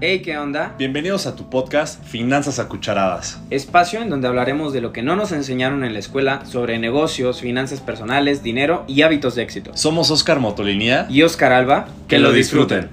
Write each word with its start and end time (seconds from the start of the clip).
Hey, 0.00 0.22
¿qué 0.22 0.38
onda? 0.38 0.76
Bienvenidos 0.78 1.26
a 1.26 1.34
tu 1.34 1.50
podcast 1.50 2.00
Finanzas 2.04 2.60
a 2.60 2.68
Cucharadas. 2.68 3.40
Espacio 3.50 4.00
en 4.00 4.08
donde 4.08 4.28
hablaremos 4.28 4.72
de 4.72 4.80
lo 4.80 4.92
que 4.92 5.02
no 5.02 5.16
nos 5.16 5.32
enseñaron 5.32 5.82
en 5.82 5.92
la 5.92 5.98
escuela 5.98 6.46
sobre 6.46 6.78
negocios, 6.78 7.40
finanzas 7.40 7.80
personales, 7.80 8.44
dinero 8.44 8.84
y 8.86 9.02
hábitos 9.02 9.34
de 9.34 9.42
éxito. 9.42 9.72
Somos 9.74 10.12
Oscar 10.12 10.38
Motolinía 10.38 11.08
Y 11.10 11.22
Oscar 11.22 11.52
Alba, 11.52 11.88
que 12.06 12.20
lo 12.20 12.30
disfruten. 12.30 12.90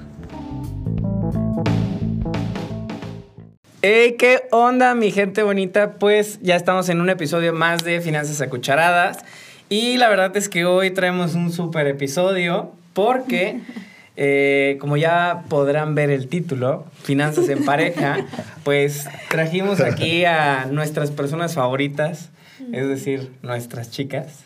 Hey, 3.83 4.15
¿qué 4.17 4.47
onda, 4.49 4.95
mi 4.95 5.11
gente 5.11 5.43
bonita? 5.43 5.99
Pues 5.99 6.39
ya 6.41 6.55
estamos 6.55 6.89
en 6.89 7.01
un 7.01 7.11
episodio 7.11 7.53
más 7.53 7.83
de 7.83 8.01
Finanzas 8.01 8.41
a 8.41 8.49
Cucharadas. 8.49 9.19
Y 9.69 9.97
la 9.97 10.09
verdad 10.09 10.35
es 10.35 10.49
que 10.49 10.65
hoy 10.65 10.89
traemos 10.89 11.35
un 11.35 11.51
super 11.51 11.85
episodio 11.85 12.71
porque, 12.93 13.59
eh, 14.17 14.77
como 14.79 14.97
ya 14.97 15.43
podrán 15.49 15.95
ver 15.95 16.09
el 16.09 16.27
título, 16.27 16.85
Finanzas 17.03 17.49
en 17.49 17.65
pareja, 17.65 18.25
pues 18.63 19.07
trajimos 19.29 19.81
aquí 19.81 20.25
a 20.25 20.67
nuestras 20.71 21.11
personas 21.11 21.55
favoritas, 21.55 22.29
es 22.71 22.87
decir, 22.87 23.31
nuestras 23.41 23.91
chicas. 23.91 24.43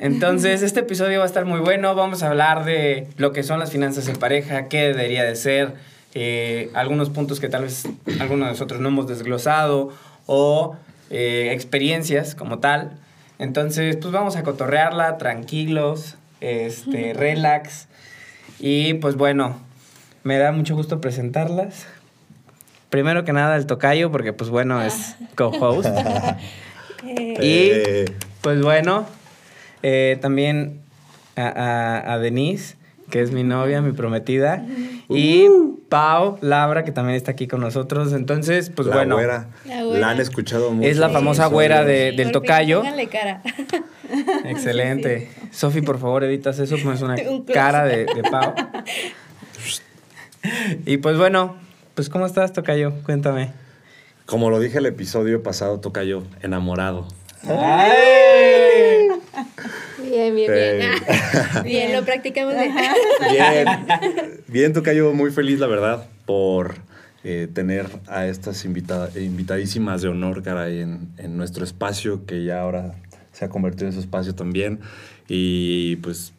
Entonces, 0.00 0.62
este 0.62 0.80
episodio 0.80 1.18
va 1.18 1.24
a 1.24 1.26
estar 1.26 1.44
muy 1.44 1.60
bueno. 1.60 1.94
Vamos 1.94 2.22
a 2.22 2.28
hablar 2.28 2.64
de 2.64 3.08
lo 3.16 3.32
que 3.32 3.42
son 3.42 3.58
las 3.58 3.72
finanzas 3.72 4.08
en 4.08 4.16
pareja, 4.16 4.68
qué 4.68 4.82
debería 4.82 5.24
de 5.24 5.34
ser, 5.34 5.74
eh, 6.14 6.70
algunos 6.74 7.10
puntos 7.10 7.40
que 7.40 7.48
tal 7.48 7.62
vez 7.62 7.84
algunos 8.20 8.46
de 8.46 8.52
nosotros 8.52 8.80
no 8.80 8.88
hemos 8.88 9.08
desglosado 9.08 9.92
o 10.26 10.76
eh, 11.10 11.50
experiencias 11.52 12.34
como 12.34 12.58
tal. 12.58 12.92
Entonces, 13.38 13.96
pues 13.96 14.12
vamos 14.12 14.36
a 14.36 14.42
cotorrearla 14.42 15.16
tranquilos, 15.18 16.16
este, 16.40 17.12
relax. 17.14 17.88
Y 18.60 18.94
pues 18.94 19.16
bueno, 19.16 19.58
me 20.24 20.38
da 20.38 20.52
mucho 20.52 20.74
gusto 20.74 21.00
presentarlas. 21.00 21.86
Primero 22.90 23.24
que 23.24 23.32
nada 23.32 23.56
el 23.56 23.66
tocayo, 23.66 24.10
porque 24.10 24.32
pues 24.32 24.50
bueno, 24.50 24.82
es 24.82 25.14
co-host. 25.34 25.88
y 27.04 27.08
Eh, 27.40 28.06
pues 28.40 28.60
bueno, 28.62 29.06
eh, 29.82 30.18
también 30.20 30.80
a, 31.36 31.46
a- 31.48 32.12
a 32.14 32.18
Denise, 32.18 32.76
que 33.10 33.22
es 33.22 33.30
mi 33.32 33.42
novia, 33.44 33.80
mi 33.82 33.92
prometida. 33.92 34.64
Y 35.08 35.46
Pau, 35.88 36.38
Labra, 36.40 36.84
que 36.84 36.92
también 36.92 37.16
está 37.16 37.30
aquí 37.32 37.46
con 37.46 37.60
nosotros. 37.60 38.12
Entonces, 38.12 38.70
pues 38.70 38.86
la 38.88 38.94
bueno, 38.96 39.14
güera. 39.16 39.48
La 39.66 39.82
güera. 39.84 40.00
La 40.00 40.10
han 40.10 40.20
escuchado 40.20 40.70
mucho. 40.72 40.88
es 40.88 40.96
la 40.98 41.08
famosa 41.08 41.46
güera 41.46 41.84
de- 41.84 42.12
del 42.12 42.32
tocayo. 42.32 42.82
Cara. 43.10 43.42
Excelente. 44.44 45.30
Sofi, 45.50 45.80
por 45.80 45.98
favor, 45.98 46.24
editas 46.24 46.58
eso, 46.58 46.76
pues 46.82 47.00
una 47.02 47.14
Un 47.30 47.44
cara 47.44 47.84
de, 47.84 48.04
de 48.06 48.22
Pau. 48.30 48.54
Y 50.86 50.98
pues 50.98 51.18
bueno, 51.18 51.56
pues 51.94 52.08
¿cómo 52.08 52.24
estás, 52.24 52.52
Tocayo? 52.52 52.92
Cuéntame. 53.04 53.50
Como 54.24 54.50
lo 54.50 54.60
dije 54.60 54.78
el 54.78 54.86
episodio 54.86 55.42
pasado, 55.42 55.80
toca 55.80 56.04
yo, 56.04 56.22
enamorado. 56.42 57.08
Bien, 60.18 60.34
bien, 60.34 60.50
bien. 60.78 60.80
Eh. 60.82 61.62
Bien, 61.64 61.92
lo 61.92 62.04
practicamos 62.04 62.54
bien. 62.54 62.72
Bien, 63.30 63.66
bien, 64.48 64.72
Tocayo, 64.72 65.12
muy 65.12 65.30
feliz, 65.30 65.58
la 65.60 65.66
verdad, 65.66 66.08
por 66.26 66.74
eh, 67.24 67.48
tener 67.52 67.86
a 68.06 68.26
estas 68.26 68.64
invitada- 68.64 69.10
invitadísimas 69.18 70.02
de 70.02 70.08
honor, 70.08 70.42
caray, 70.42 70.80
en, 70.80 71.08
en 71.18 71.36
nuestro 71.36 71.64
espacio, 71.64 72.26
que 72.26 72.44
ya 72.44 72.60
ahora 72.60 72.94
se 73.32 73.44
ha 73.44 73.48
convertido 73.48 73.86
en 73.86 73.92
su 73.92 74.00
espacio 74.00 74.34
también. 74.34 74.80
Y 75.28 75.96
pues 75.96 76.32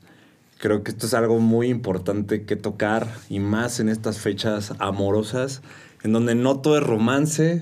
creo 0.58 0.84
que 0.84 0.92
esto 0.92 1.06
es 1.06 1.14
algo 1.14 1.40
muy 1.40 1.70
importante 1.70 2.44
que 2.44 2.56
tocar, 2.56 3.08
y 3.30 3.40
más 3.40 3.80
en 3.80 3.88
estas 3.90 4.20
fechas 4.20 4.74
amorosas, 4.80 5.62
en 6.04 6.12
donde 6.14 6.36
no 6.36 6.60
todo 6.60 6.78
es 6.78 6.84
romance. 6.84 7.62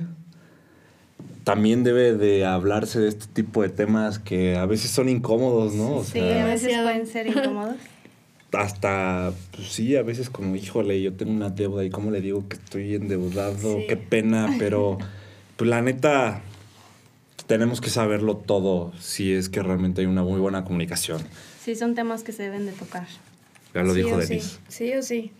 También 1.47 1.85
debe 1.85 2.13
de 2.13 2.45
hablarse 2.45 2.99
de 2.99 3.07
este 3.07 3.25
tipo 3.27 3.61
de 3.61 3.69
temas 3.69 4.19
que 4.19 4.57
a 4.57 4.65
veces 4.65 4.91
son 4.91 5.07
incómodos, 5.07 5.73
¿no? 5.75 5.95
O 5.99 6.03
Sí, 6.03 6.11
sea, 6.19 6.43
a 6.43 6.45
veces 6.45 6.77
pueden 6.83 7.07
ser 7.07 7.27
incómodos. 7.27 7.77
hasta, 8.51 9.31
pues 9.55 9.69
sí, 9.69 9.95
a 9.95 10.01
veces 10.01 10.29
como, 10.29 10.57
híjole, 10.57 11.01
yo 11.01 11.13
tengo 11.13 11.31
una 11.31 11.49
deuda 11.49 11.85
y 11.85 11.89
cómo 11.89 12.11
le 12.11 12.19
digo 12.19 12.43
que 12.49 12.57
estoy 12.57 12.95
endeudado, 12.95 13.77
Sí. 13.77 13.85
qué 13.87 13.95
pena, 13.95 14.55
pero 14.59 14.97
pues 15.55 15.69
la 15.69 15.81
neta, 15.81 16.41
tenemos 17.45 17.79
que 17.79 17.89
saberlo 17.91 18.35
todo 18.35 18.91
si 18.99 19.31
es 19.31 19.47
que 19.47 19.63
realmente 19.63 20.01
hay 20.01 20.07
una 20.07 20.23
muy 20.23 20.41
buena 20.41 20.65
comunicación. 20.65 21.21
Sí, 21.63 21.75
son 21.75 21.95
temas 21.95 22.23
que 22.23 22.33
se 22.33 22.43
deben 22.43 22.65
de 22.65 22.73
tocar. 22.73 23.07
Ya 23.73 23.83
lo 23.83 23.93
Sí 23.93 24.01
dijo 24.01 24.17
Denise. 24.17 24.57
Sí, 24.67 24.87
sí 24.89 24.93
o 24.95 25.01
sí. 25.01 25.31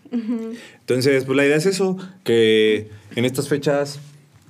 Entonces, 0.80 1.26
pues 1.26 1.36
la 1.36 1.44
idea 1.44 1.56
es 1.56 1.66
eso, 1.66 1.98
que 2.24 2.88
en 3.14 3.26
estas 3.26 3.48
fechas 3.48 3.98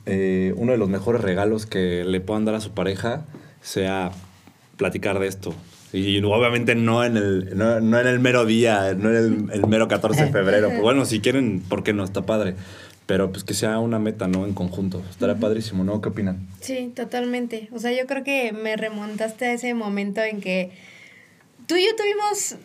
eh, 0.09 0.55
uno 0.57 0.73
de 0.73 0.79
los 0.79 0.89
mejores 0.89 1.21
regalos 1.21 1.67
que 1.67 2.03
le 2.05 2.21
puedan 2.21 2.45
dar 2.45 2.55
a 2.55 2.61
su 2.61 2.73
pareja 2.73 3.27
sea 3.61 4.11
platicar 4.77 5.19
de 5.19 5.27
esto. 5.27 5.55
Y 5.93 6.23
obviamente 6.23 6.75
no 6.75 7.05
en 7.05 7.17
el, 7.17 7.57
no, 7.57 7.81
no 7.81 8.01
en 8.01 8.07
el 8.07 8.19
mero 8.19 8.47
día, 8.47 8.95
no 8.95 9.11
en 9.11 9.17
el, 9.17 9.51
el 9.53 9.67
mero 9.67 9.87
14 9.87 10.27
de 10.27 10.33
febrero. 10.33 10.69
Pues 10.79 10.81
bueno, 10.81 11.05
si 11.05 11.21
quieren, 11.21 11.61
¿por 11.61 11.83
qué 11.83 11.93
no? 11.93 12.05
Está 12.05 12.23
padre. 12.23 12.55
Pero 13.07 13.31
pues 13.31 13.45
que 13.45 13.55
sea 13.55 13.79
una 13.79 13.99
meta, 13.99 14.29
¿no? 14.29 14.45
En 14.45 14.53
conjunto. 14.53 15.03
Estaría 15.11 15.37
padrísimo, 15.37 15.85
¿no? 15.85 16.01
¿Qué 16.01 16.11
opinan? 16.11 16.47
Sí, 16.61 16.93
totalmente. 16.95 17.69
O 17.73 17.79
sea, 17.79 17.91
yo 17.93 18.07
creo 18.07 18.25
que 18.25 18.53
me 18.53 18.77
remontaste 18.77 19.47
a 19.47 19.53
ese 19.53 19.73
momento 19.73 20.23
en 20.23 20.41
que 20.41 20.71
tú 21.67 21.77
y 21.77 21.85
yo 21.85 21.97
tuvimos 21.97 22.57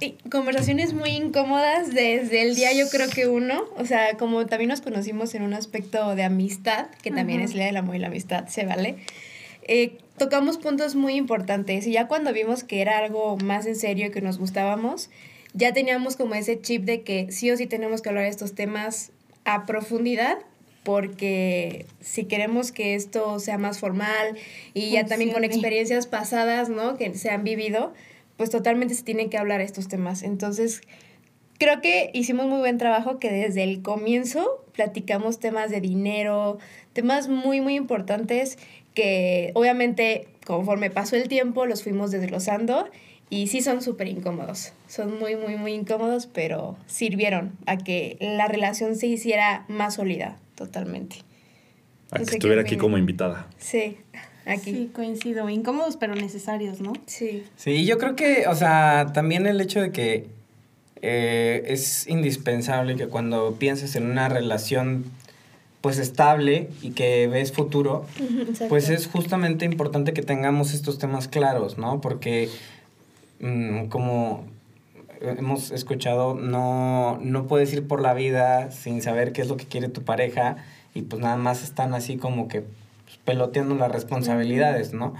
eh, 0.00 0.14
conversaciones 0.30 0.94
muy 0.94 1.10
incómodas 1.10 1.92
desde 1.92 2.42
el 2.42 2.54
día, 2.54 2.72
yo 2.72 2.88
creo 2.88 3.08
que 3.08 3.26
uno. 3.26 3.64
O 3.76 3.84
sea, 3.84 4.16
como 4.16 4.46
también 4.46 4.68
nos 4.68 4.80
conocimos 4.80 5.34
en 5.34 5.42
un 5.42 5.54
aspecto 5.54 6.14
de 6.14 6.22
amistad, 6.22 6.86
que 7.02 7.10
también 7.10 7.40
es 7.40 7.50
el 7.50 7.58
día 7.58 7.66
del 7.66 7.76
amor 7.76 7.96
y 7.96 7.98
la 7.98 8.06
amistad, 8.06 8.46
se 8.46 8.64
vale. 8.64 8.96
Eh, 9.62 9.98
tocamos 10.16 10.58
puntos 10.58 10.94
muy 10.94 11.14
importantes 11.14 11.86
y 11.86 11.92
ya 11.92 12.06
cuando 12.06 12.32
vimos 12.32 12.64
que 12.64 12.80
era 12.80 12.98
algo 12.98 13.36
más 13.38 13.66
en 13.66 13.76
serio 13.76 14.06
y 14.06 14.10
que 14.10 14.20
nos 14.20 14.38
gustábamos, 14.38 15.10
ya 15.54 15.72
teníamos 15.72 16.16
como 16.16 16.34
ese 16.34 16.60
chip 16.60 16.84
de 16.84 17.02
que 17.02 17.30
sí 17.32 17.50
o 17.50 17.56
sí 17.56 17.66
tenemos 17.66 18.02
que 18.02 18.08
hablar 18.08 18.24
de 18.24 18.30
estos 18.30 18.54
temas 18.54 19.12
a 19.44 19.66
profundidad 19.66 20.38
porque 20.82 21.86
si 22.00 22.24
queremos 22.24 22.72
que 22.72 22.94
esto 22.94 23.38
sea 23.38 23.58
más 23.58 23.78
formal 23.78 24.36
y 24.72 24.90
ya 24.90 25.04
también 25.04 25.32
con 25.32 25.44
experiencias 25.44 26.06
pasadas, 26.06 26.68
¿no? 26.68 26.96
Que 26.96 27.14
se 27.14 27.30
han 27.30 27.44
vivido, 27.44 27.92
pues 28.40 28.48
totalmente 28.48 28.94
se 28.94 29.02
tienen 29.02 29.28
que 29.28 29.36
hablar 29.36 29.60
estos 29.60 29.86
temas. 29.86 30.22
Entonces, 30.22 30.80
creo 31.58 31.82
que 31.82 32.10
hicimos 32.14 32.46
muy 32.46 32.60
buen 32.60 32.78
trabajo 32.78 33.18
que 33.18 33.30
desde 33.30 33.62
el 33.64 33.82
comienzo 33.82 34.64
platicamos 34.72 35.40
temas 35.40 35.70
de 35.70 35.82
dinero, 35.82 36.56
temas 36.94 37.28
muy, 37.28 37.60
muy 37.60 37.74
importantes 37.74 38.56
que 38.94 39.50
obviamente 39.52 40.26
conforme 40.46 40.88
pasó 40.88 41.16
el 41.16 41.28
tiempo 41.28 41.66
los 41.66 41.82
fuimos 41.82 42.12
desglosando 42.12 42.88
y 43.28 43.48
sí 43.48 43.60
son 43.60 43.82
súper 43.82 44.08
incómodos. 44.08 44.72
Son 44.88 45.18
muy, 45.18 45.36
muy, 45.36 45.56
muy 45.56 45.74
incómodos, 45.74 46.26
pero 46.26 46.78
sirvieron 46.86 47.52
a 47.66 47.76
que 47.76 48.16
la 48.20 48.48
relación 48.48 48.96
se 48.96 49.06
hiciera 49.06 49.66
más 49.68 49.96
sólida, 49.96 50.38
totalmente. 50.54 51.16
A 52.10 52.20
No 52.20 52.24
que 52.24 52.36
estuviera 52.36 52.62
aquí 52.62 52.78
como 52.78 52.96
invitada. 52.96 53.48
Sí, 53.58 53.98
aquí. 54.50 54.72
Sí, 54.72 54.90
coincido. 54.94 55.48
Incómodos, 55.48 55.96
pero 55.96 56.14
necesarios, 56.14 56.80
¿no? 56.80 56.92
Sí. 57.06 57.44
Sí, 57.56 57.84
yo 57.84 57.98
creo 57.98 58.16
que, 58.16 58.46
o 58.48 58.54
sea, 58.54 59.10
también 59.14 59.46
el 59.46 59.60
hecho 59.60 59.80
de 59.80 59.92
que 59.92 60.26
eh, 61.02 61.64
es 61.66 62.06
indispensable 62.08 62.96
que 62.96 63.08
cuando 63.08 63.54
pienses 63.54 63.96
en 63.96 64.10
una 64.10 64.28
relación 64.28 65.04
pues 65.80 65.98
estable 65.98 66.68
y 66.82 66.90
que 66.90 67.26
ves 67.26 67.52
futuro, 67.52 68.04
pues 68.68 68.90
es 68.90 69.06
justamente 69.06 69.64
importante 69.64 70.12
que 70.12 70.20
tengamos 70.20 70.74
estos 70.74 70.98
temas 70.98 71.26
claros, 71.26 71.78
¿no? 71.78 72.02
Porque 72.02 72.50
mm, 73.40 73.86
como 73.86 74.44
hemos 75.22 75.70
escuchado, 75.70 76.34
no, 76.34 77.18
no 77.22 77.46
puedes 77.46 77.72
ir 77.72 77.86
por 77.86 78.02
la 78.02 78.12
vida 78.12 78.70
sin 78.70 79.00
saber 79.00 79.32
qué 79.32 79.40
es 79.40 79.48
lo 79.48 79.56
que 79.56 79.64
quiere 79.64 79.88
tu 79.88 80.02
pareja 80.02 80.56
y 80.94 81.02
pues 81.02 81.22
nada 81.22 81.36
más 81.36 81.62
están 81.62 81.94
así 81.94 82.16
como 82.16 82.48
que 82.48 82.64
pues, 83.10 83.18
peloteando 83.24 83.74
las 83.74 83.90
responsabilidades, 83.90 84.92
¿no? 84.92 85.14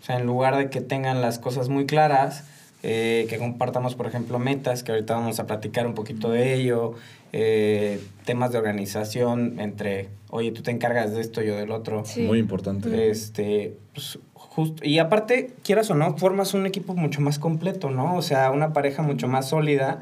O 0.00 0.04
sea, 0.04 0.18
en 0.18 0.26
lugar 0.26 0.56
de 0.56 0.68
que 0.68 0.80
tengan 0.80 1.20
las 1.22 1.38
cosas 1.38 1.68
muy 1.68 1.86
claras, 1.86 2.44
eh, 2.82 3.26
que 3.28 3.38
compartamos, 3.38 3.94
por 3.94 4.06
ejemplo, 4.06 4.38
metas, 4.38 4.82
que 4.82 4.92
ahorita 4.92 5.14
vamos 5.14 5.38
a 5.38 5.46
platicar 5.46 5.86
un 5.86 5.94
poquito 5.94 6.30
de 6.30 6.54
ello, 6.54 6.94
eh, 7.32 8.00
temas 8.24 8.50
de 8.50 8.58
organización 8.58 9.60
entre, 9.60 10.08
oye, 10.30 10.50
tú 10.50 10.62
te 10.62 10.72
encargas 10.72 11.12
de 11.12 11.20
esto, 11.20 11.40
yo 11.40 11.56
del 11.56 11.70
otro. 11.70 12.04
Sí. 12.04 12.22
Muy 12.22 12.38
importante. 12.40 13.10
Este, 13.10 13.76
pues, 13.94 14.18
justo, 14.34 14.84
y 14.84 14.98
aparte, 14.98 15.52
quieras 15.62 15.90
o 15.90 15.94
no, 15.94 16.16
formas 16.16 16.54
un 16.54 16.66
equipo 16.66 16.94
mucho 16.94 17.20
más 17.20 17.38
completo, 17.38 17.90
¿no? 17.90 18.16
O 18.16 18.22
sea, 18.22 18.50
una 18.50 18.72
pareja 18.72 19.02
mucho 19.02 19.28
más 19.28 19.48
sólida. 19.48 20.00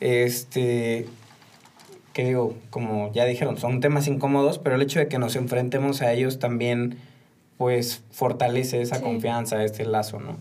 Este, 0.00 1.06
que 2.16 2.24
digo, 2.24 2.56
como 2.70 3.12
ya 3.12 3.26
dijeron, 3.26 3.58
son 3.58 3.80
temas 3.82 4.08
incómodos, 4.08 4.58
pero 4.58 4.76
el 4.76 4.80
hecho 4.80 4.98
de 4.98 5.06
que 5.06 5.18
nos 5.18 5.36
enfrentemos 5.36 6.00
a 6.00 6.14
ellos 6.14 6.38
también, 6.38 6.96
pues, 7.58 8.00
fortalece 8.10 8.80
esa 8.80 8.96
Sí. 8.96 9.02
confianza, 9.02 9.62
este 9.62 9.84
lazo, 9.84 10.18
¿no? 10.18 10.38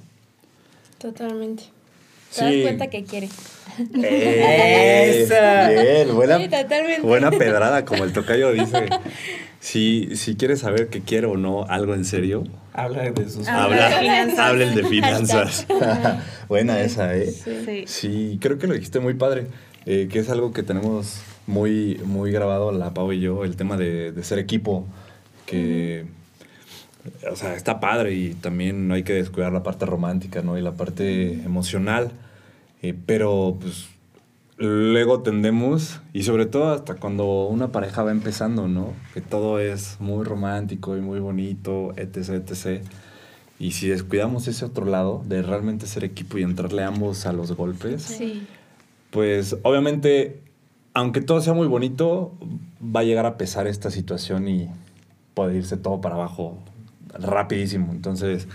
Totalmente. 1.00 1.64
Te 2.34 2.40
Sí. 2.40 2.42
das 2.46 2.54
cuenta 2.64 2.88
que 2.88 3.04
quiere. 3.04 3.28
Esa. 4.48 5.70
Bien, 5.70 6.16
buena, 6.16 6.38
Sí, 6.38 6.48
totalmente. 6.48 7.02
buena 7.02 7.30
pedrada, 7.32 7.84
como 7.84 8.06
el 8.06 8.14
tocayo 8.14 8.54
dice. 8.54 8.86
Si, 9.60 10.16
si 10.16 10.36
quieres 10.36 10.60
saber 10.60 10.88
que 10.88 11.02
quiero 11.02 11.32
o 11.32 11.38
no 11.38 11.66
algo 11.66 11.94
en 11.94 12.06
serio, 12.06 12.44
Habla 12.72 13.10
de 13.12 13.30
sus... 13.30 13.48
Habla, 13.48 13.90
de 13.90 13.96
finanzas. 14.00 14.40
hablen 14.40 14.76
de 14.76 14.84
finanzas. 14.86 15.66
buena 16.50 16.80
esa, 16.82 17.16
¿eh? 17.18 17.32
Sí. 17.32 17.84
Sí, 17.88 18.38
creo 18.42 18.58
que 18.60 18.68
lo 18.68 18.74
dijiste 18.76 19.00
muy 19.00 19.14
padre, 19.16 19.48
eh, 19.86 20.08
que 20.12 20.20
es 20.20 20.30
algo 20.30 20.52
que 20.54 20.62
tenemos 20.64 21.18
muy, 21.48 22.00
muy 22.06 22.32
grabado 22.32 22.72
la 22.72 22.94
Pau 22.94 23.12
y 23.12 23.20
yo, 23.20 23.44
el 23.44 23.56
tema 23.56 23.78
de, 23.78 24.12
de 24.12 24.24
ser 24.24 24.40
equipo, 24.40 24.86
que, 25.46 26.06
o 27.32 27.36
sea, 27.36 27.56
está 27.56 27.80
padre 27.80 28.14
y 28.16 28.34
también 28.34 28.88
no 28.88 28.94
hay 28.96 29.04
que 29.04 29.14
descuidar 29.14 29.52
la 29.54 29.64
parte 29.64 29.86
romántica, 29.86 30.42
¿no? 30.42 30.58
Y 30.58 30.62
la 30.62 30.74
parte 30.74 31.34
emocional, 31.44 32.12
eh, 32.82 32.96
pero 33.06 33.58
pues 33.62 33.88
luego 34.58 35.22
tendemos, 35.22 36.00
y 36.14 36.24
sobre 36.24 36.46
todo 36.46 36.72
hasta 36.74 36.96
cuando 36.96 37.46
una 37.48 37.72
pareja 37.72 38.04
va 38.04 38.12
empezando, 38.12 38.68
¿no? 38.68 38.94
Que 39.14 39.22
todo 39.22 39.60
es 39.60 39.98
muy 40.00 40.24
romántico 40.24 40.96
y 40.98 41.02
muy 41.02 41.20
bonito, 41.20 41.94
etc., 41.98 42.30
etc., 42.50 42.82
y 43.58 43.72
si 43.72 43.88
descuidamos 43.88 44.48
ese 44.50 44.66
otro 44.66 44.86
lado 44.86 45.24
de 45.28 45.42
realmente 45.42 45.88
ser 45.88 46.04
equipo 46.04 46.38
y 46.38 46.44
entrarle 46.44 46.84
ambos 46.84 47.26
a 47.26 47.32
los 47.32 47.54
golpes, 47.54 48.02
Sí. 48.02 48.46
pues 49.12 49.56
obviamente, 49.64 50.42
aunque 50.96 51.22
todo 51.22 51.40
sea 51.42 51.54
muy 51.54 51.68
bonito, 51.68 52.34
va 52.84 53.02
a 53.02 53.04
llegar 53.04 53.28
a 53.28 53.38
pesar 53.38 53.68
esta 53.68 53.92
situación 53.92 54.48
y 54.48 54.68
puede 55.36 55.56
irse 55.58 55.78
todo 55.78 56.02
para 56.02 56.16
abajo 56.16 56.58
rapidísimo. 57.14 57.92
Entonces, 57.92 58.48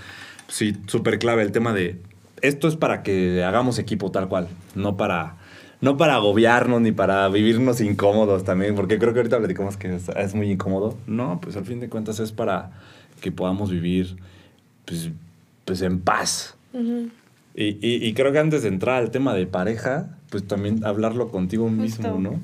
sí, 0.48 0.76
súper 0.88 1.18
clave 1.20 1.42
el 1.42 1.52
tema 1.52 1.72
de 1.72 2.00
esto 2.42 2.66
es 2.68 2.74
para 2.76 3.02
que 3.02 3.44
hagamos 3.44 3.78
equipo 3.78 4.10
tal 4.10 4.28
cual, 4.28 4.48
no 4.74 4.96
para 4.96 5.36
no 5.82 5.96
para 5.96 6.16
agobiarnos 6.16 6.82
ni 6.82 6.92
para 6.92 7.26
vivirnos 7.30 7.80
incómodos 7.80 8.44
también, 8.44 8.74
porque 8.74 8.98
creo 8.98 9.14
que 9.14 9.20
ahorita 9.20 9.38
platicamos 9.38 9.78
que 9.78 9.94
es, 9.94 10.10
es 10.10 10.34
muy 10.34 10.50
incómodo. 10.50 10.98
No, 11.06 11.40
pues 11.40 11.56
al 11.56 11.64
fin 11.64 11.80
de 11.80 11.88
cuentas 11.88 12.20
es 12.20 12.32
para 12.32 12.72
que 13.22 13.32
podamos 13.32 13.70
vivir 13.70 14.16
pues, 14.84 15.10
pues 15.64 15.80
en 15.80 16.00
paz. 16.00 16.54
Y, 17.54 17.64
y- 17.80 18.06
y 18.06 18.12
creo 18.12 18.30
que 18.32 18.38
antes 18.40 18.62
de 18.62 18.68
entrar 18.68 18.96
al 18.96 19.10
tema 19.10 19.32
de 19.34 19.46
pareja, 19.46 20.18
pues 20.30 20.46
también 20.46 20.84
hablarlo 20.84 21.28
contigo 21.30 21.68
mismo, 21.68 22.10
Justo. 22.12 22.18
¿no? 22.20 22.40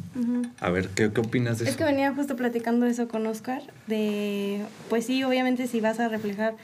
A 0.61 0.71
ver, 0.71 0.89
¿qué, 0.91 1.13
qué 1.13 1.21
opinas 1.21 1.59
de 1.59 1.65
eso? 1.65 1.71
Es 1.71 1.77
que 1.77 1.85
venía 1.85 2.13
justo 2.15 2.37
platicando 2.37 2.85
eso 2.87 3.09
con 3.09 3.27
Oscar, 3.27 3.63
de, 3.87 4.63
pues 4.91 5.07
sí, 5.07 5.23
obviamente 5.25 5.67
si 5.69 5.81
vas 5.81 6.01
a 6.01 6.09
reflejar 6.09 6.57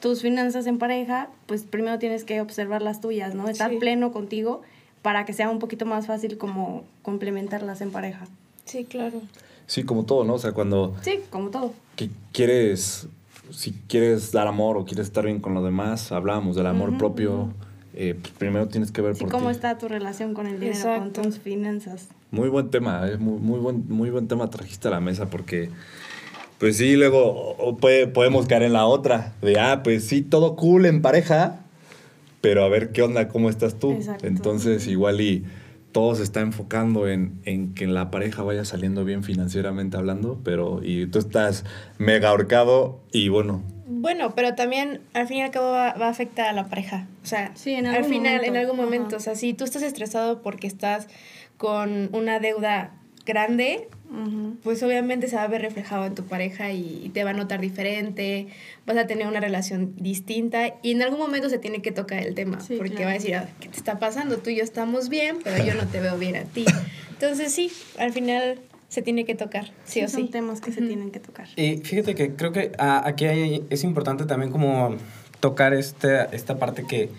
tus 0.00 0.20
finanzas 0.22 0.66
en 0.66 0.78
pareja, 0.78 1.28
pues 1.46 1.62
primero 1.62 1.98
tienes 1.98 2.24
que 2.24 2.40
observar 2.42 2.82
las 2.82 3.00
tuyas, 3.00 3.34
¿no? 3.34 3.48
Estar 3.48 3.70
Sí. 3.70 3.76
pleno 3.78 4.12
contigo 4.12 4.60
para 5.02 5.24
que 5.24 5.32
sea 5.32 5.48
un 5.48 5.58
poquito 5.58 5.86
más 5.86 6.06
fácil 6.06 6.36
como 6.36 6.84
complementarlas 7.02 7.80
en 7.80 7.90
pareja. 7.90 8.26
Sí, 8.66 8.84
claro. 8.84 9.22
Sí, 9.66 9.84
como 9.84 10.04
todo, 10.04 10.24
¿no? 10.24 10.34
O 10.34 10.38
sea, 10.38 10.52
cuando 10.52 10.94
Sí, 11.02 11.20
como 11.30 11.48
todo. 11.48 11.72
que 11.96 12.10
quieres, 12.32 13.08
si 13.50 13.72
quieres 13.88 14.30
dar 14.32 14.46
amor 14.46 14.76
o 14.76 14.84
quieres 14.84 15.06
estar 15.06 15.24
bien 15.24 15.40
con 15.40 15.54
los 15.54 15.64
demás, 15.64 16.12
hablábamos 16.12 16.54
del 16.56 16.66
amor 16.66 16.98
propio. 16.98 17.48
Eh, 17.96 18.14
pues 18.20 18.32
primero 18.38 18.68
tienes 18.68 18.92
que 18.92 19.00
ver 19.02 19.14
Sí, 19.16 19.22
por 19.22 19.30
cómo 19.30 19.48
ti. 19.48 19.56
está 19.56 19.78
tu 19.78 19.88
relación 19.88 20.34
con 20.34 20.46
el 20.46 20.60
dinero, 20.60 20.76
Exacto. 20.76 21.20
con 21.22 21.24
tus 21.30 21.38
finanzas. 21.40 22.08
Muy 22.30 22.48
buen 22.48 22.70
tema, 22.70 23.08
eh, 23.08 23.16
muy, 23.16 23.38
muy, 23.40 23.58
buen, 23.58 23.84
muy 23.88 24.10
buen 24.10 24.28
tema 24.28 24.48
trajiste 24.50 24.88
a 24.88 24.90
la 24.92 25.00
mesa 25.00 25.26
porque, 25.30 25.70
pues 26.58 26.76
sí, 26.76 26.96
luego 26.96 27.24
o- 27.24 27.56
o 27.70 27.76
puede- 27.76 28.06
podemos 28.06 28.46
caer 28.46 28.62
en 28.64 28.72
la 28.74 28.86
otra, 28.86 29.32
de, 29.42 29.58
ah, 29.58 29.82
pues 29.82 30.04
sí, 30.06 30.22
todo 30.22 30.56
cool 30.56 30.86
en 30.86 31.02
pareja, 31.02 31.60
pero 32.40 32.64
a 32.64 32.68
ver 32.68 32.92
qué 32.92 33.02
onda, 33.02 33.28
cómo 33.28 33.48
estás 33.50 33.78
tú. 33.78 33.92
Exacto. 33.92 34.26
Entonces, 34.26 34.86
igual 34.86 35.20
y 35.20 35.44
todo 35.92 36.14
se 36.14 36.22
está 36.24 36.40
enfocando 36.40 37.08
en, 37.08 37.40
en 37.44 37.72
que 37.74 37.86
la 37.86 38.10
pareja 38.10 38.42
vaya 38.42 38.64
saliendo 38.66 39.04
bien 39.04 39.22
financieramente 39.24 39.96
hablando, 39.96 40.38
pero 40.44 40.80
y 40.82 41.06
tú 41.06 41.18
estás 41.18 41.64
mega 41.98 42.28
ahorcado 42.28 43.00
y 43.12 43.28
bueno, 43.30 43.62
Bueno, 43.88 44.34
pero 44.34 44.54
también 44.54 45.00
al 45.14 45.28
fin 45.28 45.38
y 45.38 45.42
al 45.42 45.50
cabo 45.50 45.70
va, 45.70 45.94
va 45.94 46.06
a 46.06 46.10
afectar 46.10 46.48
a 46.48 46.52
la 46.52 46.66
pareja. 46.68 47.06
O 47.22 47.26
sea, 47.26 47.52
Sí, 47.54 47.72
en 47.72 47.86
al 47.86 48.04
final, 48.04 48.34
momento. 48.36 48.44
en 48.46 48.56
algún 48.56 48.76
momento. 48.76 49.06
Ajá. 49.08 49.16
O 49.16 49.20
sea, 49.20 49.34
si 49.36 49.54
tú 49.54 49.64
estás 49.64 49.82
estresado 49.82 50.42
porque 50.42 50.66
estás 50.66 51.06
con 51.56 52.10
una 52.12 52.38
deuda 52.40 52.92
grande, 53.24 53.88
pues 54.62 54.82
obviamente 54.84 55.26
se 55.28 55.34
va 55.36 55.42
a 55.42 55.48
ver 55.48 55.60
reflejado 55.62 56.06
en 56.06 56.14
tu 56.14 56.24
pareja 56.24 56.70
y, 56.70 57.00
y 57.04 57.08
te 57.08 57.24
va 57.24 57.30
a 57.30 57.32
notar 57.32 57.60
diferente, 57.60 58.46
vas 58.86 58.96
a 58.96 59.06
tener 59.08 59.26
una 59.26 59.40
relación 59.40 59.94
distinta 59.96 60.74
y 60.82 60.92
en 60.92 61.02
algún 61.02 61.18
momento 61.18 61.48
se 61.50 61.58
tiene 61.58 61.82
que 61.82 61.90
tocar 61.90 62.24
el 62.24 62.34
tema, 62.34 62.60
Sí, 62.60 62.76
porque 62.76 62.92
claro. 62.92 63.06
va 63.06 63.10
a 63.10 63.14
decir, 63.14 63.34
"Ah, 63.34 63.48
¿qué 63.60 63.68
te 63.68 63.76
está 63.76 63.98
pasando? 63.98 64.38
Tú 64.38 64.50
y 64.50 64.56
yo 64.56 64.62
estamos 64.62 65.08
bien, 65.08 65.38
pero 65.42 65.62
yo 65.64 65.74
no 65.74 65.86
te 65.88 66.00
veo 66.00 66.16
bien 66.18 66.36
a 66.36 66.44
ti. 66.44 66.64
Entonces 67.10 67.52
sí, 67.52 67.70
al 67.98 68.12
final 68.12 68.60
se 68.96 69.02
tiene 69.02 69.26
que 69.26 69.34
tocar, 69.34 69.66
sí, 69.84 70.00
o 70.02 70.08
son 70.08 70.22
sí. 70.22 70.28
temas 70.30 70.62
que 70.62 70.72
se 70.72 70.80
tienen 70.80 71.10
que 71.10 71.20
tocar. 71.20 71.48
Y 71.56 71.76
fíjate 71.84 72.14
que 72.14 72.34
creo 72.34 72.50
que 72.50 72.72
ah, 72.78 73.02
aquí 73.04 73.26
hay- 73.26 73.62
es 73.68 73.84
importante 73.84 74.24
también 74.24 74.50
como 74.50 74.96
tocar 75.38 75.74
este, 75.74 76.34
esta 76.34 76.58
parte 76.58 76.86
que 76.86 77.10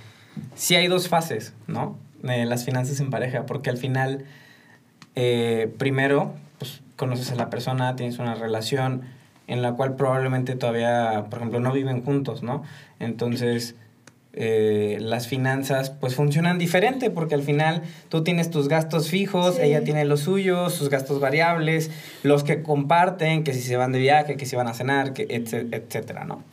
sí 0.56 0.74
hay 0.74 0.88
dos 0.88 1.08
fases, 1.08 1.54
¿no? 1.68 1.96
De 2.24 2.46
las 2.48 2.66
finanzas 2.66 3.00
en 3.00 3.12
pareja, 3.12 3.46
porque 3.46 3.70
al 3.70 3.78
final, 3.78 4.26
eh, 5.16 5.72
primero, 5.78 6.34
pues 6.58 6.82
conoces 6.96 7.32
a 7.32 7.36
la 7.36 7.52
persona, 7.52 7.96
tienes 7.96 8.18
una 8.18 8.34
relación 8.34 9.04
en 9.46 9.62
la 9.62 9.74
cual 9.74 9.96
probablemente 9.98 10.56
todavía, 10.56 11.28
por 11.30 11.38
ejemplo, 11.38 11.60
no 11.60 11.72
viven 11.74 12.04
juntos, 12.04 12.42
¿no? 12.42 12.64
Entonces, 13.00 13.76
eh, 14.40 14.98
las 15.02 15.28
finanzas 15.28 15.90
pues 15.90 16.14
funcionan 16.16 16.58
diferente 16.60 17.10
porque 17.10 17.36
al 17.36 17.42
final 17.44 17.82
tú 18.10 18.24
tienes 18.24 18.50
tus 18.52 18.68
gastos 18.68 19.10
fijos, 19.10 19.56
Sí. 19.56 19.62
ella 19.64 19.84
tiene 19.84 20.06
los 20.06 20.20
suyos, 20.22 20.74
sus 20.74 20.90
gastos 20.90 21.20
variables, 21.20 21.90
los 22.24 22.44
que 22.44 22.62
comparten, 22.62 23.44
que 23.44 23.54
si 23.54 23.62
se 23.62 23.76
van 23.78 23.92
de 23.92 24.00
viaje, 24.00 24.38
que 24.38 24.46
si 24.46 24.56
van 24.56 24.68
a 24.68 24.74
cenar, 24.74 25.14
que 25.14 25.28
etc- 25.28 25.68
etcétera, 25.72 26.24
¿no? 26.24 26.44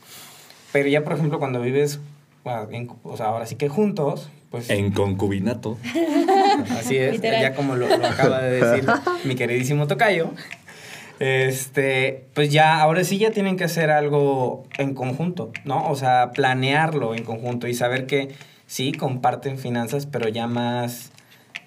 Pero 0.72 0.88
ya, 0.88 1.04
por 1.04 1.12
ejemplo, 1.12 1.38
cuando 1.38 1.60
vives, 1.60 2.00
bueno, 2.42 2.66
en- 2.72 2.90
o 3.04 3.16
sea, 3.16 3.26
ahora 3.26 3.46
sí 3.46 3.56
que 3.56 3.68
juntos, 3.68 4.28
pues 4.50 4.70
en 4.70 4.90
concubinato. 4.92 5.76
Así 6.78 6.96
es, 6.96 7.12
Literal. 7.12 7.42
ya 7.42 7.54
como 7.54 7.76
lo, 7.76 7.88
lo 7.88 8.06
acaba 8.06 8.40
de 8.40 8.60
decir 8.60 8.88
mi 9.24 9.34
queridísimo 9.34 9.86
Tocayo. 9.86 10.30
Este, 11.20 12.26
pues 12.34 12.50
ya, 12.52 12.80
ahora 12.80 13.04
sí 13.04 13.18
ya 13.18 13.30
tienen 13.30 13.56
que 13.56 13.64
hacer 13.64 13.90
algo 13.90 14.64
en 14.78 14.94
conjunto, 14.94 15.52
¿no? 15.64 15.88
O 15.88 15.96
sea, 15.96 16.30
planearlo 16.32 17.14
en 17.14 17.24
conjunto 17.24 17.68
y 17.68 17.74
saber 17.74 18.06
que 18.06 18.28
sí 18.66 18.92
comparten 18.92 19.58
finanzas, 19.58 20.06
pero 20.06 20.28
ya 20.28 20.46
más. 20.46 21.10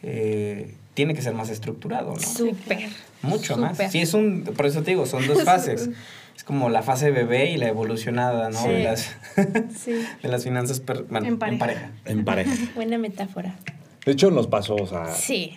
eh, 0.03 0.75
tiene 0.93 1.13
que 1.13 1.21
ser 1.21 1.33
más 1.35 1.49
estructurado, 1.49 2.13
¿no? 2.13 2.19
Súper. 2.19 2.89
Mucho 3.21 3.55
Súper. 3.55 3.57
más. 3.77 3.91
Sí, 3.91 3.99
es 3.99 4.13
un. 4.15 4.43
Por 4.43 4.65
eso 4.65 4.81
te 4.81 4.91
digo, 4.91 5.05
son 5.05 5.25
dos 5.27 5.43
fases. 5.45 5.89
Es 6.35 6.43
como 6.43 6.69
la 6.69 6.81
fase 6.83 7.09
bebé 7.11 7.51
y 7.51 7.57
la 7.57 7.67
evolucionada, 7.67 8.49
¿no? 8.49 8.59
Sí. 8.61 8.67
De, 8.69 8.83
las, 8.83 9.15
Sí, 9.77 9.91
de 10.23 10.29
las 10.29 10.43
finanzas 10.43 10.79
per- 10.79 11.03
bueno, 11.03 11.27
En 11.27 11.37
pareja. 11.39 11.91
En 12.05 12.25
pareja. 12.25 12.51
buena 12.75 12.97
metáfora. 12.97 13.55
De 14.05 14.11
hecho, 14.13 14.31
nos 14.31 14.47
pasó, 14.47 14.75
o 14.75 14.87
sea, 14.87 15.05
Sí, 15.13 15.55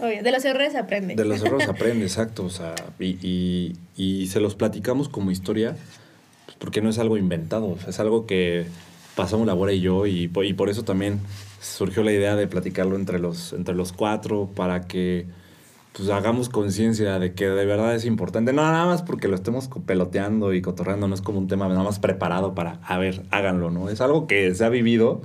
obvio. 0.00 0.22
De 0.22 0.32
los 0.32 0.44
errores 0.44 0.74
aprende. 0.74 1.14
de 1.14 1.24
los 1.24 1.42
errores 1.42 1.68
aprende, 1.68 2.04
exacto, 2.04 2.44
o 2.44 2.50
sea, 2.50 2.74
y, 2.98 3.18
y- 3.22 3.76
y 3.96 4.26
se 4.28 4.40
los 4.40 4.54
platicamos 4.54 5.08
como 5.08 5.30
historia, 5.30 5.76
pues, 6.46 6.56
porque 6.58 6.80
no 6.82 6.90
es 6.90 6.98
algo 6.98 7.16
inventado, 7.16 7.66
o 7.68 7.78
sea, 7.78 7.90
es 7.90 8.00
algo 8.00 8.26
que 8.26 8.66
pasamos 9.14 9.46
la 9.46 9.52
abuela 9.52 9.72
y 9.72 9.80
yo, 9.80 10.06
y, 10.06 10.30
y 10.34 10.52
por 10.54 10.68
eso 10.68 10.84
también 10.84 11.20
surgió 11.60 12.02
la 12.02 12.12
idea 12.12 12.36
de 12.36 12.46
platicarlo 12.46 12.96
entre 12.96 13.18
los, 13.18 13.52
entre 13.52 13.74
los 13.74 13.92
cuatro, 13.92 14.50
para 14.54 14.86
que 14.86 15.26
pues 15.94 16.10
hagamos 16.10 16.50
conciencia 16.50 17.18
de 17.18 17.32
que 17.32 17.48
de 17.48 17.64
verdad 17.64 17.94
es 17.94 18.04
importante, 18.04 18.52
no 18.52 18.60
nada 18.60 18.84
más 18.84 19.00
porque 19.00 19.28
lo 19.28 19.34
estemos 19.34 19.70
peloteando 19.86 20.52
y 20.52 20.60
cotorreando, 20.60 21.08
no 21.08 21.14
es 21.14 21.22
como 21.22 21.38
un 21.38 21.48
tema 21.48 21.66
nada 21.68 21.82
más 21.82 21.98
preparado 21.98 22.54
para, 22.54 22.80
a 22.86 22.98
ver, 22.98 23.22
háganlo, 23.30 23.70
¿no? 23.70 23.88
Es 23.88 24.02
algo 24.02 24.26
que 24.26 24.54
se 24.54 24.62
ha 24.62 24.68
vivido 24.68 25.22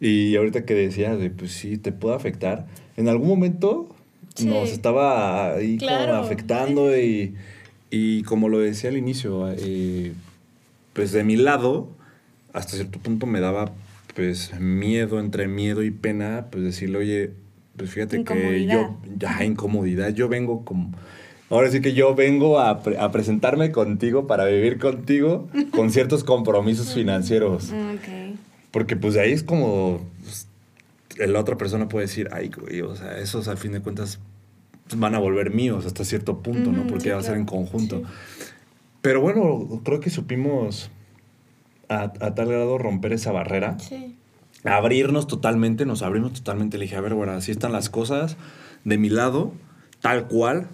y 0.00 0.36
ahorita 0.36 0.64
que 0.64 0.74
decías 0.74 1.18
de, 1.18 1.30
pues 1.30 1.52
sí, 1.52 1.76
te 1.78 1.92
puede 1.92 2.14
afectar, 2.16 2.66
en 2.96 3.08
algún 3.08 3.28
momento 3.28 3.88
Sí. 4.34 4.46
nos 4.46 4.70
estaba 4.70 5.54
ahí 5.54 5.78
como 5.78 6.14
afectando 6.14 6.96
y, 6.96 7.34
y 7.90 8.22
como 8.22 8.48
lo 8.48 8.60
decía 8.60 8.88
al 8.90 8.96
inicio, 8.96 9.50
eh, 9.50 10.12
pues 10.92 11.10
de 11.10 11.24
mi 11.24 11.34
lado, 11.36 11.88
hasta 12.52 12.76
cierto 12.76 13.00
punto 13.00 13.26
me 13.26 13.40
daba 13.40 13.72
pues 14.14 14.52
miedo, 14.60 15.18
entre 15.18 15.48
miedo 15.48 15.82
y 15.82 15.90
pena, 15.90 16.46
pues 16.52 16.62
decirle, 16.62 16.98
oye, 16.98 17.30
pues 17.76 17.90
fíjate 17.90 18.22
que 18.24 18.66
yo, 18.66 19.00
ya 19.18 19.44
incomodidad, 19.44 20.10
yo 20.14 20.28
vengo 20.28 20.64
como... 20.64 20.92
Ahora 21.50 21.70
sí 21.70 21.80
que 21.80 21.94
yo 21.94 22.14
vengo 22.14 22.60
a, 22.60 22.82
pre- 22.82 22.98
a 22.98 23.10
presentarme 23.10 23.72
contigo 23.72 24.26
para 24.28 24.44
vivir 24.44 24.78
contigo 24.78 25.48
con 25.74 25.90
ciertos 25.90 26.22
compromisos 26.22 26.92
financieros. 26.94 27.70
Ok. 27.72 28.08
Porque 28.70 28.96
pues 28.96 29.14
de 29.14 29.20
ahí 29.20 29.32
es 29.32 29.42
como 29.42 30.00
pues, 30.22 30.46
la 31.16 31.40
otra 31.40 31.56
persona 31.56 31.88
puede 31.88 32.06
decir, 32.06 32.28
ay, 32.32 32.50
güey, 32.50 32.80
o 32.82 32.94
sea, 32.96 33.18
esos 33.18 33.48
al 33.48 33.58
fin 33.58 33.72
de 33.72 33.80
cuentas 33.80 34.18
pues, 34.88 34.98
van 35.00 35.14
a 35.14 35.18
volver 35.18 35.50
míos 35.52 35.86
hasta 35.86 36.04
cierto 36.04 36.40
punto, 36.42 36.72
¿no? 36.72 36.80
Ujú, 36.82 36.90
Porque 36.90 37.04
sí, 37.08 37.10
va 37.10 37.18
a 37.18 37.22
ser 37.22 37.36
en 37.36 37.44
conjunto. 37.44 38.02
Pero 39.00 39.20
bueno, 39.20 39.80
creo 39.84 40.00
que 40.00 40.10
supimos 40.10 40.90
a, 41.88 42.02
a 42.20 42.34
tal 42.34 42.48
grado 42.48 42.78
romper 42.78 43.12
esa 43.12 43.32
barrera 43.32 43.78
Sí. 43.78 44.16
abrirnos 44.64 45.26
totalmente, 45.26 45.86
nos 45.86 46.02
abrimos 46.02 46.32
totalmente. 46.34 46.78
Le 46.78 46.84
dije, 46.84 46.96
a 46.96 47.00
ver, 47.00 47.14
bueno, 47.14 47.32
así 47.32 47.50
están 47.52 47.72
las 47.72 47.88
cosas 47.90 48.36
de 48.84 48.98
mi 48.98 49.08
lado, 49.08 49.52
tal 50.00 50.26
cual, 50.28 50.68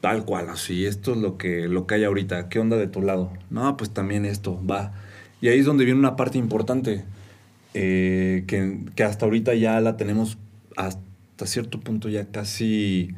tal 0.00 0.24
cual, 0.24 0.48
así, 0.48 0.86
esto 0.86 1.12
es 1.12 1.18
lo 1.18 1.36
que, 1.38 1.68
lo 1.68 1.86
que 1.86 1.94
hay 1.96 2.04
ahorita. 2.04 2.48
¿Qué 2.48 2.58
onda 2.58 2.76
de 2.76 2.88
tu 2.88 3.02
lado? 3.02 3.30
No, 3.50 3.76
pues 3.76 3.90
también 3.90 4.24
esto, 4.24 4.58
va. 4.66 4.92
Y 5.42 5.48
ahí 5.48 5.58
es 5.58 5.66
donde 5.66 5.84
viene 5.84 5.98
una 6.00 6.16
parte 6.16 6.38
importante, 6.38 7.04
eh, 7.74 8.44
que, 8.46 8.78
que 8.94 9.04
hasta 9.04 9.26
ahorita 9.26 9.54
ya 9.54 9.78
la 9.80 9.98
tenemos 9.98 10.38
hasta 10.76 11.46
cierto 11.46 11.80
punto 11.80 12.08
ya 12.08 12.26
casi, 12.26 13.10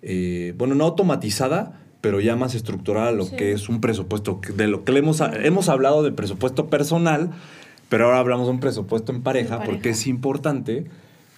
eh, 0.00 0.54
bueno, 0.56 0.74
no 0.74 0.84
automatizada, 0.84 1.80
pero 2.00 2.20
ya 2.20 2.36
más 2.36 2.54
estructurada 2.54 3.12
lo 3.12 3.24
Sí. 3.24 3.36
que 3.36 3.52
es 3.52 3.68
un 3.68 3.80
presupuesto. 3.80 4.40
De 4.56 4.68
lo 4.68 4.84
que 4.84 4.92
le 4.92 5.00
hemos, 5.00 5.20
hemos 5.20 5.68
hablado 5.68 6.02
de 6.02 6.12
presupuesto 6.12 6.70
personal, 6.70 7.30
pero 7.88 8.06
ahora 8.06 8.20
hablamos 8.20 8.46
de 8.46 8.52
un 8.52 8.60
presupuesto 8.60 9.12
en 9.12 9.22
pareja, 9.22 9.62
porque 9.64 9.90
es 9.90 10.06
importante 10.06 10.84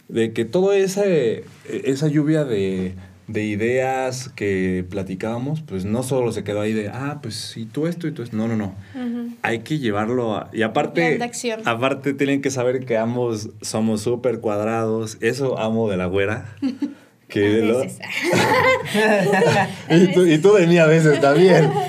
de 0.09 0.33
que 0.35 0.45
toda 0.45 0.77
esa, 0.77 1.05
esa 1.07 2.09
lluvia 2.09 2.45
de, 2.45 2.95
de 3.27 3.43
ideas 3.45 4.29
que 4.35 4.85
platicábamos, 4.91 5.63
pues 5.63 5.85
no 5.85 6.03
solo 6.03 6.31
se 6.33 6.45
quedó 6.45 6.61
ahí 6.61 6.73
de, 6.73 6.89
ah, 6.89 7.21
pues 7.23 7.57
y 7.57 7.65
tú 7.65 7.87
esto 7.87 8.07
y 8.07 8.13
tú 8.13 8.23
esto. 8.23 8.37
No, 8.37 8.49
no, 8.49 8.57
no. 8.57 8.75
Ujú. 8.95 9.35
Hay 9.43 9.61
que 9.61 9.79
llevarlo 9.79 10.35
a... 10.37 10.51
Y 10.53 10.63
aparte, 10.63 11.19
de 11.19 11.63
aparte 11.65 12.13
tienen 12.15 12.43
que 12.43 12.51
saber 12.51 12.85
que 12.85 12.97
ambos 12.99 13.49
somos 13.63 14.03
súper 14.03 14.41
cuadrados. 14.41 15.17
Eso 15.21 15.59
amo 15.59 15.89
de 15.91 15.97
la 15.97 16.07
güera. 16.07 16.55
Que 17.29 17.63
A 17.63 17.65
lo- 17.65 17.79
veces. 17.81 17.99
y, 19.91 20.13
tú, 20.13 20.27
y 20.27 20.39
tú 20.39 20.53
de 20.55 20.67
mí 20.67 20.79
a 20.79 20.87
veces 20.87 21.21
también. 21.21 21.71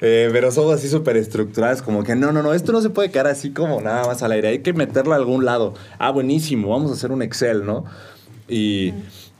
Eh, 0.00 0.28
pero 0.32 0.52
somos 0.52 0.74
así 0.74 0.88
súper 0.88 1.16
estructuradas, 1.16 1.82
como 1.82 2.04
que 2.04 2.14
no, 2.14 2.30
no, 2.30 2.40
no, 2.40 2.54
esto 2.54 2.70
no 2.70 2.80
se 2.80 2.88
puede 2.88 3.10
quedar 3.10 3.26
así 3.26 3.50
como 3.50 3.80
nada 3.80 4.06
más 4.06 4.22
al 4.22 4.30
aire, 4.30 4.46
hay 4.46 4.58
que 4.60 4.72
meterlo 4.72 5.12
a 5.12 5.16
algún 5.16 5.44
lado. 5.44 5.74
Ah, 5.98 6.12
buenísimo, 6.12 6.68
vamos 6.68 6.92
a 6.92 6.94
hacer 6.94 7.10
un 7.10 7.20
Excel, 7.20 7.66
¿no? 7.66 7.84
Y, 8.48 8.94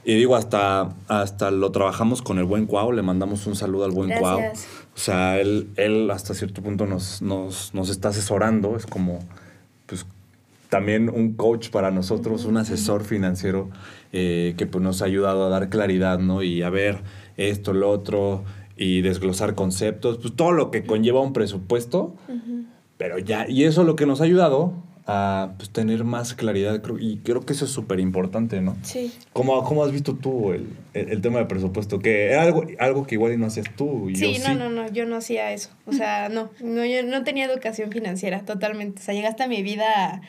y 0.09 0.15
digo, 0.15 0.37
hasta, 0.37 0.97
hasta 1.07 1.51
lo 1.51 1.71
trabajamos 1.71 2.23
con 2.23 2.39
el 2.39 2.47
buen 2.47 2.65
Cuau, 2.65 2.93
le 2.93 3.03
mandamos 3.03 3.47
un 3.47 3.55
saludo 3.55 3.85
al 3.85 3.91
buen 3.91 4.11
Cuau. 4.19 4.41
O 4.41 4.99
sea, 4.99 5.39
él, 5.39 5.69
él 5.77 6.11
hasta 6.11 6.33
cierto 6.33 6.63
punto 6.63 6.87
nos, 6.87 7.21
nos, 7.21 7.75
nos 7.75 7.91
está 7.91 8.09
asesorando, 8.09 8.75
es 8.79 8.87
como, 8.87 9.19
pues, 9.85 10.07
también 10.71 11.11
un 11.11 11.35
coach 11.35 11.69
para 11.69 11.91
nosotros, 11.91 12.47
un 12.47 12.57
asesor 12.57 13.05
financiero 13.05 13.69
eh, 14.15 14.55
que 14.57 14.65
pues, 14.65 14.83
nos 14.83 15.03
ha 15.03 15.05
ayudado 15.05 15.45
a 15.45 15.51
dar 15.51 15.69
claridad, 15.69 16.19
¿no? 16.19 16.43
Y 16.43 16.63
a 16.63 16.71
ver 16.71 17.03
esto, 17.37 17.75
lo 17.75 17.91
otro, 17.91 18.45
y 18.79 19.03
desglosar 19.03 19.55
conceptos, 19.55 20.17
pues 20.17 20.35
todo 20.35 20.53
lo 20.53 20.71
que 20.71 20.85
conlleva 20.85 21.21
un 21.21 21.35
presupuesto, 21.35 22.15
pero 22.97 23.19
ya, 23.19 23.47
y 23.47 23.65
eso 23.65 23.83
es 23.83 23.87
lo 23.87 23.95
que 23.95 24.07
nos 24.07 24.23
ha 24.23 24.25
ayudado 24.25 24.73
a 25.11 25.53
pues, 25.57 25.71
tener 25.71 26.05
más 26.05 26.35
claridad, 26.35 26.83
y 27.01 27.17
creo 27.19 27.41
que 27.41 27.55
eso 27.55 27.65
es 27.65 27.71
súper 27.71 27.99
importante, 27.99 28.61
¿no? 28.61 28.77
Sí. 28.83 29.11
¿Cómo, 29.33 29.65
¿Cómo 29.65 29.83
has 29.83 29.91
visto 29.91 30.15
tú 30.15 30.53
el, 30.53 30.69
el, 30.93 31.09
el 31.09 31.23
tema 31.23 31.39
de 31.39 31.47
presupuesto? 31.47 31.99
Que 31.99 32.27
era 32.33 32.43
algo, 32.43 32.67
algo 32.79 33.07
que 33.07 33.15
igual 33.15 33.41
no 33.41 33.47
hacías 33.47 33.75
tú, 33.75 34.11
y 34.11 34.17
Sí, 34.17 34.35
yo 34.35 34.41
no, 34.41 34.53
sí. 34.53 34.55
no, 34.59 34.69
no, 34.69 34.93
yo 34.93 35.07
no 35.07 35.17
hacía 35.17 35.51
eso. 35.55 35.71
O 35.87 35.95
sea, 35.95 36.29
no, 36.31 36.51
no, 36.61 36.85
yo 36.85 37.03
no 37.05 37.25
tenía 37.25 37.47
educación 37.47 37.91
financiera 37.91 38.41
totalmente. 38.41 39.01
O 39.01 39.05
sea, 39.05 39.15
llegaste 39.15 39.43
a 39.43 39.49
mi 39.49 39.63
vida 39.63 39.87
a, 39.87 40.21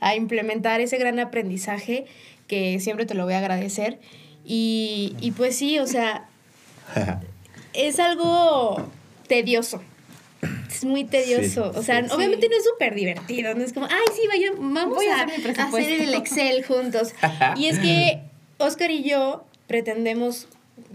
a 0.00 0.16
implementar 0.16 0.80
ese 0.80 0.98
gran 0.98 1.20
aprendizaje 1.20 2.06
que 2.48 2.80
siempre 2.80 3.06
te 3.06 3.14
lo 3.14 3.24
voy 3.24 3.34
a 3.34 3.38
agradecer. 3.38 4.00
Y, 4.44 5.14
y 5.20 5.30
pues 5.30 5.54
sí, 5.54 5.78
o 5.78 5.86
sea, 5.86 6.26
es 7.72 8.00
algo 8.00 8.84
tedioso. 9.28 9.80
Es 10.70 10.84
muy 10.84 11.04
tedioso. 11.04 11.72
Sí, 11.72 11.78
o 11.78 11.82
sea, 11.82 12.02
sí. 12.06 12.14
obviamente 12.14 12.48
no 12.48 12.56
es 12.56 12.64
súper 12.64 12.94
divertido. 12.94 13.54
No 13.54 13.64
es 13.64 13.72
como, 13.72 13.86
ay, 13.86 14.04
sí, 14.14 14.26
vaya, 14.26 14.52
vamos 14.56 14.96
Voy 14.96 15.06
a 15.06 15.20
a, 15.20 15.22
hacer 15.22 15.26
mi 15.26 15.32
a 15.32 15.36
hacer 15.36 15.54
presupuesto". 15.54 16.02
el 16.02 16.14
Excel 16.14 16.64
juntos. 16.64 17.14
y 17.56 17.66
es 17.66 17.78
que 17.78 18.20
Oscar 18.58 18.90
y 18.90 19.02
yo 19.02 19.44
pretendemos 19.66 20.48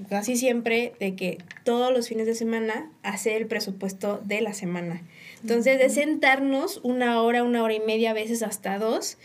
casi 0.09 0.35
siempre 0.35 0.93
de 0.99 1.15
que 1.15 1.37
todos 1.63 1.91
los 1.93 2.07
fines 2.07 2.25
de 2.25 2.35
semana 2.35 2.91
hacer 3.03 3.33
el 3.41 3.47
presupuesto 3.47 4.21
de 4.23 4.41
la 4.41 4.53
semana. 4.53 5.01
Entonces, 5.41 5.79
de 5.79 5.89
sentarnos 5.89 6.79
una 6.83 7.21
hora, 7.21 7.43
una 7.43 7.63
hora 7.63 7.73
y 7.73 7.79
media, 7.79 8.11
a 8.11 8.13
veces 8.13 8.43
hasta 8.43 8.77
dos, 8.77 9.17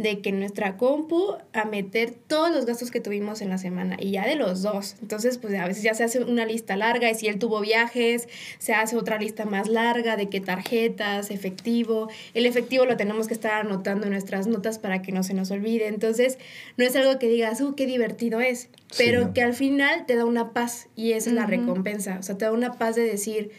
de 0.00 0.20
que 0.22 0.32
nuestra 0.32 0.78
compu 0.78 1.36
a 1.52 1.64
meter 1.66 2.14
todos 2.26 2.50
los 2.50 2.64
gastos 2.64 2.90
que 2.90 3.00
tuvimos 3.00 3.42
en 3.42 3.50
la 3.50 3.58
semana 3.58 3.96
y 4.00 4.12
ya 4.12 4.26
de 4.26 4.34
los 4.34 4.62
dos. 4.62 4.96
Entonces, 5.02 5.36
pues 5.36 5.54
a 5.54 5.66
veces 5.66 5.82
ya 5.82 5.92
se 5.92 6.04
hace 6.04 6.24
una 6.24 6.46
lista 6.46 6.74
larga 6.74 7.10
y 7.10 7.14
si 7.14 7.28
él 7.28 7.38
tuvo 7.38 7.60
viajes, 7.60 8.26
se 8.58 8.72
hace 8.72 8.96
otra 8.96 9.18
lista 9.18 9.44
más 9.44 9.68
larga 9.68 10.16
de 10.16 10.30
qué 10.30 10.40
tarjetas, 10.40 11.30
efectivo. 11.30 12.08
El 12.32 12.46
efectivo 12.46 12.86
lo 12.86 12.96
tenemos 12.96 13.28
que 13.28 13.34
estar 13.34 13.52
anotando 13.52 14.06
en 14.06 14.12
nuestras 14.12 14.46
notas 14.46 14.78
para 14.78 15.02
que 15.02 15.12
no 15.12 15.22
se 15.22 15.34
nos 15.34 15.50
olvide. 15.50 15.88
Entonces, 15.88 16.38
no 16.78 16.86
es 16.86 16.96
algo 16.96 17.18
que 17.18 17.28
digas, 17.28 17.60
uh, 17.60 17.74
qué 17.74 17.84
divertido 17.84 18.40
es, 18.40 18.70
Sí, 18.90 19.04
pero 19.04 19.26
¿no? 19.26 19.34
que 19.34 19.42
al 19.42 19.52
final 19.52 20.06
te 20.06 20.16
da 20.16 20.24
una 20.24 20.52
paz 20.52 20.88
y 20.96 21.12
esa 21.12 21.28
es 21.28 21.36
la 21.36 21.44
recompensa. 21.44 22.16
O 22.18 22.22
sea, 22.22 22.38
te 22.38 22.46
da 22.46 22.52
una 22.52 22.72
paz 22.72 22.96
de 22.96 23.02
decir, 23.02 23.50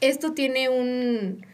esto 0.00 0.32
tiene 0.32 0.68
un, 0.68 1.44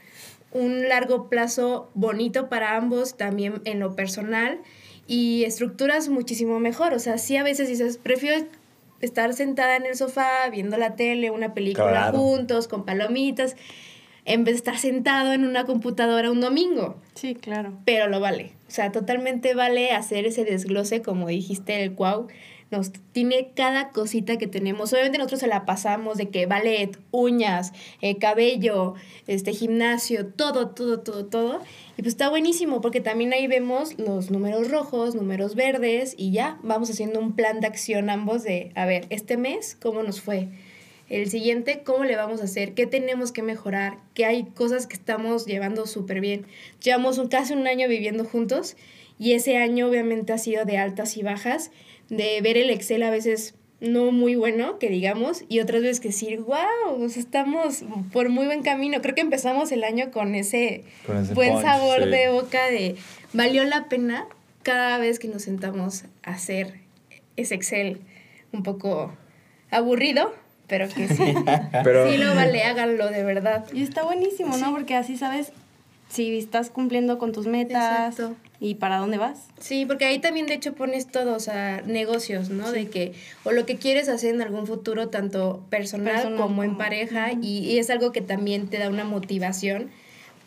un 0.54 0.88
largo 0.88 1.28
plazo 1.28 1.90
bonito 1.94 2.48
para 2.48 2.76
ambos, 2.76 3.16
también 3.16 3.60
en 3.66 3.80
lo 3.80 3.94
personal, 3.94 4.60
y 5.06 5.44
estructuras 5.44 6.08
muchísimo 6.08 6.58
mejor. 6.60 6.94
O 6.94 6.98
sea, 6.98 7.18
sí 7.18 7.36
a 7.36 7.42
veces 7.42 7.68
dices, 7.68 7.98
prefiero 7.98 8.46
estar 9.02 9.34
sentada 9.34 9.76
en 9.76 9.84
el 9.84 9.96
sofá 9.96 10.48
viendo 10.50 10.78
la 10.78 10.96
tele, 10.96 11.30
una 11.30 11.52
película 11.52 11.90
Claro. 11.90 12.18
juntos, 12.18 12.68
con 12.68 12.86
palomitas, 12.86 13.56
en 14.24 14.44
vez 14.44 14.54
de 14.54 14.58
estar 14.58 14.78
sentado 14.78 15.34
en 15.34 15.44
una 15.44 15.64
computadora 15.66 16.30
un 16.30 16.40
domingo 16.40 16.96
Sí, 17.14 17.34
claro. 17.34 17.74
pero 17.84 18.08
lo 18.08 18.20
vale. 18.20 18.52
O 18.66 18.70
sea, 18.70 18.90
totalmente 18.92 19.54
vale 19.54 19.90
hacer 19.90 20.24
ese 20.24 20.44
desglose, 20.46 21.02
como 21.02 21.28
dijiste, 21.28 21.82
el 21.82 21.92
cuau. 21.92 22.28
Nos 22.70 22.92
tiene 23.12 23.50
cada 23.54 23.90
cosita 23.90 24.36
que 24.36 24.46
tenemos. 24.46 24.92
Obviamente 24.92 25.18
nosotros 25.18 25.40
se 25.40 25.46
la 25.46 25.64
pasamos 25.64 26.16
de 26.16 26.28
que 26.28 26.46
ballet, 26.46 26.98
uñas, 27.10 27.72
eh, 28.00 28.18
cabello, 28.18 28.94
este 29.26 29.52
gimnasio, 29.52 30.26
todo, 30.26 30.68
todo, 30.68 31.00
todo, 31.00 31.26
todo. 31.26 31.60
Y 31.96 32.02
pues 32.02 32.08
está 32.08 32.28
buenísimo 32.28 32.80
porque 32.80 33.00
también 33.00 33.32
ahí 33.32 33.46
vemos 33.46 33.98
los 33.98 34.30
números 34.30 34.70
rojos, 34.70 35.14
números 35.14 35.54
verdes 35.54 36.14
y 36.16 36.32
ya 36.32 36.58
vamos 36.62 36.90
haciendo 36.90 37.20
un 37.20 37.36
plan 37.36 37.60
de 37.60 37.66
acción 37.66 38.10
ambos 38.10 38.42
de, 38.42 38.72
a 38.74 38.86
ver, 38.86 39.06
este 39.10 39.36
mes, 39.36 39.76
¿cómo 39.80 40.02
nos 40.02 40.20
fue? 40.20 40.48
El 41.10 41.28
siguiente, 41.30 41.82
¿cómo 41.84 42.04
le 42.04 42.16
vamos 42.16 42.40
a 42.40 42.44
hacer? 42.44 42.72
¿Qué 42.72 42.86
tenemos 42.86 43.30
que 43.30 43.42
mejorar? 43.42 43.98
¿Qué 44.14 44.24
hay 44.24 44.44
cosas 44.44 44.86
que 44.86 44.94
estamos 44.94 45.44
llevando 45.44 45.86
súper 45.86 46.20
bien? 46.20 46.46
Llevamos 46.82 47.18
un, 47.18 47.28
casi 47.28 47.52
un 47.52 47.66
año 47.66 47.88
viviendo 47.88 48.24
juntos 48.24 48.76
y 49.18 49.32
ese 49.32 49.58
año 49.58 49.86
obviamente 49.86 50.32
ha 50.32 50.38
sido 50.38 50.64
de 50.64 50.78
altas 50.78 51.16
y 51.18 51.22
bajas, 51.22 51.70
de 52.08 52.40
ver 52.42 52.56
el 52.56 52.70
Excel 52.70 53.02
a 53.02 53.10
veces 53.10 53.54
no 53.80 54.12
muy 54.12 54.34
bueno, 54.34 54.78
que 54.78 54.88
digamos, 54.88 55.44
y 55.48 55.60
otras 55.60 55.82
veces 55.82 56.00
que 56.00 56.08
decir, 56.08 56.40
wow, 56.40 57.02
o 57.02 57.08
sea, 57.08 57.20
estamos 57.20 57.84
por 58.12 58.28
muy 58.28 58.46
buen 58.46 58.62
camino. 58.62 59.00
Creo 59.02 59.14
que 59.14 59.20
empezamos 59.20 59.72
el 59.72 59.84
año 59.84 60.10
con 60.10 60.34
ese, 60.34 60.84
Con 61.06 61.18
ese 61.18 61.34
buen 61.34 61.52
punch, 61.52 61.62
sabor 61.64 62.04
sí. 62.04 62.10
de 62.10 62.28
boca 62.30 62.66
de 62.70 62.96
valió 63.32 63.64
la 63.64 63.88
pena 63.88 64.26
cada 64.62 64.98
vez 64.98 65.18
que 65.18 65.28
nos 65.28 65.42
sentamos 65.42 66.04
a 66.22 66.32
hacer 66.32 66.80
ese 67.36 67.54
Excel 67.54 68.00
un 68.52 68.62
poco 68.62 69.12
aburrido, 69.70 70.32
pero 70.66 70.88
que 70.88 71.08
sí. 71.08 71.34
Pero, 71.84 72.10
Sí 72.10 72.16
lo 72.16 72.34
vale, 72.34 72.62
háganlo 72.62 73.10
de 73.10 73.22
verdad. 73.22 73.66
Y 73.72 73.82
está 73.82 74.02
buenísimo, 74.02 74.56
¿no? 74.56 74.72
Porque 74.72 74.94
así 74.94 75.18
sabes 75.18 75.52
si 76.08 76.38
estás 76.38 76.70
cumpliendo 76.70 77.18
con 77.18 77.32
tus 77.32 77.46
metas 77.46 78.12
Exacto. 78.18 78.36
Y 78.64 78.76
para 78.76 78.96
dónde 78.96 79.18
vas. 79.18 79.48
Sí, 79.60 79.84
porque 79.84 80.06
ahí 80.06 80.20
también 80.20 80.46
de 80.46 80.54
hecho 80.54 80.72
pones 80.72 81.06
todo, 81.06 81.34
o 81.34 81.40
sea, 81.40 81.82
negocios, 81.84 82.48
¿no? 82.48 82.72
De 82.72 82.88
que, 82.88 83.12
o 83.44 83.52
lo 83.52 83.66
que 83.66 83.76
quieres 83.76 84.08
hacer 84.08 84.34
en 84.34 84.40
algún 84.40 84.66
futuro, 84.66 85.08
tanto 85.08 85.62
personal, 85.68 86.14
Personal 86.14 86.38
como 86.38 86.64
en 86.64 86.78
pareja, 86.78 87.32
y, 87.32 87.58
y 87.58 87.78
es 87.78 87.90
algo 87.90 88.10
que 88.10 88.22
también 88.22 88.68
te 88.68 88.78
da 88.78 88.88
una 88.88 89.04
motivación 89.04 89.90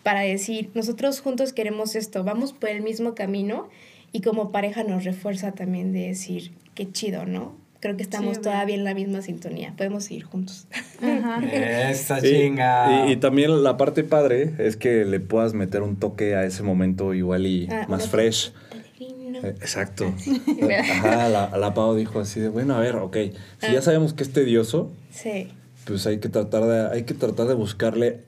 para 0.01 0.21
decir, 0.21 0.71
nosotros 0.73 1.21
juntos 1.21 1.53
queremos 1.53 1.95
esto, 1.95 2.23
vamos 2.23 2.53
por 2.53 2.69
el 2.69 2.81
mismo 2.81 3.13
camino, 3.13 3.69
y 4.11 4.21
como 4.21 4.51
pareja 4.51 4.83
nos 4.83 5.03
refuerza 5.03 5.51
también 5.51 5.93
de 5.93 6.07
decir, 6.07 6.53
qué 6.73 6.91
chido, 6.91 7.25
¿no? 7.27 7.55
Creo 7.79 7.95
que 7.95 8.03
estamos 8.03 8.37
Sí, 8.37 8.41
todavía 8.43 8.75
en 8.75 8.83
la 8.83 8.93
misma 8.93 9.21
sintonía, 9.21 9.73
podemos 9.77 10.09
ir 10.11 10.23
juntos. 10.23 10.67
Ajá. 11.01 11.41
Esa 11.91 12.21
chinga. 12.21 13.07
y- 13.07 13.11
y 13.13 13.15
también 13.17 13.63
la 13.63 13.77
parte 13.77 14.03
padre 14.03 14.53
es 14.57 14.77
que 14.77 15.05
le 15.05 15.19
puedas 15.19 15.53
meter 15.53 15.81
un 15.83 15.95
toque 15.97 16.35
a 16.35 16.43
ese 16.45 16.63
momento 16.63 17.13
igual 17.13 17.45
y 17.45 17.67
Ah, 17.71 17.85
más 17.87 18.07
fresh. 18.09 18.51
Eh, 18.99 19.55
Exacto. 19.61 20.11
Ajá, 20.79 21.29
la, 21.29 21.55
la 21.57 21.73
Pau 21.75 21.93
dijo 21.95 22.19
así 22.19 22.39
de, 22.39 22.49
bueno, 22.49 22.75
a 22.75 22.79
ver, 22.79 22.95
ok, 22.95 23.15
si 23.59 23.71
ya 23.71 23.79
Ah. 23.79 23.81
sabemos 23.83 24.13
que 24.13 24.23
es 24.23 24.33
tedioso, 24.33 24.91
Sí. 25.11 25.49
pues 25.85 26.07
hay 26.07 26.17
que 26.19 26.29
tratar 26.29 26.63
de, 26.63 26.87
hay 26.91 27.03
que 27.03 27.13
tratar 27.13 27.45
de 27.47 27.53
buscarle 27.53 28.21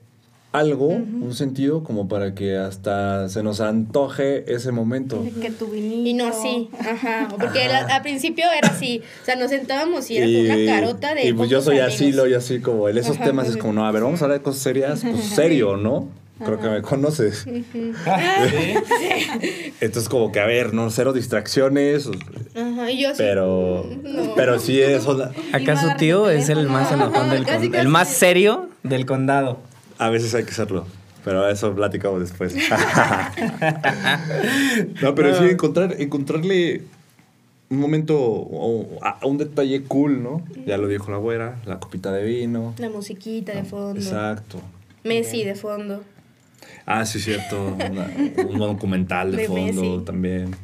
algo, 0.52 0.88
un 0.88 1.32
sentido, 1.34 1.84
como 1.84 2.08
para 2.08 2.34
que 2.34 2.56
hasta 2.56 3.28
se 3.28 3.42
nos 3.44 3.60
antoje 3.60 4.52
ese 4.52 4.72
momento. 4.72 5.22
De 5.22 5.30
que 5.30 5.50
tu 5.50 5.66
vinito. 5.68 6.08
Y 6.08 6.12
no 6.14 6.26
así, 6.26 6.68
ajá. 6.80 7.28
Porque 7.38 7.68
la- 7.68 7.86
al 7.86 8.02
principio 8.02 8.46
era 8.50 8.68
así. 8.68 9.00
O 9.22 9.24
sea, 9.24 9.36
nos 9.36 9.50
sentábamos 9.50 10.10
y 10.10 10.16
era 10.16 10.26
como 10.26 10.40
una 10.64 10.74
carota 10.80 11.14
de. 11.14 11.28
y 11.28 11.32
pues 11.32 11.50
yo 11.50 11.60
soy 11.62 11.78
así, 11.78 12.10
lo 12.12 12.26
y 12.26 12.34
así 12.34 12.60
como, 12.60 12.88
en 12.88 12.98
esos 12.98 13.16
Ajá, 13.16 13.26
temas 13.26 13.48
es 13.48 13.56
como, 13.56 13.74
no, 13.74 13.86
a 13.86 13.92
ver, 13.92 14.02
vamos 14.02 14.20
a 14.22 14.24
hablar 14.24 14.38
de 14.40 14.44
cosas 14.44 14.60
serias, 14.62 15.02
pues 15.08 15.22
serio, 15.24 15.76
¿no? 15.76 16.08
creo 16.42 16.58
que 16.58 16.68
me 16.70 16.80
conoces. 16.80 17.44
Ah, 18.06 18.46
¿sí? 18.50 19.72
Entonces 19.82 20.08
como 20.08 20.32
que, 20.32 20.40
a 20.40 20.46
ver, 20.46 20.72
no, 20.72 20.90
cero 20.90 21.12
distracciones, 21.12 22.08
Ajá, 22.56 22.90
y 22.90 23.02
yo 23.02 23.10
pero, 23.18 23.86
No. 24.02 24.34
pero 24.34 24.58
sí 24.58 24.80
eso, 24.80 25.12
la- 25.16 25.32
Acá 25.52 25.76
su 25.76 25.82
agarra 25.84 25.96
tío 25.98 26.30
es 26.30 26.48
el 26.48 26.66
más 26.66 26.90
enojón 26.92 27.28
del 27.30 27.44
Casi, 27.44 27.52
condado. 27.56 27.70
casi. 27.72 27.80
El 27.82 27.88
más 27.88 28.08
serio 28.08 28.68
del 28.82 29.04
condado. 29.06 29.58
A 30.00 30.10
veces 30.10 30.34
hay 30.34 30.44
que 30.44 30.50
hacerlo. 30.50 30.86
Pero 31.24 31.48
eso 31.48 31.74
platicamos 31.74 32.20
después. 32.20 32.54
no, 35.02 35.14
pero 35.14 35.36
sí 35.38 35.44
encontrar, 35.44 35.96
encontrarle 35.98 36.82
un 37.68 37.78
momento 37.78 38.18
o 38.20 38.98
a- 39.04 39.24
un 39.26 39.38
detalle 39.38 39.82
cool, 39.84 40.22
¿no? 40.22 40.42
Ya 40.66 40.76
lo 40.78 40.88
dijo 40.88 41.10
la 41.10 41.18
güera, 41.18 41.56
la 41.66 41.78
copita 41.78 42.12
de 42.12 42.24
vino. 42.24 42.74
La 42.78 42.88
musiquita 42.88 43.52
de 43.52 43.64
fondo. 43.64 44.00
Exacto. 44.00 44.60
Messi 45.04 45.44
de 45.44 45.54
fondo. 45.54 46.02
Ah, 46.86 47.04
sí, 47.06 47.20
cierto. 47.20 47.66
una- 47.90 48.10
un 48.48 48.58
documental 48.58 49.30
de, 49.32 49.36
De 49.38 49.46
fondo 49.46 49.82
Messi. 49.82 50.04
también. 50.04 50.56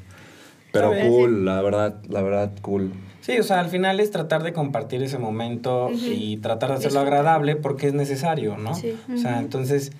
Pero 0.72 0.92
cool, 1.08 1.44
la 1.44 1.62
verdad, 1.62 2.02
la 2.08 2.22
verdad, 2.22 2.52
cool. 2.60 2.90
Sí, 3.26 3.36
o 3.40 3.42
sea, 3.42 3.58
al 3.58 3.68
final 3.70 3.98
es 3.98 4.12
tratar 4.12 4.44
de 4.44 4.52
compartir 4.52 5.02
ese 5.02 5.18
momento 5.18 5.90
y 5.92 6.36
tratar 6.36 6.68
de 6.70 6.76
hacerlo 6.76 7.00
agradable 7.00 7.56
porque 7.56 7.88
es 7.88 7.92
necesario, 7.92 8.56
¿no? 8.56 8.72
Sí. 8.76 8.96
O 9.12 9.18
sea, 9.18 9.40
entonces, 9.40 9.90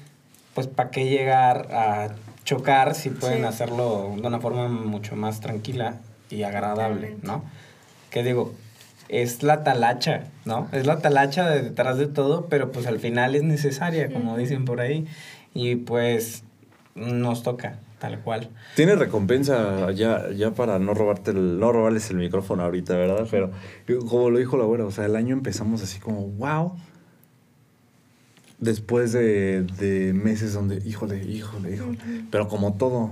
pues, 0.55 0.69
¿para 0.69 0.91
qué 0.93 1.07
llegar 1.09 1.67
a 1.73 2.11
chocar 2.45 2.95
si 2.95 3.11
pueden 3.11 3.41
Sí. 3.41 3.45
hacerlo 3.47 4.13
de 4.15 4.25
una 4.29 4.39
forma 4.39 4.69
mucho 4.69 5.17
más 5.17 5.41
tranquila 5.41 5.97
y 6.31 6.45
agradable. 6.45 7.17
¿no? 7.23 7.43
Que 8.11 8.23
digo, 8.23 8.55
es 9.09 9.43
la 9.43 9.65
talacha, 9.65 10.25
¿no? 10.45 10.69
Es 10.71 10.87
la 10.87 11.01
talacha 11.01 11.49
de 11.51 11.63
detrás 11.63 11.99
de 11.99 12.07
todo, 12.07 12.47
pero 12.47 12.71
pues 12.71 12.87
al 12.87 13.01
final 13.01 13.35
es 13.35 13.43
necesaria, 13.43 14.13
como 14.13 14.37
dicen 14.37 14.65
por 14.65 14.81
ahí. 14.81 15.05
Y 15.53 15.75
pues 15.75 16.45
nos 16.95 17.43
toca, 17.43 17.81
tal 17.99 18.21
cual. 18.21 18.51
Tiene 18.75 18.95
recompensa 18.95 19.91
ya, 19.93 20.31
ya 20.31 20.53
para 20.53 20.79
no 20.79 20.95
robarte 20.95 21.31
el, 21.31 21.59
no 21.59 21.73
robarles 21.73 22.11
el 22.11 22.19
micrófono 22.19 22.63
ahorita, 22.63 22.97
¿verdad? 22.97 23.27
Pero 23.31 23.51
como 24.07 24.31
lo 24.31 24.39
dijo 24.39 24.57
la 24.57 24.65
abuela, 24.65 24.85
o 24.85 24.91
sea, 24.91 25.07
el 25.07 25.17
año 25.17 25.35
empezamos 25.35 25.83
así 25.83 25.99
como, 25.99 26.29
wow. 26.29 26.77
Después 28.59 29.13
de, 29.13 29.63
de 29.63 30.15
meses 30.15 30.55
donde, 30.55 30.77
híjole, 30.87 31.23
híjole, 31.25 31.75
híjole. 31.75 31.99
Pero 32.31 32.49
como 32.49 32.75
todo, 32.75 33.11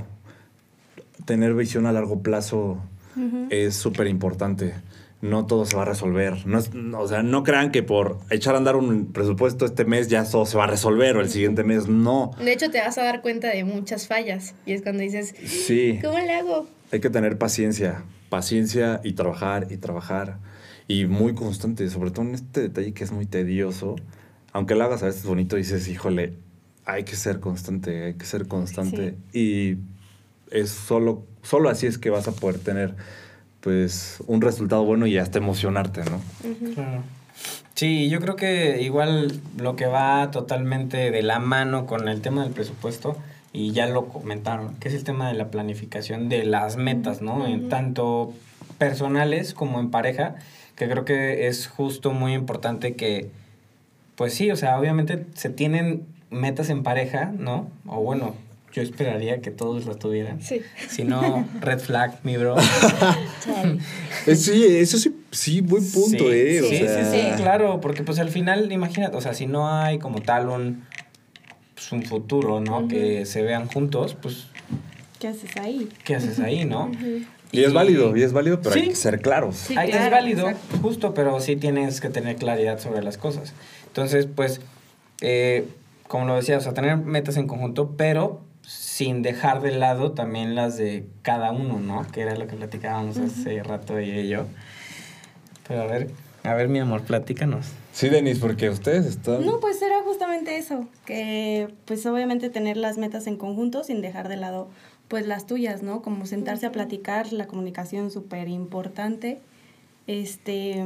tener 1.24 1.54
visión 1.54 1.86
a 1.86 1.92
largo 1.92 2.22
plazo 2.22 2.78
es 3.50 3.74
súper 3.76 4.06
importante. 4.06 4.74
No 5.24 5.46
todo 5.46 5.64
se 5.64 5.74
va 5.74 5.82
a 5.82 5.86
resolver. 5.86 6.46
No 6.46 6.58
es- 6.58 6.74
no, 6.74 7.00
o 7.00 7.08
sea, 7.08 7.22
no 7.22 7.44
crean 7.44 7.70
que 7.72 7.82
por 7.82 8.18
echar 8.30 8.54
a 8.54 8.58
andar 8.58 8.76
un 8.76 9.06
presupuesto 9.12 9.64
este 9.64 9.84
mes 9.86 10.08
ya 10.08 10.24
todo 10.24 10.44
se 10.44 10.56
va 10.58 10.64
a 10.64 10.66
resolver 10.66 11.16
o 11.16 11.20
el 11.22 11.30
siguiente 11.30 11.64
mes. 11.64 11.88
No. 11.88 12.32
De 12.38 12.52
hecho, 12.52 12.70
te 12.70 12.78
vas 12.80 12.98
a 12.98 13.04
dar 13.04 13.22
cuenta 13.22 13.48
de 13.48 13.64
muchas 13.64 14.06
fallas. 14.06 14.54
Y 14.66 14.72
es 14.72 14.82
cuando 14.82 15.02
dices, 15.02 15.34
Sí. 15.46 15.98
¿cómo 16.02 16.18
le 16.18 16.32
hago? 16.34 16.66
Hay 16.92 17.00
que 17.00 17.08
tener 17.08 17.38
paciencia, 17.38 18.04
paciencia 18.28 19.00
y 19.02 19.14
trabajar 19.14 19.68
y 19.70 19.78
trabajar. 19.78 20.38
Y 20.88 21.06
muy 21.06 21.34
constante, 21.34 21.88
sobre 21.88 22.10
todo 22.10 22.26
en 22.26 22.34
este 22.34 22.60
detalle 22.60 22.92
que 22.92 23.04
es 23.04 23.10
muy 23.12 23.24
tedioso. 23.24 23.96
Aunque 24.52 24.74
lo 24.74 24.84
hagas 24.84 25.02
a 25.02 25.06
veces 25.06 25.24
bonito, 25.24 25.56
dices, 25.56 25.88
híjole, 25.88 26.34
hay 26.84 27.04
que 27.04 27.16
ser 27.16 27.40
constante, 27.40 28.04
hay 28.04 28.14
que 28.14 28.26
ser 28.26 28.46
constante. 28.46 29.16
Y 29.32 29.78
es 30.50 30.68
solo, 30.68 31.24
solo 31.42 31.70
así 31.70 31.86
es 31.86 31.96
que 31.96 32.10
vas 32.10 32.28
a 32.28 32.32
poder 32.32 32.58
tener 32.58 32.94
pues 33.64 34.23
un 34.26 34.42
resultado 34.42 34.85
bueno 34.85 35.06
y 35.06 35.16
hasta 35.16 35.38
emocionarte, 35.38 36.02
¿no? 36.04 36.21
Claro. 36.75 37.02
Sí, 37.75 38.09
yo 38.09 38.21
creo 38.21 38.37
que 38.37 38.83
igual 38.83 39.40
lo 39.56 39.75
que 39.75 39.87
va 39.87 40.30
totalmente 40.30 41.11
de 41.11 41.23
la 41.23 41.40
mano 41.40 41.87
con 41.87 42.09
el 42.09 42.21
tema 42.21 42.44
del 42.44 42.52
presupuesto, 42.52 43.16
y 43.54 43.71
ya 43.71 43.87
lo 43.87 44.09
comentaron, 44.09 44.75
que 44.76 44.88
es 44.88 44.94
el 44.94 45.04
tema 45.04 45.28
de 45.28 45.35
la 45.35 45.49
planificación 45.49 46.28
de 46.28 46.44
las 46.44 46.76
metas, 46.76 47.23
¿no? 47.23 47.47
En 47.47 47.68
tanto 47.68 48.35
personales 48.78 49.54
como 49.54 49.80
en 49.80 49.90
pareja, 49.90 50.35
que 50.75 50.88
creo 50.88 51.04
que 51.04 51.47
es 51.47 51.68
justo 51.68 52.11
muy 52.11 52.35
importante 52.35 52.96
que, 52.96 53.31
pues 54.16 54.35
sí, 54.35 54.50
o 54.50 54.57
sea, 54.57 54.79
obviamente 54.79 55.24
se 55.35 55.50
tienen 55.50 56.05
metas 56.31 56.68
en 56.68 56.83
pareja, 56.83 57.33
¿no? 57.38 57.70
O 57.87 58.03
bueno, 58.03 58.35
yo 58.74 58.82
esperaría 58.82 59.40
que 59.40 59.52
todos 59.52 59.87
las 59.87 59.98
tuvieran. 60.00 60.42
Sí. 60.42 60.60
Si 60.88 61.04
no, 61.04 61.48
red 61.60 61.78
flag, 61.78 62.18
mi 62.24 62.37
bro. 62.37 62.56
Eh, 64.26 64.37
Sí, 64.37 64.64
eso 64.66 64.98
sí, 64.98 65.14
sí, 65.30 65.60
buen 65.60 65.84
punto, 65.90 66.24
Sí, 66.30 66.34
¿eh? 66.34 66.60
O 66.62 66.68
Sí, 66.68 66.76
sí, 66.78 66.87
sea, 66.87 67.10
sí, 67.37 67.42
claro, 67.42 67.80
porque 67.80 68.02
pues 68.02 68.18
al 68.18 68.30
final, 68.30 68.72
imagínate, 68.72 69.16
o 69.16 69.20
sea, 69.20 69.34
si 69.34 69.46
no 69.46 69.68
hay 69.70 69.98
como 69.98 70.22
tal 70.22 70.48
un, 70.48 70.84
pues, 71.74 71.92
un 71.92 72.02
futuro, 72.04 72.60
¿no? 72.60 72.88
Que 72.88 73.26
se 73.26 73.42
vean 73.42 73.68
juntos, 73.68 74.16
pues, 74.20 74.46
¿Qué 75.20 75.28
haces 75.28 75.56
ahí? 75.56 75.88
¿qué 76.04 76.16
haces 76.16 76.38
ahí, 76.40 76.64
no? 76.64 76.90
Y 77.52 77.62
es 77.62 77.72
válido, 77.72 78.16
y 78.16 78.22
es 78.22 78.32
válido, 78.32 78.60
pero 78.60 78.74
hay 78.74 78.88
que 78.88 78.96
ser 78.96 79.20
claros. 79.20 79.56
Sí, 79.56 79.74
Ay, 79.76 79.90
claro, 79.90 80.04
es 80.06 80.10
válido, 80.10 80.48
exacto. 80.50 80.78
justo, 80.82 81.14
pero 81.14 81.38
sí 81.40 81.54
tienes 81.56 82.00
que 82.00 82.08
tener 82.10 82.37
claridad 82.37 82.80
sobre 82.80 83.02
las 83.02 83.16
cosas. 83.18 83.52
Entonces, 83.87 84.26
pues, 84.26 84.60
eh, 85.20 85.68
como 86.08 86.26
lo 86.26 86.34
decía, 86.34 86.58
o 86.58 86.60
sea, 86.60 86.74
tener 86.74 86.96
metas 86.96 87.37
en 87.37 87.46
conjunto, 87.46 87.94
pero 87.96 88.40
sin 88.94 89.22
dejar 89.22 89.61
de 89.61 89.72
lado 89.72 90.12
también 90.12 90.54
las 90.54 90.76
de 90.76 91.04
cada 91.22 91.50
uno, 91.50 91.80
¿no? 91.80 92.07
Que 92.12 92.20
era 92.20 92.37
lo 92.37 92.46
que 92.46 92.54
platicábamos 92.54 93.16
hace 93.18 93.61
rato 93.61 93.98
ella 93.98 94.20
y 94.20 94.28
yo. 94.28 94.46
Pero 95.66 95.83
a 95.83 95.87
ver, 95.87 96.11
a 96.44 96.54
ver, 96.54 96.68
mi 96.68 96.78
amor, 96.78 97.02
platícanos. 97.02 97.66
Sí, 97.92 98.09
Denis, 98.09 98.38
porque 98.38 98.70
ustedes 98.70 99.04
están... 99.07 99.44
No, 99.44 99.59
pues 99.59 99.83
era 99.83 100.00
justamente 100.04 100.59
eso, 100.59 100.87
que 101.07 101.74
pues 101.87 102.07
obviamente 102.07 102.50
tener 102.50 102.76
las 102.76 102.96
metas 102.96 103.26
en 103.26 103.37
conjunto 103.37 103.83
sin 103.83 104.00
dejar 104.00 104.28
de 104.28 104.37
lado 104.37 104.68
pues 105.09 105.26
las 105.26 105.44
tuyas, 105.48 105.83
¿no? 105.83 106.00
Como 106.00 106.24
sentarse 106.24 106.66
a 106.66 106.70
platicar, 106.70 107.33
la 107.33 107.48
comunicación 107.48 108.12
súper 108.12 108.46
importante. 108.48 109.40
Este, 110.07 110.85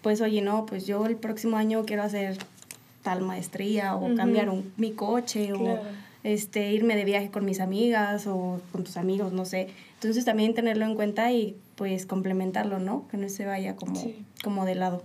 pues 0.00 0.22
oye, 0.22 0.40
no, 0.40 0.64
pues 0.64 0.86
yo 0.86 1.04
el 1.04 1.16
próximo 1.16 1.58
año 1.58 1.84
quiero 1.84 2.04
hacer 2.04 2.38
tal 3.02 3.20
maestría 3.20 3.96
o 3.96 4.06
Ujú. 4.06 4.14
cambiar 4.16 4.48
un- 4.48 4.72
mi 4.78 4.92
coche 4.92 5.48
Claro. 5.48 5.74
o 5.74 6.09
este 6.22 6.72
irme 6.72 6.96
de 6.96 7.04
viaje 7.04 7.30
con 7.30 7.44
mis 7.44 7.60
amigas 7.60 8.26
o 8.26 8.60
con 8.72 8.84
tus 8.84 8.96
amigos, 8.96 9.32
no 9.32 9.44
sé. 9.44 9.68
Entonces 9.94 10.24
también 10.24 10.54
tenerlo 10.54 10.84
en 10.84 10.94
cuenta 10.94 11.30
y 11.32 11.56
pues 11.76 12.06
complementarlo, 12.06 12.78
¿no? 12.78 13.06
Que 13.08 13.16
no 13.16 13.28
se 13.28 13.46
vaya 13.46 13.76
como, 13.76 13.96
Sí. 13.96 14.22
como 14.44 14.64
de 14.66 14.74
lado. 14.74 15.02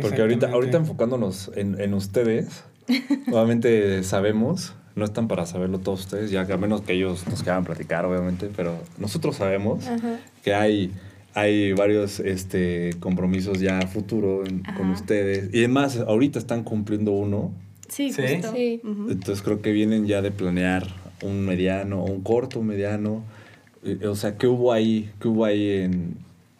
Porque 0.00 0.20
ahorita, 0.20 0.50
ahorita 0.50 0.76
enfocándonos 0.78 1.52
en, 1.54 1.80
en 1.80 1.94
ustedes, 1.94 2.64
obviamente 3.32 4.02
sabemos, 4.02 4.74
no 4.96 5.04
están 5.04 5.28
para 5.28 5.46
saberlo 5.46 5.78
todos 5.78 6.00
ustedes, 6.00 6.30
ya 6.32 6.46
que 6.46 6.52
a 6.52 6.56
menos 6.56 6.80
que 6.82 6.94
ellos 6.94 7.26
nos 7.28 7.42
quieran 7.42 7.64
platicar, 7.64 8.04
obviamente, 8.04 8.50
pero 8.54 8.76
nosotros 8.98 9.36
sabemos 9.36 9.86
Ajá. 9.86 10.18
que 10.42 10.52
hay, 10.54 10.92
hay 11.34 11.72
varios 11.74 12.18
este, 12.20 12.90
compromisos 12.98 13.60
ya 13.60 13.78
a 13.78 13.86
futuro 13.86 14.44
en- 14.44 14.62
con 14.76 14.90
ustedes. 14.90 15.54
Y 15.54 15.58
además, 15.58 15.96
ahorita 15.98 16.40
están 16.40 16.64
cumpliendo 16.64 17.12
uno, 17.12 17.52
Sí, 17.88 18.12
Sí. 18.12 18.22
justo. 18.22 18.52
Sí. 18.54 18.80
Entonces 18.84 19.42
creo 19.42 19.60
que 19.62 19.72
vienen 19.72 20.06
ya 20.06 20.22
de 20.22 20.30
planear 20.30 20.86
un 21.22 21.44
mediano, 21.44 22.02
un 22.04 22.22
corto, 22.22 22.60
un 22.60 22.66
mediano. 22.66 23.22
Eh, 23.84 24.06
O 24.06 24.14
sea, 24.16 24.36
¿qué 24.36 24.46
hubo 24.46 24.72
ahí? 24.72 25.10
¿Qué 25.20 25.28
hubo 25.28 25.44
ahí 25.44 25.70
en, 25.82 26.16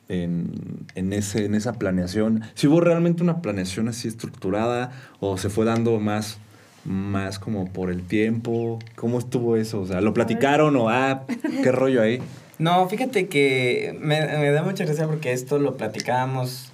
en, 0.09 0.51
en 0.95 1.13
ese, 1.13 1.45
en 1.47 1.55
esa 1.55 1.75
planeación? 1.75 2.43
¿Si 2.55 2.67
hubo 2.67 2.81
realmente 2.81 3.23
una 3.23 3.41
planeación 3.43 3.89
así 3.89 4.09
estructurada 4.09 4.93
o 5.21 5.37
se 5.39 5.49
fue 5.49 5.65
dando 5.65 5.99
más, 6.01 6.39
más 6.85 7.39
como 7.39 7.73
por 7.73 7.91
el 7.91 8.03
tiempo? 8.03 8.79
¿Cómo 8.97 9.19
estuvo 9.19 9.57
eso? 9.57 9.81
O 9.81 9.87
sea, 9.87 10.01
¿lo 10.01 10.13
platicaron 10.15 10.77
o 10.77 10.89
ah, 10.91 11.25
qué 11.63 11.73
rollo 11.73 12.03
ahí? 12.03 12.21
No, 12.59 12.89
fíjate 12.89 13.27
que 13.27 13.99
me, 14.01 14.21
me 14.39 14.51
da 14.51 14.63
mucha 14.63 14.85
gracia 14.85 15.07
porque 15.09 15.33
esto 15.33 15.59
lo 15.59 15.77
platicábamos 15.77 16.71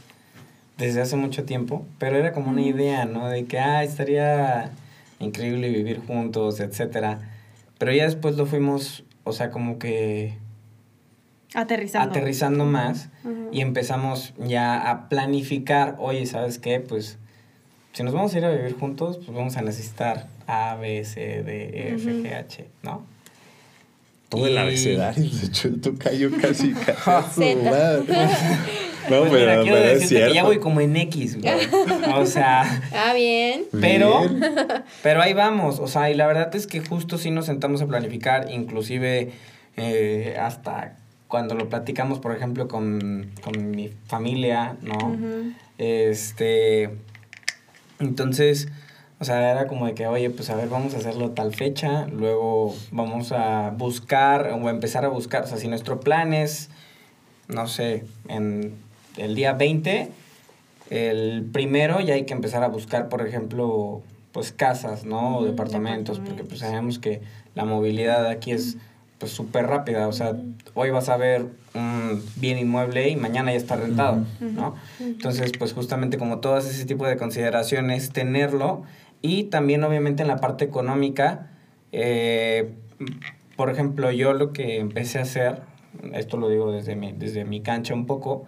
desde 0.81 1.03
hace 1.03 1.15
mucho 1.17 1.45
tiempo, 1.45 1.87
pero 1.99 2.17
era 2.17 2.33
como 2.33 2.51
una 2.51 2.63
idea, 2.63 3.05
¿no? 3.05 3.29
De 3.29 3.45
que, 3.45 3.59
ah, 3.59 3.85
estaría 3.85 4.71
increíble 5.21 5.69
vivir 5.69 6.01
juntos, 6.05 6.59
etcétera. 6.59 7.21
Pero 7.79 7.93
ya 7.93 8.05
después 8.05 8.37
lo 8.37 8.47
fuimos, 8.47 9.05
o 9.25 9.33
sea, 9.33 9.51
como 9.51 9.79
que 9.79 10.39
Aterrizando. 11.55 12.11
aterrizando 12.11 12.65
más 12.65 13.11
y 13.53 13.61
empezamos 13.61 14.33
ya 14.39 14.91
a 14.91 15.09
planificar, 15.09 15.97
oye, 15.99 16.25
¿sabes 16.27 16.59
qué? 16.59 16.81
Pues 16.81 17.19
si 17.93 18.03
nos 18.03 18.15
vamos 18.15 18.35
a 18.35 18.39
ir 18.39 18.45
a 18.45 18.51
vivir 18.51 18.75
juntos, 18.79 19.19
pues 19.19 19.37
vamos 19.37 19.57
a 19.57 19.63
necesitar 19.63 20.29
A, 20.47 20.77
B, 20.77 21.05
C, 21.05 21.43
D, 21.43 21.71
E, 21.75 21.95
F, 21.95 22.11
G, 22.11 22.35
H, 22.35 22.67
¿no? 22.83 23.05
Todo 24.29 24.47
el 24.47 24.57
abecedario, 24.57 25.29
de 25.29 25.47
hecho, 25.47 25.69
el 25.69 25.81
tocayo 25.81 26.31
casi, 26.41 26.73
casi 27.05 27.57
No, 29.11 29.21
Pues 29.21 29.31
pero, 29.33 29.51
mira, 29.51 29.63
quiero 29.63 29.77
pero 29.77 29.89
decirte 29.99 30.27
que 30.29 30.35
ya 30.35 30.45
voy 30.45 30.59
como 30.59 30.81
en 30.81 30.97
X, 30.97 31.41
güey. 31.41 31.55
O 32.15 32.27
sea, 32.27 32.83
Ah, 32.95 33.13
bien. 33.15 33.65
pero, 33.81 34.21
Bien. 34.29 34.45
pero 35.03 35.21
ahí 35.23 35.33
vamos. 35.33 35.79
O 35.81 35.87
sea, 35.89 36.11
y 36.11 36.15
la 36.15 36.27
verdad 36.27 36.55
es 36.55 36.67
que 36.67 36.81
justo 36.81 37.19
sí 37.19 37.31
nos 37.31 37.47
sentamos 37.47 37.83
a 37.83 37.87
planificar, 37.87 38.51
inclusive 38.51 39.33
eh, 39.77 40.37
hasta 40.41 40.97
cuando 41.29 41.55
lo 41.55 41.69
platicamos, 41.69 42.19
por 42.19 42.35
ejemplo, 42.35 42.67
con, 42.69 43.31
con 43.43 43.71
mi 43.71 43.91
familia, 44.07 44.77
¿no? 44.83 45.17
Este. 45.79 46.91
Entonces, 47.99 48.69
O 49.21 49.25
sea, 49.27 49.51
era 49.51 49.67
como 49.67 49.85
de 49.87 49.93
que, 49.95 50.07
oye, 50.07 50.31
pues 50.31 50.49
a 50.49 50.55
ver, 50.57 50.69
vamos 50.71 50.95
a 50.95 50.97
hacerlo 50.97 51.33
tal 51.33 51.55
fecha, 51.55 52.07
luego 52.07 52.75
vamos 52.91 53.33
a 53.33 53.69
buscar 53.77 54.49
o 54.59 54.71
empezar 54.71 55.05
a 55.05 55.09
buscar, 55.09 55.43
o 55.45 55.47
sea, 55.47 55.59
si 55.59 55.69
nuestro 55.69 56.01
plan 56.01 56.33
es, 56.33 56.71
no 57.47 57.67
sé, 57.67 58.05
en 58.29 58.73
el 59.17 59.35
día 59.35 59.53
20, 59.53 60.11
el 60.91 61.49
primero 61.53 62.01
ya 62.01 62.15
hay 62.15 62.25
que 62.25 62.35
empezar 62.35 62.63
a 62.63 62.69
buscar, 62.69 63.09
por 63.09 63.27
ejemplo, 63.27 64.03
pues 64.33 64.53
casas, 64.53 65.05
¿no? 65.05 65.37
O 65.37 65.41
Ujú, 65.41 65.47
departamentos, 65.51 66.19
porque 66.19 66.45
pues 66.45 66.61
departamentos. 66.61 66.69
sabemos 66.69 66.99
que 66.99 67.21
la 67.55 67.65
movilidad 67.65 68.27
aquí 68.27 68.53
es 68.53 68.77
pues 69.19 69.33
súper 69.33 69.67
rápida, 69.67 70.09
o 70.09 70.13
sea, 70.13 70.35
hoy 70.73 70.89
vas 70.91 71.11
a 71.11 71.19
ver 71.19 71.45
un 71.75 72.25
bien 72.37 72.57
inmueble 72.57 73.11
y 73.11 73.17
mañana 73.17 73.51
ya 73.53 73.59
está 73.59 73.77
rentado, 73.77 74.25
¿no? 74.41 74.77
Entonces, 74.99 75.53
pues 75.59 75.75
justamente 75.75 76.17
como 76.17 76.39
todas 76.39 76.67
ese 76.67 76.87
tipo 76.87 77.07
de 77.07 77.19
consideraciones, 77.19 78.13
tenerlo 78.13 78.83
y 79.21 79.45
también 79.45 79.85
obviamente 79.85 80.23
en 80.23 80.29
la 80.29 80.39
parte 80.39 80.65
económica, 80.65 81.51
eh, 81.93 82.71
por 83.57 83.69
ejemplo, 83.69 84.11
yo 84.11 84.33
lo 84.33 84.55
que 84.55 84.79
empecé 84.79 85.19
a 85.19 85.23
hacer, 85.23 85.61
esto 86.15 86.39
lo 86.39 86.49
digo 86.49 86.73
desde 86.73 86.97
mi, 86.97 87.13
desde 87.13 87.45
mi 87.45 87.61
cancha 87.61 87.93
un 87.93 88.07
poco, 88.07 88.47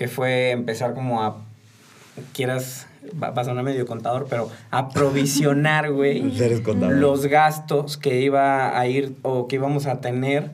que 0.00 0.08
fue 0.08 0.52
empezar 0.52 0.94
como 0.94 1.22
a, 1.22 1.36
quieras, 2.32 2.86
va, 3.22 3.32
va 3.32 3.42
a 3.42 3.44
sonar 3.44 3.62
medio 3.64 3.84
contador, 3.84 4.28
pero 4.30 4.48
a 4.70 4.88
provisionar, 4.88 5.92
güey, 5.92 6.22
los 6.88 7.26
gastos 7.26 7.98
que 7.98 8.22
iba 8.22 8.78
a 8.80 8.86
ir 8.86 9.14
o 9.20 9.46
que 9.46 9.56
íbamos 9.56 9.84
a 9.84 10.00
tener, 10.00 10.52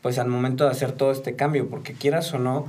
pues 0.00 0.20
al 0.20 0.28
momento 0.28 0.62
de 0.62 0.70
hacer 0.70 0.92
todo 0.92 1.10
este 1.10 1.34
cambio, 1.34 1.68
porque 1.68 1.92
quieras 1.94 2.32
o 2.34 2.38
no, 2.38 2.68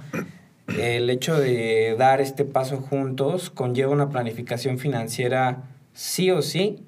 el 0.80 1.12
hecho 1.12 1.38
de 1.40 1.96
dar 1.96 2.22
este 2.22 2.44
paso 2.44 2.78
juntos 2.78 3.52
conlleva 3.52 3.92
una 3.92 4.10
planificación 4.10 4.80
financiera 4.80 5.62
sí 5.94 6.32
o 6.32 6.42
sí 6.42 6.80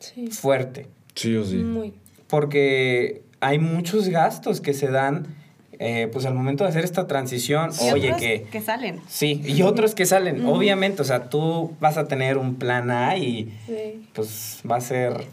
Sí. 0.00 0.26
fuerte, 0.32 0.88
Sí 1.14 1.36
o 1.36 1.44
sí. 1.44 1.58
Muy. 1.58 1.94
porque 2.26 3.22
hay 3.38 3.60
muchos 3.60 4.08
gastos 4.08 4.60
que 4.60 4.74
se 4.74 4.88
dan 4.90 5.28
eh, 5.78 6.08
pues 6.12 6.26
al 6.26 6.34
momento 6.34 6.64
de 6.64 6.70
hacer 6.70 6.84
esta 6.84 7.06
transición, 7.06 7.70
Y 7.80 7.90
oye 7.92 8.08
otros 8.08 8.20
que... 8.20 8.42
que 8.50 8.60
salen. 8.60 9.00
Sí, 9.08 9.42
y 9.44 9.62
otros 9.62 9.94
que 9.94 10.06
salen, 10.06 10.44
obviamente, 10.46 11.02
o 11.02 11.04
sea, 11.04 11.28
tú 11.28 11.72
vas 11.80 11.96
a 11.96 12.06
tener 12.08 12.38
un 12.38 12.56
plan 12.56 12.90
A 12.90 13.16
y 13.16 13.52
Sí. 13.66 14.06
pues 14.12 14.60
va 14.70 14.76
a 14.76 14.80
ser 14.80 15.24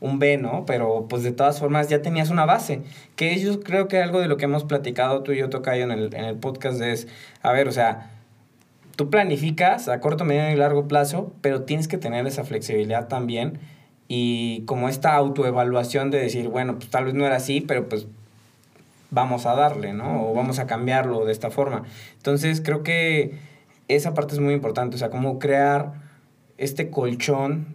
un 0.00 0.18
B, 0.18 0.36
¿no? 0.36 0.64
Pero 0.66 1.06
pues 1.08 1.22
de 1.22 1.32
todas 1.32 1.58
formas 1.58 1.88
ya 1.88 2.02
tenías 2.02 2.30
una 2.30 2.44
base. 2.44 2.82
Que 3.16 3.38
yo 3.40 3.60
creo 3.60 3.88
que 3.88 4.02
algo 4.02 4.20
de 4.20 4.28
lo 4.28 4.36
que 4.36 4.44
hemos 4.44 4.64
platicado 4.64 5.22
tú 5.22 5.32
y 5.32 5.38
yo, 5.38 5.48
Tocayo, 5.48 5.84
en 5.84 5.90
el, 5.90 6.14
en 6.14 6.24
el 6.26 6.36
podcast 6.36 6.80
es, 6.82 7.08
a 7.42 7.52
ver, 7.52 7.66
o 7.66 7.72
sea, 7.72 8.10
tú 8.94 9.10
planificas 9.10 9.88
a 9.88 10.00
corto, 10.00 10.24
mediano 10.24 10.52
y 10.52 10.56
largo 10.56 10.86
plazo, 10.86 11.32
pero 11.40 11.62
tienes 11.62 11.88
que 11.88 11.98
tener 11.98 12.26
esa 12.26 12.44
flexibilidad 12.44 13.08
también 13.08 13.58
y 14.08 14.62
como 14.66 14.88
esta 14.88 15.14
autoevaluación 15.14 16.10
de 16.10 16.18
decir, 16.18 16.48
bueno, 16.48 16.76
pues 16.76 16.90
tal 16.90 17.06
vez 17.06 17.14
no 17.14 17.26
era 17.26 17.36
así, 17.36 17.60
pero 17.60 17.88
pues 17.88 18.06
vamos 19.10 19.46
a 19.46 19.54
darle, 19.54 19.92
¿no? 19.92 20.28
O 20.28 20.34
vamos 20.34 20.58
a 20.58 20.66
cambiarlo 20.66 21.24
de 21.24 21.32
esta 21.32 21.50
forma. 21.50 21.84
Entonces 22.16 22.60
creo 22.60 22.82
que 22.82 23.38
esa 23.88 24.14
parte 24.14 24.34
es 24.34 24.40
muy 24.40 24.54
importante, 24.54 24.96
o 24.96 24.98
sea, 24.98 25.10
cómo 25.10 25.38
crear 25.38 25.92
este 26.58 26.90
colchón 26.90 27.66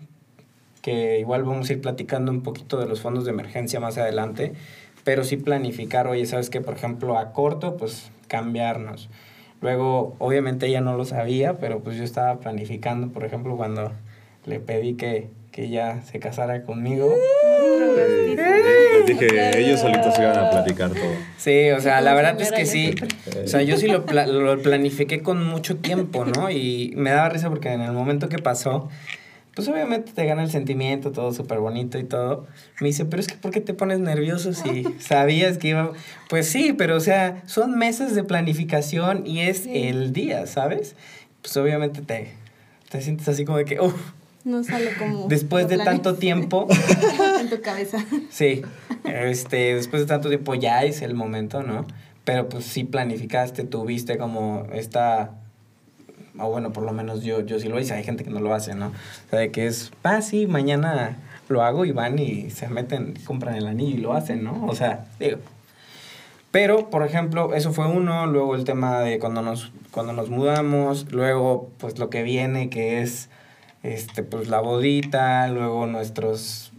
que 0.81 1.19
igual 1.19 1.43
vamos 1.43 1.69
a 1.69 1.73
ir 1.73 1.81
platicando 1.81 2.31
un 2.31 2.41
poquito 2.41 2.79
de 2.79 2.87
los 2.87 3.01
fondos 3.01 3.25
de 3.25 3.31
emergencia 3.31 3.79
más 3.79 3.97
adelante, 3.97 4.53
pero 5.03 5.23
sí 5.23 5.37
planificar, 5.37 6.07
oye, 6.07 6.25
¿sabes 6.25 6.49
qué? 6.49 6.61
Por 6.61 6.73
ejemplo, 6.73 7.17
a 7.17 7.33
corto, 7.33 7.77
pues 7.77 8.11
cambiarnos. 8.27 9.09
Luego, 9.61 10.15
obviamente 10.17 10.67
ella 10.67 10.81
no 10.81 10.97
lo 10.97 11.05
sabía, 11.05 11.59
pero 11.59 11.81
pues 11.81 11.97
yo 11.97 12.03
estaba 12.03 12.39
planificando, 12.39 13.09
por 13.09 13.23
ejemplo, 13.23 13.55
cuando 13.55 13.91
le 14.45 14.59
pedí 14.59 14.95
que, 14.95 15.29
que 15.51 15.65
ella 15.65 16.01
se 16.03 16.19
casara 16.19 16.63
conmigo. 16.63 17.13
Eh, 17.43 18.35
Les 18.99 19.05
dije, 19.05 19.59
ellos 19.59 19.79
solitos 19.81 20.17
iban 20.19 20.37
a 20.37 20.49
platicar 20.49 20.89
todo. 20.91 21.11
Sí, 21.37 21.69
o 21.71 21.81
sea, 21.81 22.01
la 22.01 22.13
verdad 22.13 22.39
es 22.39 22.51
que 22.51 22.65
ya 22.65 22.71
sí. 22.71 22.95
O 23.43 23.47
sea, 23.47 23.61
yo 23.61 23.77
sí 23.77 23.87
lo, 23.87 24.05
pla- 24.05 24.27
lo 24.27 24.57
planifiqué 24.61 25.21
con 25.21 25.45
mucho 25.45 25.77
tiempo, 25.77 26.25
¿no? 26.25 26.49
Y 26.49 26.93
me 26.95 27.09
daba 27.11 27.29
risa 27.29 27.49
porque 27.49 27.69
en 27.73 27.81
el 27.81 27.91
momento 27.91 28.29
que 28.29 28.37
pasó, 28.39 28.89
pues 29.55 29.67
obviamente 29.67 30.13
te 30.13 30.25
gana 30.25 30.43
el 30.43 30.49
sentimiento, 30.49 31.11
todo 31.11 31.33
súper 31.33 31.59
bonito 31.59 31.97
y 31.99 32.03
todo. 32.05 32.47
Me 32.79 32.87
dice, 32.87 33.03
pero 33.05 33.19
es 33.19 33.27
que 33.27 33.35
¿por 33.35 33.51
qué 33.51 33.59
te 33.59 33.73
pones 33.73 33.99
nervioso 33.99 34.53
si 34.53 34.85
sabías 34.99 35.57
que 35.57 35.69
iba? 35.69 35.91
Pues 36.29 36.47
sí, 36.47 36.73
pero 36.73 36.95
o 36.95 37.01
sea, 37.01 37.41
son 37.45 37.77
meses 37.77 38.15
de 38.15 38.23
planificación 38.23 39.27
y 39.27 39.41
es 39.41 39.63
Sí. 39.63 39.87
el 39.87 40.13
día, 40.13 40.47
¿sabes? 40.47 40.95
Pues 41.41 41.57
obviamente 41.57 42.01
te, 42.01 42.31
te 42.89 43.01
sientes 43.01 43.27
así 43.27 43.43
como 43.45 43.57
de 43.57 43.65
que, 43.65 43.79
uff, 43.81 44.11
No 44.43 44.63
sale 44.63 44.91
como. 44.97 45.27
después 45.27 45.67
de 45.67 45.77
tanto 45.77 46.15
tiempo. 46.15 46.67
en 47.39 47.49
tu 47.49 47.61
cabeza. 47.61 48.03
Sí, 48.29 48.63
este, 49.05 49.75
después 49.75 50.03
de 50.03 50.07
tanto 50.07 50.29
tiempo 50.29 50.55
ya 50.55 50.83
es 50.83 51.01
el 51.01 51.13
momento, 51.13 51.63
¿no? 51.63 51.85
Pero 52.23 52.49
pues 52.49 52.65
sí 52.65 52.83
planificaste, 52.83 53.63
tuviste 53.63 54.17
como 54.17 54.67
esta, 54.73 55.31
o 56.37 56.49
bueno, 56.49 56.71
por 56.71 56.83
lo 56.83 56.93
menos 56.93 57.23
yo, 57.23 57.41
yo 57.41 57.59
sí 57.59 57.67
lo 57.67 57.79
hice, 57.79 57.93
hay 57.93 58.03
gente 58.03 58.23
que 58.23 58.29
no 58.29 58.39
lo 58.39 58.53
hace, 58.53 58.75
¿no? 58.75 58.87
O 58.87 59.29
sea, 59.29 59.39
de 59.39 59.51
que 59.51 59.65
es, 59.67 59.91
ah, 60.03 60.21
sí, 60.21 60.47
mañana 60.47 61.17
lo 61.49 61.63
hago 61.63 61.85
y 61.85 61.91
van 61.91 62.19
y 62.19 62.49
se 62.49 62.67
meten, 62.67 63.15
compran 63.25 63.55
el 63.55 63.67
anillo 63.67 63.97
y 63.97 64.01
lo 64.01 64.13
hacen, 64.13 64.43
¿no? 64.43 64.65
O 64.65 64.75
sea, 64.75 65.05
digo. 65.19 65.37
Pero, 66.51 66.89
por 66.89 67.05
ejemplo, 67.05 67.53
eso 67.53 67.71
fue 67.71 67.87
uno, 67.87 68.25
luego 68.27 68.55
el 68.55 68.65
tema 68.65 68.99
de 68.99 69.19
cuando 69.19 69.41
nos, 69.41 69.71
cuando 69.91 70.11
nos 70.13 70.29
mudamos, 70.29 71.11
luego 71.11 71.69
pues 71.77 71.97
lo 71.97 72.09
que 72.09 72.23
viene 72.23 72.69
que 72.69 73.01
es 73.01 73.29
este 73.83 74.23
pues 74.23 74.47
la 74.47 74.59
bodita, 74.59 75.47
luego 75.47 75.87
nuestros 75.87 76.71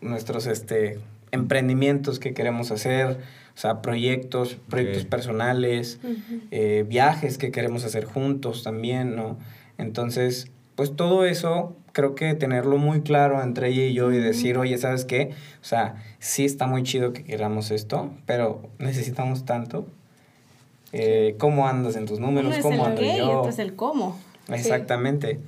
nuestros 0.00 0.46
este 0.46 0.98
emprendimientos 1.32 2.18
que 2.18 2.32
queremos 2.32 2.70
hacer, 2.70 3.18
o 3.54 3.58
sea, 3.58 3.82
proyectos, 3.82 4.56
proyectos 4.68 5.04
personales, 5.04 5.98
eh, 6.50 6.84
viajes 6.88 7.38
que 7.38 7.50
queremos 7.50 7.84
hacer 7.84 8.04
juntos 8.04 8.62
también, 8.62 9.16
¿no? 9.16 9.36
Entonces, 9.78 10.50
pues 10.76 10.94
todo 10.94 11.24
eso 11.24 11.76
creo 11.92 12.14
que 12.14 12.34
tenerlo 12.34 12.76
muy 12.78 13.02
claro 13.02 13.42
entre 13.42 13.68
ella 13.68 13.86
y 13.86 13.94
yo 13.94 14.12
y 14.12 14.18
decir, 14.18 14.58
oye, 14.58 14.78
¿sabes 14.78 15.04
qué? 15.04 15.30
O 15.60 15.64
sea, 15.64 15.96
sí 16.18 16.44
está 16.44 16.66
muy 16.66 16.82
chido 16.82 17.12
que 17.12 17.24
queramos 17.24 17.70
esto, 17.70 18.10
pero 18.26 18.68
necesitamos 18.78 19.44
tanto. 19.44 19.86
Eh, 20.92 21.34
¿Cómo 21.38 21.66
andas 21.66 21.96
en 21.96 22.06
tus 22.06 22.20
números? 22.20 22.46
Uno 22.46 22.56
es 22.56 22.62
¿Cómo 22.62 22.84
el 22.84 22.90
ando 22.90 23.00
qué 23.00 23.18
y 23.18 23.20
otro 23.20 23.50
es 23.50 23.58
el 23.58 23.74
cómo. 23.74 24.18
Exactamente. 24.48 25.40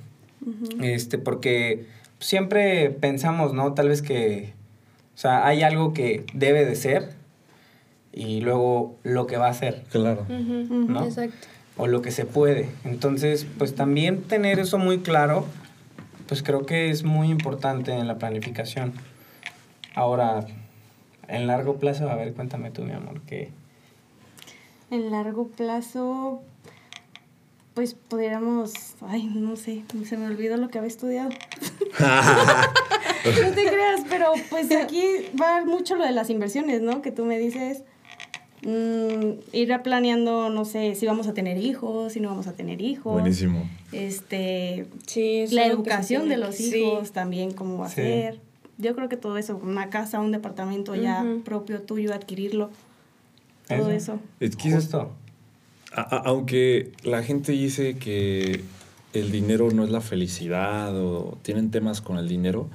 Este, 0.81 1.17
porque 1.17 1.85
siempre 2.19 2.89
pensamos, 2.89 3.53
¿no? 3.53 3.73
Tal 3.73 3.89
vez 3.89 4.01
que, 4.01 4.53
o 5.15 5.17
sea, 5.17 5.45
hay 5.45 5.63
algo 5.63 5.93
que 5.93 6.25
debe 6.33 6.65
de 6.65 6.75
ser 6.75 7.09
y 8.13 8.41
luego 8.41 8.95
lo 9.03 9.27
que 9.27 9.37
va 9.37 9.47
a 9.49 9.53
ser, 9.53 9.83
Claro. 9.91 10.25
¿no? 10.29 11.03
Exacto. 11.05 11.47
o 11.77 11.87
lo 11.87 12.01
que 12.01 12.11
se 12.11 12.25
puede. 12.25 12.69
Entonces, 12.85 13.45
pues 13.57 13.75
también 13.75 14.23
tener 14.23 14.59
eso 14.59 14.77
muy 14.79 14.99
claro, 14.99 15.45
pues 16.27 16.41
creo 16.43 16.65
que 16.65 16.89
es 16.89 17.03
muy 17.03 17.29
importante 17.29 17.91
en 17.93 18.07
la 18.07 18.17
planificación. 18.17 18.93
Ahora, 19.93 20.45
en 21.27 21.47
largo 21.47 21.75
plazo, 21.77 22.09
a 22.09 22.15
ver, 22.15 22.33
cuéntame 22.33 22.71
tú, 22.71 22.83
mi 22.83 22.93
amor, 22.93 23.21
que... 23.21 23.51
En 24.89 25.11
largo 25.11 25.47
plazo, 25.49 26.41
pues 27.77 27.93
pudiéramos. 27.93 28.73
Ay, 29.01 29.25
no 29.35 29.55
sé, 29.55 29.83
se 30.03 30.17
me 30.17 30.25
olvidó 30.25 30.57
lo 30.57 30.69
que 30.69 30.79
había 30.79 30.87
estudiado. 30.87 31.29
no 31.99 33.51
te 33.53 33.65
creas, 33.67 34.01
pero 34.09 34.31
pues 34.49 34.71
aquí 34.75 35.03
va 35.39 35.63
mucho 35.63 35.95
lo 35.95 36.03
de 36.03 36.11
las 36.11 36.31
inversiones, 36.31 36.81
¿no? 36.81 37.03
Que 37.03 37.11
tú 37.11 37.23
me 37.23 37.37
dices. 37.37 37.83
mm, 38.63 39.39
ir 39.53 39.79
planeando, 39.83 40.49
no 40.49 40.65
sé, 40.65 40.95
si 40.95 41.05
vamos 41.05 41.27
a 41.27 41.35
tener 41.35 41.59
hijos, 41.59 42.13
si 42.13 42.19
no 42.19 42.29
vamos 42.29 42.47
a 42.47 42.53
tener 42.53 42.81
hijos. 42.81 43.13
Buenísimo. 43.13 43.69
Este, 43.91 44.87
Sí, 45.05 45.41
eso 45.41 45.53
la 45.53 45.67
educación 45.67 46.29
de 46.29 46.37
los 46.37 46.55
sí. 46.55 46.75
hijos 46.77 47.11
también, 47.11 47.51
cómo 47.51 47.77
va 47.77 47.85
a 47.85 47.89
Sí. 47.89 47.97
ser. 48.01 48.39
Yo 48.79 48.95
creo 48.95 49.07
que 49.07 49.17
todo 49.17 49.37
eso, 49.37 49.55
una 49.57 49.91
casa, 49.91 50.19
un 50.19 50.31
departamento 50.31 50.95
ya 50.95 51.23
propio 51.45 51.83
tuyo, 51.83 52.11
adquirirlo, 52.15 52.71
todo 53.67 53.91
eso. 53.91 54.19
Es 54.39 54.55
que 54.55 54.69
eso- 54.69 54.77
Justo. 54.77 55.11
A- 55.93 56.01
a- 56.15 56.21
aunque 56.25 56.91
la 57.03 57.23
gente 57.23 57.51
dice 57.53 57.97
que 57.97 58.61
el 59.13 59.31
dinero 59.31 59.69
no 59.71 59.83
es 59.83 59.89
la 59.89 60.01
felicidad 60.01 60.95
o 60.95 61.37
tienen 61.41 61.71
temas 61.71 62.01
con 62.01 62.17
el 62.17 62.27
dinero, 62.27 62.69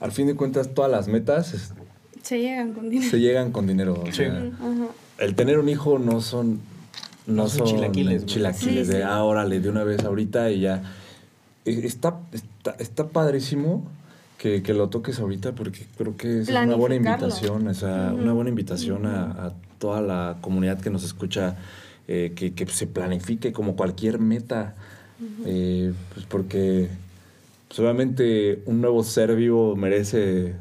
al 0.00 0.12
fin 0.12 0.26
de 0.26 0.34
cuentas 0.36 0.74
todas 0.74 0.90
las 0.90 1.08
metas 1.08 1.54
es- 1.54 1.72
Se 2.22 2.38
llegan 2.40 2.72
con 2.72 2.90
dinero. 2.90 3.10
se 3.10 3.20
llegan 3.20 3.52
con 3.52 3.66
dinero. 3.66 4.02
o 4.06 4.12
sea, 4.12 4.50
el 5.18 5.34
tener 5.34 5.58
un 5.58 5.68
hijo 5.68 5.98
no 5.98 6.20
son 6.20 6.60
no, 7.26 7.44
No 7.44 7.48
son 7.48 7.66
son 7.66 7.76
chilaquiles, 7.78 8.26
chilaquiles 8.26 8.86
Sí, 8.86 8.92
de 8.92 8.98
sí. 8.98 9.02
ah, 9.02 9.22
órale, 9.24 9.58
de 9.58 9.70
una 9.70 9.82
vez 9.82 10.04
ahorita 10.04 10.50
y 10.50 10.60
ya. 10.60 10.82
E- 11.64 11.86
Está, 11.86 12.20
está, 12.32 12.72
está 12.78 13.08
padrísimo 13.08 13.82
que, 14.36 14.62
que 14.62 14.74
lo 14.74 14.90
toques 14.90 15.18
ahorita 15.20 15.52
porque 15.52 15.86
creo 15.96 16.18
que 16.18 16.40
es 16.42 16.48
una 16.50 16.74
buena 16.74 16.96
invitación, 16.96 17.66
o 17.66 17.72
sea, 17.72 18.12
una 18.14 18.34
buena 18.34 18.50
invitación 18.50 19.06
a, 19.06 19.22
a 19.46 19.52
toda 19.78 20.02
la 20.02 20.36
comunidad 20.42 20.78
que 20.82 20.90
nos 20.90 21.02
escucha, 21.02 21.56
eh, 22.08 22.32
que, 22.34 22.54
que 22.54 22.66
se 22.66 22.86
planifique 22.86 23.52
como 23.52 23.76
cualquier 23.76 24.18
meta, 24.18 24.74
eh, 25.46 25.92
pues 26.12 26.26
porque 26.26 26.88
pues 27.68 27.78
obviamente 27.78 28.62
un 28.66 28.80
nuevo 28.80 29.02
ser 29.04 29.34
vivo 29.36 29.74
merece 29.74 30.54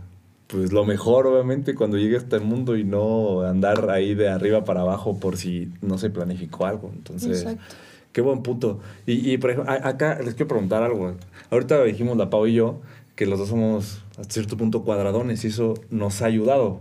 pues 0.48 0.72
lo 0.72 0.86
mejor 0.86 1.26
obviamente 1.28 1.74
cuando 1.74 1.98
llegue 1.98 2.16
a 2.16 2.20
este 2.20 2.40
mundo 2.40 2.78
y 2.78 2.84
no 2.84 3.42
andar 3.42 3.90
ahí 3.90 4.14
de 4.14 4.30
arriba 4.30 4.64
para 4.64 4.82
abajo 4.82 5.20
por 5.20 5.38
si 5.38 5.72
no 5.82 5.98
se 5.98 6.12
planificó 6.12 6.66
algo. 6.68 6.92
Entonces, 6.94 7.42
Exacto. 7.42 7.76
qué 8.12 8.22
buen 8.22 8.44
punto. 8.44 8.80
Y, 9.08 9.32
y, 9.32 9.38
por 9.38 9.52
ejemplo, 9.52 9.72
acá 9.72 10.20
les 10.24 10.36
quiero 10.36 10.50
preguntar 10.50 10.84
algo. 10.84 11.16
Ahorita 11.50 11.84
dijimos 11.84 12.18
la 12.18 12.30
Pau 12.30 12.46
y 12.46 12.54
yo 12.54 12.82
que 13.16 13.26
los 13.26 13.40
dos 13.40 13.50
somos 13.50 14.04
a 14.18 14.24
cierto 14.24 14.58
punto 14.58 14.84
cuadradones 14.84 15.44
y 15.44 15.48
eso 15.48 15.76
nos 15.90 16.22
ha 16.22 16.26
ayudado. 16.26 16.80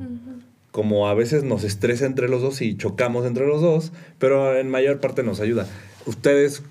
Como 0.72 1.06
a 1.06 1.14
veces 1.14 1.44
nos 1.44 1.64
estresa 1.64 2.06
entre 2.06 2.28
los 2.28 2.42
dos 2.42 2.60
y 2.62 2.76
chocamos 2.76 3.26
entre 3.26 3.46
los 3.46 3.60
dos, 3.60 3.92
pero 4.18 4.56
en 4.56 4.68
mayor 4.68 4.98
parte 5.00 5.22
nos 5.22 5.38
ayuda. 5.38 5.68
Ustedes, 6.06 6.62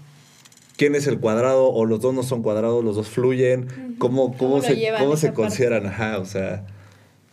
¿quién 0.76 0.96
es 0.96 1.08
el 1.08 1.20
cuadrado? 1.20 1.70
¿O 1.70 1.86
los 1.86 2.02
dos 2.02 2.14
no 2.14 2.24
son 2.24 2.42
cuadrados? 2.42 2.84
¿Los 2.84 2.96
dos 2.96 3.08
fluyen? 3.08 3.96
¿Cómo, 4.00 4.36
cómo, 4.38 4.60
¿Cómo 4.60 4.62
se, 4.62 4.92
cómo 4.98 5.18
se 5.18 5.34
consideran? 5.34 5.86
Ajá, 5.86 6.18
o 6.18 6.26
sea, 6.26 6.66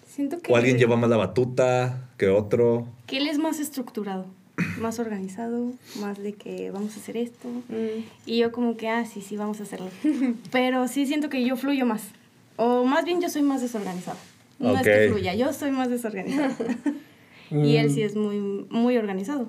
Siento 0.07 0.41
que... 0.41 0.53
o 0.53 0.57
alguien 0.57 0.79
lleva 0.79 0.97
más 0.97 1.09
la 1.09 1.17
batuta 1.17 2.09
que 2.19 2.29
otro. 2.29 2.87
Que 3.07 3.17
él 3.17 3.29
es 3.29 3.39
más 3.39 3.61
estructurado, 3.61 4.27
más 4.79 4.99
organizado, 4.99 5.73
más 6.01 6.19
de 6.19 6.35
que 6.35 6.71
vamos 6.71 6.97
a 6.97 7.01
hacer 7.01 7.17
esto. 7.17 7.49
Mm. 7.49 8.05
Y 8.27 8.39
yo 8.39 8.53
como 8.53 8.77
que, 8.77 8.89
ah, 8.89 9.07
sí, 9.07 9.23
sí, 9.23 9.39
vamos 9.39 9.61
a 9.61 9.63
hacerlo. 9.63 9.89
Pero 10.53 10.87
sí 10.89 11.07
siento 11.07 11.31
que 11.31 11.45
yo 11.47 11.57
fluyo 11.57 11.87
más. 11.87 12.03
O 12.57 12.85
más 12.85 13.05
bien 13.05 13.23
yo 13.23 13.31
soy 13.31 13.43
más 13.43 13.63
desorganizada. 13.63 14.19
No 14.59 14.75
es 14.77 14.83
que 14.83 15.09
fluya, 15.11 15.35
yo 15.35 15.53
soy 15.53 15.71
más 15.71 15.89
desorganizada. 15.91 16.51
y 17.51 17.77
él 17.77 17.91
sí 17.91 18.03
es 18.03 18.17
muy, 18.17 18.39
muy 18.71 18.97
organizado, 18.97 19.49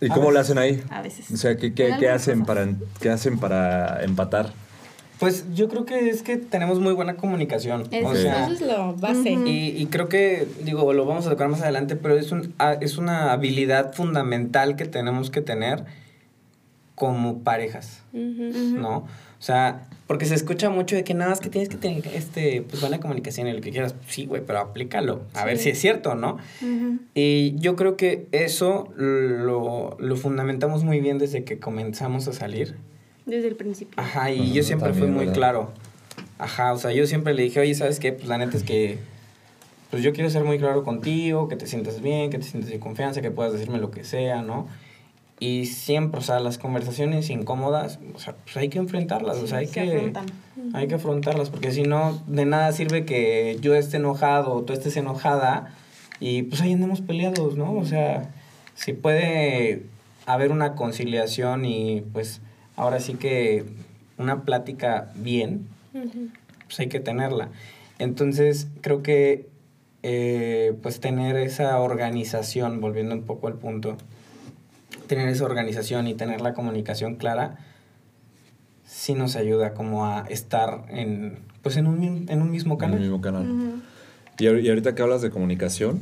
¿Y 0.00 0.08
cómo 0.08 0.30
le 0.30 0.38
hacen 0.40 0.58
ahí? 0.58 0.82
a 0.90 1.00
veces. 1.00 1.30
O 1.30 1.36
sea, 1.38 1.56
¿qué, 1.56 1.72
qué, 1.72 1.96
qué 1.98 2.08
hacen, 2.10 2.40
cosas. 2.40 2.46
para, 2.46 2.74
¿qué 3.00 3.08
hacen 3.10 3.38
para 3.38 4.04
empatar? 4.04 4.52
Pues 5.18 5.46
yo 5.54 5.68
creo 5.70 5.86
que 5.86 6.10
es 6.10 6.22
que 6.22 6.36
tenemos 6.36 6.78
muy 6.78 6.92
buena 6.92 7.16
comunicación. 7.16 7.84
Eso, 7.90 8.08
o 8.08 8.14
sea, 8.14 8.44
eso 8.44 8.52
es 8.52 8.60
lo 8.60 8.94
base. 8.96 9.30
Y, 9.30 9.68
y 9.74 9.86
creo 9.86 10.10
que, 10.10 10.46
digo, 10.62 10.92
lo 10.92 11.06
vamos 11.06 11.26
a 11.26 11.30
tocar 11.30 11.48
más 11.48 11.62
adelante, 11.62 11.96
pero 11.96 12.18
es, 12.18 12.30
un, 12.32 12.52
a- 12.58 12.74
es 12.74 12.98
una 12.98 13.32
habilidad 13.32 13.94
fundamental 13.94 14.76
que 14.76 14.84
tenemos 14.84 15.30
que 15.30 15.40
tener 15.40 15.84
como 16.94 17.38
parejas, 17.40 18.02
Ujú. 18.12 18.78
¿no? 18.78 19.06
O 19.38 19.42
sea, 19.42 19.88
porque 20.06 20.24
se 20.24 20.34
escucha 20.34 20.70
mucho 20.70 20.96
de 20.96 21.04
que 21.04 21.14
nada 21.14 21.30
más 21.30 21.40
que 21.40 21.50
tienes 21.50 21.68
que 21.68 21.76
tener 21.76 22.06
este, 22.14 22.62
pues, 22.62 22.80
buena 22.80 23.00
comunicación 23.00 23.48
y 23.48 23.52
lo 23.52 23.60
que 23.60 23.70
quieras. 23.70 23.94
Sí, 24.08 24.26
güey, 24.26 24.42
pero 24.46 24.60
aplícalo. 24.60 25.22
A 25.34 25.44
ver 25.44 25.58
si 25.58 25.70
es 25.70 25.78
cierto, 25.78 26.14
¿no? 26.14 26.38
Y 27.14 27.54
yo 27.58 27.76
creo 27.76 27.96
que 27.96 28.26
eso 28.32 28.88
lo, 28.96 29.96
lo 29.98 30.16
fundamentamos 30.16 30.84
muy 30.84 31.00
bien 31.00 31.18
desde 31.18 31.44
que 31.44 31.58
comenzamos 31.58 32.28
a 32.28 32.32
salir. 32.32 32.76
Desde 33.26 33.48
el 33.48 33.56
principio. 33.56 33.94
Ajá, 33.96 34.30
y 34.30 34.52
yo 34.52 34.62
siempre 34.62 34.90
fui 34.90 35.00
también, 35.02 35.14
muy 35.14 35.26
¿verdad? 35.26 35.34
claro. 35.34 35.70
Ajá, 36.38 36.72
o 36.72 36.78
sea, 36.78 36.92
yo 36.92 37.06
siempre 37.06 37.34
le 37.34 37.42
dije, 37.42 37.60
oye, 37.60 37.74
¿sabes 37.74 37.98
qué? 37.98 38.12
Pues 38.12 38.28
la 38.28 38.38
neta 38.38 38.56
es 38.56 38.62
que, 38.62 38.98
pues 39.90 40.02
yo 40.02 40.12
quiero 40.12 40.30
ser 40.30 40.44
muy 40.44 40.58
claro 40.58 40.84
contigo, 40.84 41.48
que 41.48 41.56
te 41.56 41.66
sientas 41.66 42.00
bien, 42.00 42.30
que 42.30 42.38
te 42.38 42.44
sientas 42.44 42.70
de 42.70 42.78
confianza, 42.78 43.22
que 43.22 43.30
puedas 43.30 43.52
decirme 43.52 43.78
lo 43.78 43.90
que 43.90 44.04
sea, 44.04 44.42
¿no? 44.42 44.68
Y 45.38 45.66
siempre, 45.66 46.20
o 46.20 46.22
sea, 46.22 46.40
las 46.40 46.56
conversaciones 46.56 47.28
incómodas, 47.28 47.98
o 48.14 48.18
sea, 48.18 48.34
pues 48.44 48.56
hay 48.56 48.68
que 48.70 48.78
enfrentarlas, 48.78 49.36
o 49.36 49.46
sea, 49.46 49.58
hay 49.58 49.66
Se 49.66 49.72
que, 49.82 49.96
afrontan. 49.96 50.26
hay 50.72 50.88
que 50.88 50.94
afrontarlas, 50.94 51.50
porque 51.50 51.72
si 51.72 51.82
no, 51.82 52.22
de 52.26 52.46
nada 52.46 52.72
sirve 52.72 53.04
que 53.04 53.58
yo 53.60 53.74
esté 53.74 53.98
enojado 53.98 54.54
o 54.54 54.62
tú 54.62 54.72
estés 54.72 54.96
enojada 54.96 55.74
y 56.20 56.44
pues 56.44 56.62
ahí 56.62 56.72
andemos 56.72 57.02
peleados, 57.02 57.56
¿no? 57.56 57.74
O 57.74 57.84
sea, 57.84 58.30
si 58.74 58.94
puede 58.94 59.82
haber 60.24 60.52
una 60.52 60.74
conciliación 60.74 61.66
y 61.66 62.02
pues 62.14 62.40
ahora 62.76 63.00
sí 63.00 63.14
que 63.14 63.64
una 64.16 64.42
plática 64.44 65.12
bien, 65.16 65.68
pues 65.92 66.80
hay 66.80 66.88
que 66.88 67.00
tenerla. 67.00 67.50
Entonces, 67.98 68.68
creo 68.80 69.02
que 69.02 69.48
eh, 70.02 70.74
pues 70.82 71.00
tener 71.00 71.36
esa 71.36 71.78
organización, 71.80 72.80
volviendo 72.80 73.14
un 73.14 73.22
poco 73.22 73.48
al 73.48 73.54
punto, 73.54 73.96
tener 75.06 75.28
esa 75.28 75.44
organización 75.44 76.06
y 76.06 76.14
tener 76.14 76.40
la 76.40 76.54
comunicación 76.54 77.16
clara, 77.16 77.58
sí 78.84 79.14
nos 79.14 79.36
ayuda 79.36 79.74
como 79.74 80.06
a 80.06 80.20
estar 80.28 80.84
en, 80.88 81.38
pues 81.62 81.76
en 81.76 81.86
un, 81.86 82.26
en 82.28 82.42
un 82.42 82.50
mismo 82.50 82.74
En 82.74 82.78
el 82.78 82.80
canal. 82.80 83.00
mismo 83.00 83.20
canal. 83.20 83.82
Y, 84.38 84.44
ahor- 84.44 84.62
y 84.62 84.68
ahorita 84.68 84.94
que 84.94 85.02
hablas 85.02 85.22
de 85.22 85.30
comunicación, 85.30 86.00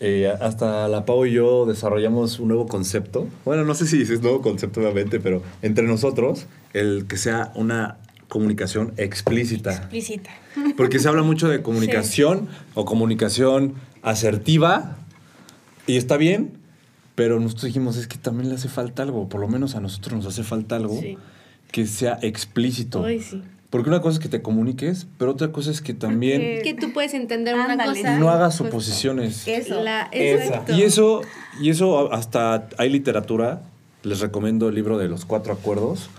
eh, 0.00 0.32
hasta 0.40 0.88
la 0.88 1.04
Pau 1.06 1.24
y 1.26 1.32
yo 1.32 1.64
desarrollamos 1.64 2.40
un 2.40 2.48
nuevo 2.48 2.66
concepto. 2.66 3.28
Bueno, 3.44 3.64
no 3.64 3.74
sé 3.74 3.86
si 3.86 4.02
es 4.02 4.20
nuevo 4.20 4.42
concepto 4.42 4.80
obviamente, 4.80 5.20
pero 5.20 5.42
entre 5.62 5.86
nosotros, 5.86 6.46
el 6.72 7.06
que 7.06 7.16
sea 7.16 7.52
una 7.54 7.98
comunicación 8.28 8.92
explícita. 8.96 9.72
Explícita. 9.72 10.30
Porque 10.76 10.98
se 10.98 11.08
habla 11.08 11.22
mucho 11.22 11.48
de 11.48 11.62
comunicación 11.62 12.48
o 12.74 12.84
comunicación 12.84 13.74
asertiva 14.02 14.96
y 15.86 15.96
está 15.98 16.16
bien, 16.16 16.58
pero 17.14 17.38
nosotros 17.40 17.64
dijimos 17.66 17.96
es 17.96 18.06
que 18.06 18.18
también 18.18 18.48
le 18.48 18.54
hace 18.56 18.68
falta 18.68 19.02
algo, 19.02 19.28
por 19.28 19.40
lo 19.40 19.48
menos 19.48 19.74
a 19.74 19.80
nosotros 19.80 20.14
nos 20.14 20.26
hace 20.26 20.42
falta 20.44 20.76
algo 20.76 20.98
Sí. 21.00 21.18
que 21.70 21.86
sea 21.86 22.18
explícito. 22.22 23.04
Ay, 23.04 23.20
sí. 23.20 23.42
Porque 23.70 23.88
una 23.88 24.02
cosa 24.02 24.18
es 24.18 24.22
que 24.22 24.28
te 24.28 24.42
comuniques, 24.42 25.06
pero 25.16 25.30
otra 25.30 25.50
cosa 25.50 25.70
es 25.70 25.80
que 25.80 25.94
también 25.94 26.40
Porque- 26.56 26.62
Que 26.62 26.74
tú 26.74 26.92
puedes 26.92 27.14
entender 27.14 27.54
una 27.54 27.72
Ándale. 27.72 28.00
cosa. 28.02 28.18
no 28.18 28.28
hagas 28.28 28.58
Pues, 28.58 28.70
suposiciones. 28.70 29.48
Eso. 29.48 29.80
La, 29.82 30.08
Esa. 30.12 30.44
exacto. 30.44 30.74
Y 30.74 30.82
eso, 30.82 31.22
y 31.60 31.70
eso 31.70 32.12
hasta 32.12 32.68
hay 32.76 32.90
literatura. 32.90 33.62
Les 34.02 34.20
recomiendo 34.20 34.68
el 34.68 34.74
libro 34.74 34.98
de 34.98 35.08
los 35.08 35.24
cuatro 35.24 35.52
acuerdos. 35.54 36.10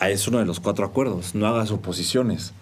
Ah, 0.00 0.10
Es 0.10 0.26
uno 0.26 0.38
de 0.38 0.46
los 0.46 0.58
cuatro 0.58 0.84
acuerdos. 0.84 1.34
No 1.34 1.46
hagas 1.46 1.68
suposiciones. 1.68 2.52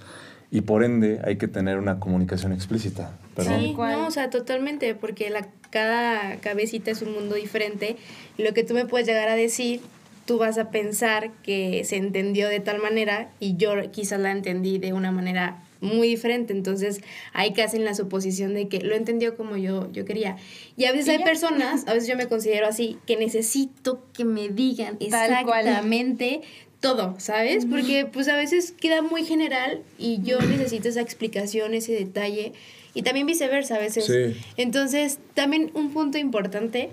Y 0.51 0.63
por 0.63 0.83
ende 0.85 1.21
hay 1.25 1.37
que 1.37 1.47
tener 1.49 1.79
una 1.79 2.01
comunicación 2.01 2.53
explícita. 2.53 3.13
Perdón. 3.37 3.61
Sí, 3.61 3.75
no, 3.75 4.07
o 4.07 4.11
sea, 4.11 4.29
totalmente, 4.31 4.95
porque 4.95 5.31
la, 5.31 5.47
cada 5.71 6.37
cabecita 6.37 6.91
es 6.91 7.03
un 7.03 7.13
mundo 7.13 7.35
diferente. 7.35 7.97
Lo 8.37 8.55
que 8.55 8.65
tú 8.65 8.75
me 8.75 8.87
puedes 8.87 9.07
llegar 9.07 9.29
a 9.29 9.37
decir, 9.37 9.81
tú 10.27 10.39
vas 10.39 10.59
a 10.59 10.71
pensar 10.71 11.31
que 11.43 11.85
se 11.85 11.97
entendió 11.97 12.49
de 12.49 12.61
tal 12.61 12.81
manera 12.81 13.31
y 13.41 13.57
yo 13.57 13.73
quizás 13.91 14.21
la 14.21 14.31
entendí 14.31 14.79
de 14.79 14.93
una 14.93 15.11
manera 15.11 15.63
muy 15.81 16.09
diferente. 16.09 16.53
Entonces, 16.53 17.01
hay 17.33 17.53
que 17.53 17.63
hacen 17.63 17.85
la 17.85 17.95
suposición 17.95 18.55
de 18.55 18.69
que 18.69 18.81
lo 18.81 18.95
entendió 18.95 19.37
como 19.37 19.57
yo, 19.57 19.91
yo 19.93 20.05
quería. 20.05 20.37
Y 20.77 20.85
a 20.85 20.93
veces 20.93 21.09
Y 21.09 21.11
hay 21.13 21.25
personas, 21.25 21.87
a 21.87 21.95
veces 21.95 22.09
yo 22.09 22.17
me 22.17 22.27
considero 22.27 22.67
así, 22.67 22.99
que 23.07 23.17
necesito 23.17 24.05
que 24.13 24.25
me 24.25 24.49
digan 24.49 24.97
exactamente 25.01 26.43
todo, 26.81 27.15
¿sabes? 27.19 27.67
Porque 27.67 28.07
pues 28.07 28.29
a 28.29 28.37
veces 28.37 28.73
queda 28.73 29.03
muy 29.03 29.25
general 29.25 29.83
y 29.99 30.21
yo 30.23 30.41
necesito 30.41 30.89
esa 30.89 31.01
explicación, 31.01 31.75
ese 31.75 31.93
detalle. 31.93 32.53
Y 32.99 33.03
también 33.03 33.29
viceversa 33.29 33.77
a 33.77 33.79
veces. 33.79 34.07
Sí. 34.07 34.37
Entonces, 34.57 35.21
también 35.35 35.71
un 35.75 35.93
punto 35.93 36.19
importante 36.19 36.91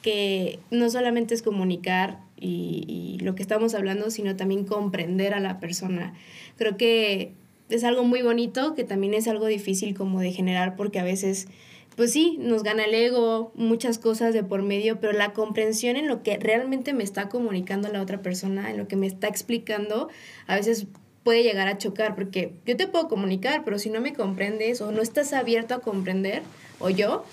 que 0.00 0.58
no 0.70 0.88
solamente 0.88 1.34
es 1.34 1.42
comunicar 1.42 2.20
y, 2.40 2.86
y 2.88 3.22
lo 3.22 3.34
que 3.34 3.42
estamos 3.42 3.74
hablando, 3.74 4.10
sino 4.10 4.34
también 4.34 4.64
comprender 4.64 5.34
a 5.34 5.40
la 5.40 5.60
persona. 5.60 6.14
Creo 6.56 6.78
que 6.78 7.34
es 7.68 7.84
algo 7.84 8.02
muy 8.02 8.22
bonito, 8.22 8.74
que 8.74 8.84
también 8.84 9.12
es 9.12 9.28
algo 9.28 9.44
difícil 9.44 9.94
como 9.94 10.20
de 10.20 10.32
generar, 10.32 10.74
porque 10.74 11.00
a 11.00 11.04
veces, 11.04 11.48
pues 11.96 12.12
sí, 12.12 12.38
nos 12.40 12.62
gana 12.62 12.84
el 12.84 12.94
ego, 12.94 13.52
muchas 13.54 13.98
cosas 13.98 14.32
de 14.32 14.42
por 14.42 14.62
medio, 14.62 15.00
pero 15.00 15.12
la 15.12 15.34
comprensión 15.34 15.96
en 15.96 16.08
lo 16.08 16.22
que 16.22 16.38
realmente 16.38 16.94
me 16.94 17.04
está 17.04 17.28
comunicando 17.28 17.90
la 17.90 18.00
otra 18.00 18.22
persona, 18.22 18.70
en 18.70 18.78
lo 18.78 18.88
que 18.88 18.96
me 18.96 19.06
está 19.06 19.28
explicando, 19.28 20.08
a 20.46 20.56
veces 20.56 20.86
puede 21.24 21.42
llegar 21.42 21.68
a 21.68 21.78
chocar, 21.78 22.14
porque 22.14 22.54
yo 22.66 22.76
te 22.76 22.86
puedo 22.88 23.08
comunicar, 23.08 23.62
pero 23.64 23.78
si 23.78 23.90
no 23.90 24.00
me 24.00 24.12
comprendes 24.12 24.80
o 24.80 24.90
no 24.92 25.02
estás 25.02 25.32
abierto 25.32 25.74
a 25.74 25.80
comprender, 25.80 26.42
o 26.80 26.90
yo, 26.90 27.24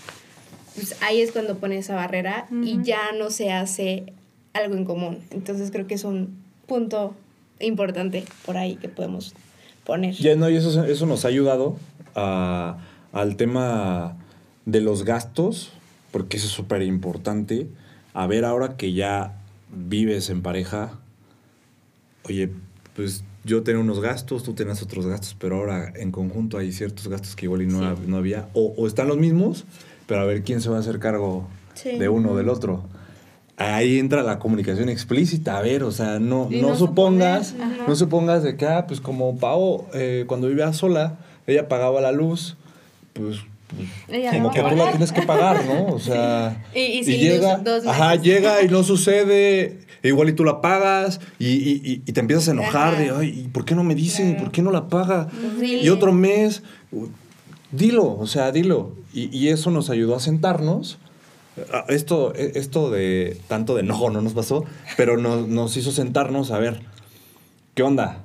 pues 0.75 0.95
ahí 1.01 1.21
es 1.21 1.31
cuando 1.31 1.57
pone 1.57 1.77
esa 1.77 1.95
barrera 1.95 2.47
y 2.63 2.81
ya 2.83 3.11
no 3.17 3.29
se 3.31 3.51
hace 3.51 4.13
algo 4.53 4.75
en 4.75 4.85
común. 4.85 5.19
Entonces 5.31 5.71
creo 5.71 5.87
que 5.87 5.95
es 5.95 6.03
un 6.03 6.37
punto 6.67 7.15
importante 7.59 8.25
por 8.45 8.57
ahí 8.57 8.75
que 8.75 8.89
podemos 8.89 9.33
poner. 9.85 10.13
Ya, 10.15 10.35
no, 10.35 10.49
y 10.49 10.55
eso, 10.57 10.85
eso 10.85 11.05
nos 11.05 11.25
ha 11.25 11.29
ayudado 11.29 11.77
a- 12.15 12.77
al 13.11 13.35
tema 13.37 14.15
de 14.65 14.81
los 14.81 15.03
gastos, 15.03 15.71
porque 16.11 16.37
eso 16.37 16.45
es 16.45 16.53
súper 16.53 16.83
importante. 16.83 17.67
A 18.13 18.27
ver, 18.27 18.45
ahora 18.45 18.77
que 18.77 18.93
ya 18.93 19.35
vives 19.71 20.29
en 20.29 20.41
pareja, 20.43 20.91
oye, 22.23 22.49
pues 22.95 23.23
yo 23.49 23.63
tenía 23.63 23.81
unos 23.81 23.99
gastos, 23.99 24.43
tú 24.43 24.53
tenías 24.53 24.81
otros 24.81 25.05
gastos, 25.07 25.35
pero 25.39 25.57
ahora 25.57 25.91
en 25.95 26.11
conjunto 26.11 26.57
hay 26.57 26.71
ciertos 26.71 27.07
gastos 27.07 27.35
que 27.35 27.45
igual 27.47 27.63
y 27.63 27.67
no, 27.67 27.79
Sí. 27.79 27.85
hab- 27.85 28.05
no 28.07 28.17
había, 28.17 28.47
o, 28.53 28.73
o 28.77 28.87
están 28.87 29.07
los 29.07 29.17
mismos, 29.17 29.65
pero 30.07 30.21
a 30.21 30.25
ver 30.25 30.43
quién 30.43 30.61
se 30.61 30.69
va 30.69 30.77
a 30.77 30.79
hacer 30.79 30.99
cargo 30.99 31.47
Sí. 31.73 31.97
de 31.97 32.07
uno 32.09 32.31
o 32.31 32.37
del 32.37 32.49
otro. 32.49 32.83
Ahí 33.57 33.99
entra 33.99 34.23
la 34.23 34.39
comunicación 34.39 34.87
explícita, 34.87 35.57
a 35.57 35.61
ver, 35.61 35.83
o 35.83 35.91
sea, 35.91 36.19
no, 36.19 36.47
no, 36.49 36.69
no 36.69 36.75
supongas, 36.77 37.47
suponer, 37.49 37.87
no 37.89 37.95
supongas 37.95 38.43
de 38.43 38.55
que, 38.55 38.65
ah, 38.65 38.85
pues 38.87 39.01
como 39.01 39.37
Pau, 39.37 39.85
eh, 39.93 40.23
cuando 40.27 40.47
vivía 40.47 40.71
sola, 40.71 41.17
ella 41.45 41.67
pagaba 41.67 41.99
la 41.99 42.13
luz, 42.13 42.55
pues 43.13 43.39
Como 44.31 44.51
que 44.51 44.61
tú 44.63 44.75
la 44.75 44.89
tienes 44.91 45.11
que 45.11 45.21
pagar, 45.23 45.63
¿no? 45.65 45.85
O 45.95 45.99
sea, 45.99 46.63
Y- 46.73 47.03
llega, 47.03 47.57
dos- 47.57 47.83
dos 47.83 47.87
ajá, 47.87 48.15
llega 48.15 48.61
y 48.63 48.67
no 48.67 48.83
sucede, 48.83 49.79
igual 50.03 50.29
y 50.29 50.33
tú 50.33 50.43
la 50.43 50.61
pagas 50.61 51.19
y, 51.37 51.47
y- 52.07 52.11
te 52.11 52.19
empiezas 52.19 52.47
a 52.49 52.51
enojar 52.51 52.93
Ajá. 52.95 53.01
de, 53.01 53.09
ay, 53.11 53.43
¿y 53.45 53.47
¿por 53.49 53.65
qué 53.65 53.75
no 53.75 53.83
me 53.83 53.95
dice? 53.95 54.23
Claro. 54.23 54.39
¿Por 54.43 54.51
qué 54.51 54.61
no 54.61 54.71
la 54.71 54.87
paga? 54.87 55.27
Dile. 55.59 55.83
Y 55.83 55.89
otro 55.89 56.11
mes, 56.13 56.63
dilo, 57.71 58.17
o 58.17 58.27
sea, 58.27 58.51
dilo. 58.51 58.93
Y, 59.13 59.35
y 59.37 59.49
eso 59.49 59.71
nos 59.71 59.89
ayudó 59.89 60.15
a 60.15 60.19
sentarnos. 60.19 60.97
Esto, 61.89 62.33
e- 62.35 62.53
esto 62.55 62.89
de 62.89 63.37
tanto 63.47 63.75
de 63.75 63.81
enojo 63.81 64.09
no 64.09 64.21
nos 64.21 64.33
pasó, 64.33 64.63
pero 64.95 65.17
nos, 65.17 65.47
nos 65.47 65.75
hizo 65.77 65.91
sentarnos 65.91 66.51
a 66.51 66.59
ver, 66.59 66.81
¿qué 67.75 67.83
onda? 67.83 68.23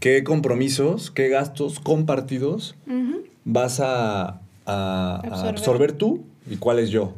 ¿Qué 0.00 0.22
compromisos, 0.24 1.10
qué 1.10 1.28
gastos 1.28 1.80
compartidos 1.80 2.74
Ujú. 2.86 3.22
vas 3.44 3.80
a, 3.80 4.22
a- 4.24 4.40
a 4.66 5.16
Absorber. 5.16 5.48
absorber 5.48 5.92
tú 5.92 6.22
y 6.50 6.56
cuáles 6.56 6.90
yo? 6.90 7.14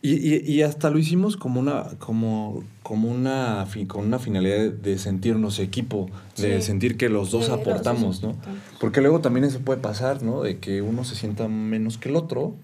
Y, 0.00 0.12
y- 0.14 0.42
y 0.52 0.62
hasta 0.62 0.90
lo 0.90 0.98
hicimos 0.98 1.36
como 1.36 1.58
una, 1.58 1.84
como, 1.98 2.62
como 2.84 3.08
una, 3.10 3.66
con 3.88 4.06
una 4.06 4.18
finalidad 4.20 4.70
de, 4.70 4.96
sentirnos 4.98 5.58
equipo, 5.58 6.08
de 6.36 6.60
Sí. 6.60 6.66
sentir 6.66 6.96
que 6.96 7.08
los 7.08 7.30
dos 7.32 7.46
Sí, 7.46 7.50
los 7.50 7.58
dos 7.64 7.68
aportamos, 7.68 8.22
¿no? 8.22 8.30
aportamos. 8.30 8.60
Porque 8.80 9.00
luego 9.00 9.20
también 9.20 9.44
eso 9.44 9.58
puede 9.60 9.80
pasar, 9.80 10.22
¿no? 10.22 10.42
De 10.42 10.58
que 10.58 10.82
uno 10.82 11.02
se 11.04 11.16
sienta 11.16 11.48
menos 11.48 11.98
que 11.98 12.10
el 12.10 12.16
otro, 12.16 12.54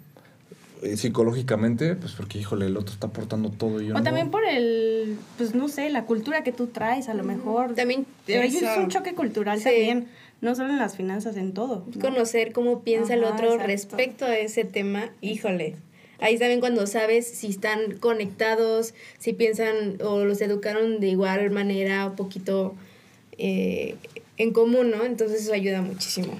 eh, 0.82 0.96
psicológicamente, 0.96 1.96
pues 1.96 2.12
porque, 2.12 2.38
híjole, 2.38 2.66
el 2.66 2.76
otro 2.76 2.92
está 2.94 3.08
aportando 3.08 3.50
todo 3.50 3.80
y 3.80 3.86
yo 3.88 3.94
O 3.94 3.98
no. 3.98 4.04
también 4.04 4.30
por 4.30 4.44
el, 4.44 4.93
pues 5.36 5.54
no 5.54 5.68
sé, 5.68 5.90
la 5.90 6.04
cultura 6.04 6.42
que 6.42 6.52
tú 6.52 6.66
traes, 6.68 7.08
a 7.08 7.14
lo 7.14 7.24
mejor. 7.24 7.74
También 7.74 8.06
Pero 8.26 8.42
es 8.42 8.54
eso. 8.54 8.66
un 8.80 8.88
choque 8.88 9.14
cultural 9.14 9.58
Sí. 9.58 9.64
también, 9.64 10.08
no 10.40 10.54
solo 10.54 10.70
en 10.70 10.78
las 10.78 10.96
finanzas, 10.96 11.36
en 11.36 11.52
todo. 11.52 11.84
¿no? 11.94 12.00
Conocer 12.00 12.52
cómo 12.52 12.80
piensa 12.82 13.14
el 13.14 13.24
otro 13.24 13.46
exacto. 13.46 13.66
respecto 13.66 14.24
a 14.26 14.36
ese 14.36 14.64
tema, 14.64 15.10
híjole. 15.20 15.76
Ahí 16.20 16.38
saben 16.38 16.60
cuando 16.60 16.86
sabes 16.86 17.26
si 17.28 17.48
están 17.48 17.98
conectados, 17.98 18.94
si 19.18 19.32
piensan 19.32 19.98
o 20.02 20.24
los 20.24 20.40
educaron 20.40 21.00
de 21.00 21.08
igual 21.08 21.50
manera, 21.50 22.06
un 22.06 22.16
poquito 22.16 22.74
eh, 23.36 23.96
en 24.36 24.52
común, 24.52 24.90
¿no? 24.90 25.04
Entonces 25.04 25.42
eso 25.42 25.52
ayuda 25.52 25.82
muchísimo. 25.82 26.32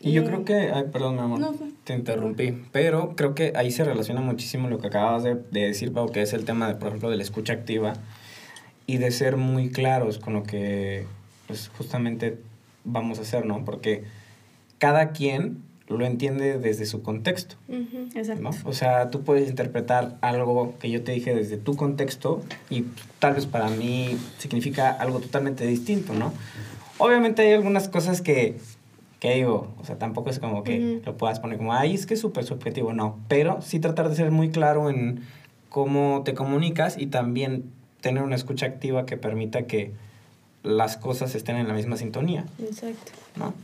Y 0.00 0.12
yo 0.12 0.24
creo 0.24 0.44
que, 0.44 0.54
ay, 0.54 0.84
perdón, 0.92 1.14
mi 1.14 1.20
amor, 1.20 1.38
No, 1.38 1.52
no. 1.52 1.58
te 1.84 1.94
interrumpí, 1.94 2.52
pero 2.72 3.14
creo 3.14 3.34
que 3.36 3.52
ahí 3.54 3.70
se 3.70 3.84
relaciona 3.84 4.20
muchísimo 4.20 4.68
lo 4.68 4.78
que 4.80 4.88
acabas 4.88 5.22
de, 5.22 5.36
de 5.52 5.60
decir, 5.68 5.92
Pau, 5.92 6.10
que 6.10 6.22
es 6.22 6.32
el 6.32 6.44
tema, 6.44 6.66
de, 6.68 6.74
por 6.74 6.88
ejemplo, 6.88 7.08
de 7.08 7.16
la 7.16 7.22
escucha 7.22 7.52
activa 7.52 7.94
y 8.86 8.98
de 8.98 9.10
ser 9.10 9.36
muy 9.36 9.70
claros 9.70 10.18
con 10.18 10.32
lo 10.34 10.42
que, 10.42 11.06
pues, 11.46 11.70
justamente 11.76 12.38
vamos 12.84 13.18
a 13.18 13.22
hacer, 13.22 13.46
¿no? 13.46 13.64
Porque 13.64 14.04
cada 14.78 15.12
quien 15.12 15.62
lo 15.88 16.04
entiende 16.06 16.58
desde 16.58 16.86
su 16.86 17.02
contexto, 17.02 17.56
Ujú. 17.68 18.08
Exacto. 18.14 18.42
¿no? 18.42 18.50
O 18.64 18.72
sea, 18.72 19.10
tú 19.10 19.22
puedes 19.22 19.48
interpretar 19.48 20.16
algo 20.22 20.74
que 20.78 20.90
yo 20.90 21.02
te 21.04 21.12
dije 21.12 21.34
desde 21.34 21.56
tu 21.58 21.76
contexto 21.76 22.42
y 22.70 22.84
tal 23.18 23.34
vez 23.34 23.46
para 23.46 23.68
mí 23.68 24.16
significa 24.38 24.90
algo 24.90 25.20
totalmente 25.20 25.66
distinto, 25.66 26.14
¿no? 26.14 26.32
Obviamente 26.98 27.42
hay 27.42 27.52
algunas 27.52 27.88
cosas 27.88 28.22
que, 28.22 28.56
que 29.20 29.34
digo, 29.34 29.72
o 29.78 29.84
sea, 29.84 29.98
tampoco 29.98 30.30
es 30.30 30.38
como 30.38 30.64
que 30.64 30.78
Ujú. 30.78 31.02
lo 31.06 31.16
puedas 31.16 31.40
poner 31.40 31.58
como, 31.58 31.74
ay, 31.74 31.94
es 31.94 32.06
que 32.06 32.14
es 32.14 32.20
súper 32.20 32.44
subjetivo, 32.44 32.92
no, 32.92 33.18
pero 33.28 33.60
sí 33.60 33.80
tratar 33.80 34.08
de 34.08 34.16
ser 34.16 34.30
muy 34.30 34.50
claro 34.50 34.88
en 34.88 35.20
cómo 35.68 36.22
te 36.24 36.32
comunicas 36.34 36.96
y 36.98 37.06
también 37.06 37.70
tener 38.02 38.22
una 38.22 38.36
escucha 38.36 38.66
activa 38.66 39.06
que 39.06 39.16
permita 39.16 39.62
que 39.66 39.92
las 40.62 40.96
cosas 40.98 41.34
estén 41.34 41.56
en 41.56 41.66
la 41.68 41.74
misma 41.74 41.96
sintonía, 41.96 42.44
Exacto. 42.62 43.12
¿no? 43.36 43.54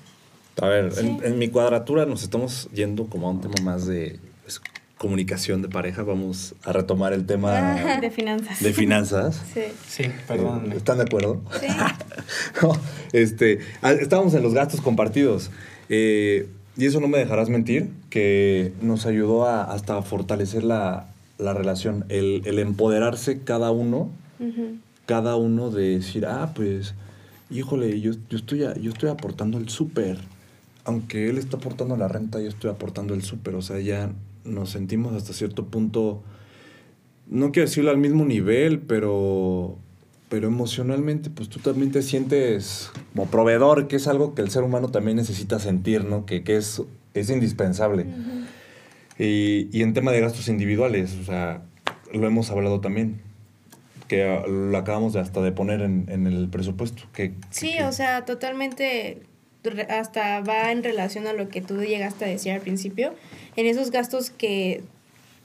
A 0.60 0.66
ver, 0.66 0.92
Sí. 0.92 1.06
en, 1.06 1.20
en 1.24 1.38
mi 1.38 1.48
cuadratura 1.48 2.06
nos 2.06 2.22
estamos 2.22 2.68
yendo 2.72 3.04
como 3.06 3.28
a 3.28 3.30
un 3.30 3.40
tema 3.40 3.54
más 3.62 3.86
de 3.86 4.18
pues, 4.42 4.60
comunicación 4.96 5.62
de 5.62 5.68
pareja. 5.68 6.02
Vamos 6.02 6.56
a 6.64 6.72
retomar 6.72 7.12
el 7.12 7.26
tema 7.26 7.98
De 8.00 8.10
finanzas. 8.10 8.60
de 8.60 8.72
finanzas. 8.72 9.42
Sí. 9.54 9.60
Sí, 9.86 10.04
perdón. 10.26 10.72
¿Están 10.72 10.96
de 10.98 11.04
acuerdo? 11.04 11.42
Sí. 11.60 11.66
No, 12.62 12.72
este, 13.12 13.60
ah, 13.82 13.92
estábamos 13.92 14.34
en 14.34 14.42
los 14.42 14.52
gastos 14.54 14.80
compartidos. 14.80 15.50
Eh, 15.88 16.48
y 16.76 16.86
eso 16.86 17.00
no 17.00 17.06
me 17.08 17.18
dejarás 17.18 17.48
mentir, 17.48 17.90
que 18.10 18.72
nos 18.82 19.06
ayudó 19.06 19.46
a, 19.46 19.64
hasta 19.64 19.96
a 19.98 20.02
fortalecer 20.02 20.62
la, 20.64 21.06
la 21.38 21.54
relación, 21.54 22.04
el, 22.08 22.42
el 22.44 22.58
empoderarse 22.58 23.40
cada 23.42 23.70
uno, 23.70 24.10
Cada 25.06 25.36
uno 25.36 25.70
de 25.70 25.98
decir, 25.98 26.26
ah, 26.26 26.52
pues, 26.54 26.94
híjole, 27.50 28.00
yo, 28.00 28.12
yo, 28.28 28.36
estoy, 28.36 28.60
yo 28.80 28.90
estoy 28.90 29.08
aportando 29.08 29.58
el 29.58 29.68
súper. 29.68 30.18
Aunque 30.84 31.28
él 31.28 31.38
está 31.38 31.56
aportando 31.56 31.96
la 31.96 32.08
renta, 32.08 32.40
yo 32.40 32.48
estoy 32.48 32.70
aportando 32.70 33.14
el 33.14 33.22
súper. 33.22 33.54
O 33.54 33.62
sea, 33.62 33.80
ya 33.80 34.10
nos 34.44 34.70
sentimos 34.70 35.14
hasta 35.14 35.32
cierto 35.32 35.66
punto, 35.66 36.22
no 37.28 37.52
quiero 37.52 37.68
decirlo 37.68 37.90
al 37.90 37.98
mismo 37.98 38.24
nivel, 38.24 38.80
pero, 38.80 39.76
pero 40.28 40.48
emocionalmente, 40.48 41.30
pues 41.30 41.48
tú 41.48 41.58
también 41.60 41.92
te 41.92 42.02
sientes 42.02 42.90
como 43.12 43.26
proveedor, 43.26 43.88
que 43.88 43.96
es 43.96 44.06
algo 44.08 44.34
que 44.34 44.42
el 44.42 44.50
ser 44.50 44.62
humano 44.62 44.88
también 44.88 45.16
necesita 45.16 45.58
sentir, 45.58 46.04
¿no? 46.04 46.24
Que, 46.26 46.42
que 46.42 46.56
es, 46.56 46.82
es 47.14 47.30
indispensable. 47.30 48.06
y, 49.18 49.68
y 49.76 49.82
en 49.82 49.92
tema 49.94 50.12
de 50.12 50.20
gastos 50.20 50.48
individuales, 50.48 51.16
o 51.20 51.24
sea, 51.24 51.62
lo 52.12 52.26
hemos 52.26 52.50
hablado 52.50 52.80
también, 52.80 53.20
que 54.08 54.24
ah, 54.24 54.44
lo 54.46 54.76
acabamos 54.76 55.12
de 55.12 55.20
hasta 55.20 55.40
de 55.42 55.52
poner 55.52 55.80
en, 55.82 56.06
en 56.08 56.26
el 56.26 56.48
presupuesto. 56.48 57.02
Que, 57.12 57.32
Sí, 57.50 57.74
que- 57.76 57.84
o 57.84 57.92
sea, 57.92 58.24
totalmente 58.24 59.20
hasta 59.88 60.40
va 60.40 60.72
en 60.72 60.82
relación 60.82 61.26
a 61.26 61.32
lo 61.32 61.48
que 61.48 61.60
tú 61.60 61.82
llegaste 61.82 62.24
a 62.24 62.28
decir 62.28 62.52
al 62.52 62.60
principio, 62.60 63.14
en 63.56 63.66
esos 63.66 63.90
gastos 63.90 64.30
que 64.30 64.82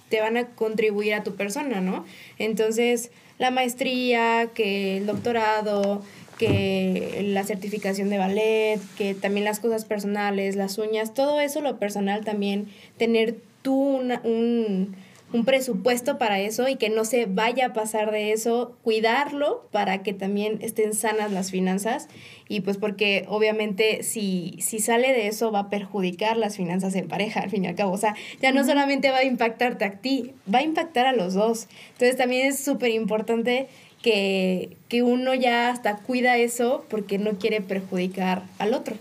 te 0.10 0.21
van 0.21 0.38
a 0.38 0.45
contribuir 0.47 1.13
a 1.15 1.23
tu 1.23 1.36
persona, 1.36 1.82
¿no? 1.82 2.06
Entonces, 2.39 3.12
la 3.39 3.52
maestría, 3.52 4.49
que 4.54 4.97
el 4.97 5.08
doctorado, 5.08 6.04
que 6.38 7.21
la 7.28 7.43
certificación 7.43 8.10
de 8.10 8.17
ballet, 8.17 8.80
que 8.97 9.13
también 9.15 9.43
las 9.45 9.60
cosas 9.60 9.86
personales, 9.86 10.56
las 10.56 10.78
uñas, 10.78 11.13
todo 11.13 11.39
eso 11.41 11.62
lo 11.62 11.78
personal 11.80 12.23
también, 12.23 12.67
tener 12.97 13.36
tú 13.62 13.73
una- 13.97 14.21
un, 14.23 14.95
un 15.34 15.46
presupuesto 15.46 16.19
para 16.19 16.39
eso 16.39 16.69
y 16.69 16.76
que 16.76 16.89
no 16.89 17.06
se 17.06 17.26
vaya 17.26 17.67
a 17.67 17.74
pasar 17.74 18.12
de 18.12 18.32
eso, 18.32 18.78
cuidarlo 18.84 19.67
para 19.72 20.04
que 20.04 20.13
también 20.13 20.60
estén 20.62 20.93
sanas 20.93 21.32
las 21.32 21.50
finanzas 21.50 22.08
y 22.48 22.62
pues 22.62 22.78
porque 22.78 23.26
obviamente 23.28 24.04
si, 24.04 24.56
si 24.60 24.80
sale 24.80 25.12
de 25.12 25.28
eso 25.28 25.52
va 25.52 25.60
a 25.60 25.69
perjudicar 25.72 26.38
las 26.38 26.56
finanzas 26.56 26.93
en 26.96 27.08
pareja 27.08 27.41
al 27.41 27.50
fin 27.50 27.65
y 27.65 27.67
al 27.67 27.76
cabo, 27.76 27.93
o 27.93 27.98
sea, 27.98 28.15
ya 28.41 28.52
no 28.52 28.63
solamente 28.63 29.10
va 29.10 29.17
a 29.17 29.24
impactarte 29.24 29.86
a 29.86 29.91
ti, 29.93 30.34
va 30.54 30.60
a 30.60 30.63
impactar 30.63 31.08
a 31.08 31.13
los 31.13 31.34
dos. 31.34 31.67
Entonces 31.93 32.15
también 32.15 32.48
es 32.48 32.60
súper 32.60 32.91
importante 32.91 33.67
que, 34.04 34.78
que 34.88 35.02
uno 35.02 35.34
ya 35.34 35.69
hasta 35.69 35.98
cuida 35.98 36.38
eso 36.38 36.86
porque 36.89 37.17
no 37.17 37.39
quiere 37.39 37.62
perjudicar 37.62 38.43
al 38.60 38.76
otro, 38.76 38.96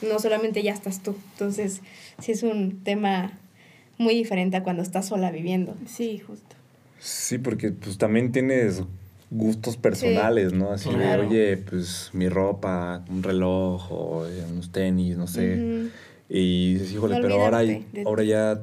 no 0.00 0.18
solamente 0.20 0.62
ya 0.62 0.72
estás 0.72 1.02
tú. 1.02 1.16
Entonces 1.32 1.82
sí 2.18 2.32
es 2.32 2.42
un 2.42 2.82
tema 2.82 3.38
muy 3.98 4.14
diferente 4.14 4.56
a 4.56 4.62
cuando 4.62 4.82
estás 4.82 5.06
sola 5.06 5.30
viviendo. 5.30 5.74
Sí, 5.86 6.18
justo. 6.18 6.56
Sí, 6.98 7.38
porque 7.38 7.70
pues 7.72 7.98
también 7.98 8.32
tienes 8.32 8.82
gustos 9.30 9.76
personales, 9.76 10.52
¿no? 10.52 10.70
Así 10.70 10.88
Claro. 10.88 11.22
de, 11.22 11.28
oye, 11.28 11.56
pues 11.58 12.10
mi 12.12 12.28
ropa, 12.28 13.04
un 13.08 13.22
reloj 13.22 13.90
o 13.92 14.26
eh, 14.26 14.44
unos 14.50 14.70
tenis, 14.70 15.16
no 15.16 15.26
sé. 15.26 15.90
Y 16.28 16.74
dices, 16.74 16.92
híjole, 16.92 17.16
No 17.16 17.20
pero 17.22 17.42
ahora, 17.42 17.62
ahora 18.04 18.24
ya, 18.24 18.60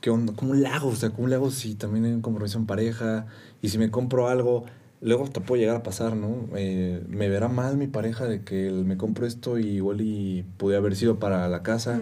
¿qué 0.00 0.10
onda? 0.10 0.32
¿Cómo 0.34 0.54
le 0.54 0.66
hago? 0.66 0.88
O 0.88 0.96
sea, 0.96 1.10
¿cómo 1.10 1.28
le 1.28 1.34
hago 1.34 1.50
si 1.50 1.74
también 1.74 2.04
hay 2.04 2.12
un 2.12 2.22
compromiso 2.22 2.58
en 2.58 2.66
pareja? 2.66 3.26
Y 3.62 3.68
si 3.68 3.78
me 3.78 3.90
compro 3.90 4.28
algo, 4.28 4.64
luego 5.02 5.28
te 5.28 5.40
puede 5.40 5.62
llegar 5.62 5.76
a 5.76 5.82
pasar, 5.82 6.14
¿no? 6.14 6.48
Eh, 6.56 7.02
me 7.08 7.28
verá 7.28 7.48
mal 7.48 7.76
mi 7.76 7.86
pareja 7.86 8.26
de 8.26 8.42
que 8.42 8.70
me 8.70 8.96
compro 8.96 9.26
esto 9.26 9.58
y 9.58 9.66
igual 9.66 10.00
y 10.00 10.44
pude 10.58 10.76
haber 10.76 10.94
sido 10.96 11.18
para 11.18 11.48
la 11.48 11.62
casa. 11.62 12.00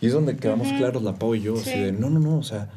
Y 0.00 0.06
es 0.06 0.12
donde 0.12 0.36
quedamos 0.36 0.68
claros 0.78 1.02
la 1.02 1.14
Pau 1.16 1.34
y 1.34 1.40
yo, 1.42 1.54
así 1.56 1.70
Sí. 1.70 1.78
de, 1.80 1.92
no, 1.92 2.08
no, 2.08 2.20
no, 2.20 2.38
o 2.38 2.42
sea, 2.44 2.68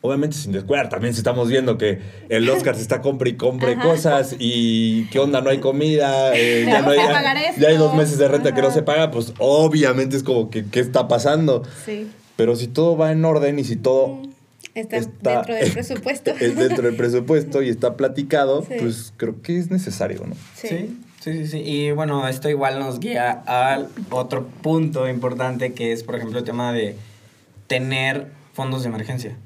obviamente 0.00 0.36
sin 0.36 0.52
descuidar, 0.52 0.88
también 0.88 1.12
si 1.14 1.18
estamos 1.20 1.48
viendo 1.48 1.76
que 1.78 2.00
el 2.28 2.48
Oscar 2.50 2.74
se 2.76 2.82
está 2.82 3.00
compre 3.00 3.30
y 3.30 3.34
compre 3.36 3.76
cosas 3.78 4.34
y 4.38 5.06
qué 5.10 5.18
onda, 5.18 5.40
no 5.40 5.50
hay 5.50 5.58
comida, 5.58 6.34
eh, 6.36 6.64
ya, 6.66 6.82
no 6.82 6.90
hay, 6.90 6.98
esto. 6.98 7.60
ya 7.60 7.68
hay 7.68 7.76
dos 7.76 7.94
meses 7.94 8.18
de 8.18 8.28
renta 8.28 8.54
que 8.54 8.62
no 8.62 8.70
se 8.70 8.82
paga, 8.82 9.10
pues 9.10 9.32
obviamente 9.38 10.16
es 10.16 10.22
como 10.22 10.50
que, 10.50 10.64
¿qué 10.66 10.80
está 10.80 11.06
pasando? 11.08 11.62
Sí. 11.84 12.08
Pero 12.36 12.54
si 12.54 12.68
todo 12.68 12.96
va 12.96 13.10
en 13.12 13.24
orden 13.24 13.58
y 13.58 13.64
si 13.64 13.74
todo 13.76 14.22
Está, 14.80 14.96
está 14.96 15.36
dentro 15.36 15.54
del 15.54 15.72
presupuesto. 15.74 16.30
es 16.38 16.56
dentro 16.56 16.82
del 16.86 16.96
presupuesto 16.96 17.62
y 17.62 17.68
está 17.68 17.96
platicado, 17.96 18.62
Sí. 18.62 18.74
pues 18.78 19.12
creo 19.16 19.40
que 19.42 19.58
es 19.58 19.70
necesario, 19.70 20.24
¿no? 20.26 20.34
Sí, 20.54 20.68
sí, 21.20 21.32
sí, 21.32 21.46
sí. 21.46 21.58
Y 21.58 21.90
bueno, 21.92 22.26
esto 22.28 22.48
igual 22.48 22.78
nos 22.78 23.00
guía 23.00 23.30
al 23.46 23.88
otro 24.10 24.46
punto 24.62 25.08
importante 25.08 25.72
que 25.72 25.92
es, 25.92 26.02
por 26.04 26.14
ejemplo, 26.16 26.38
el 26.38 26.44
tema 26.44 26.72
de 26.72 26.96
tener 27.66 28.28
fondos 28.52 28.82
de 28.82 28.88
emergencia. 28.88 29.36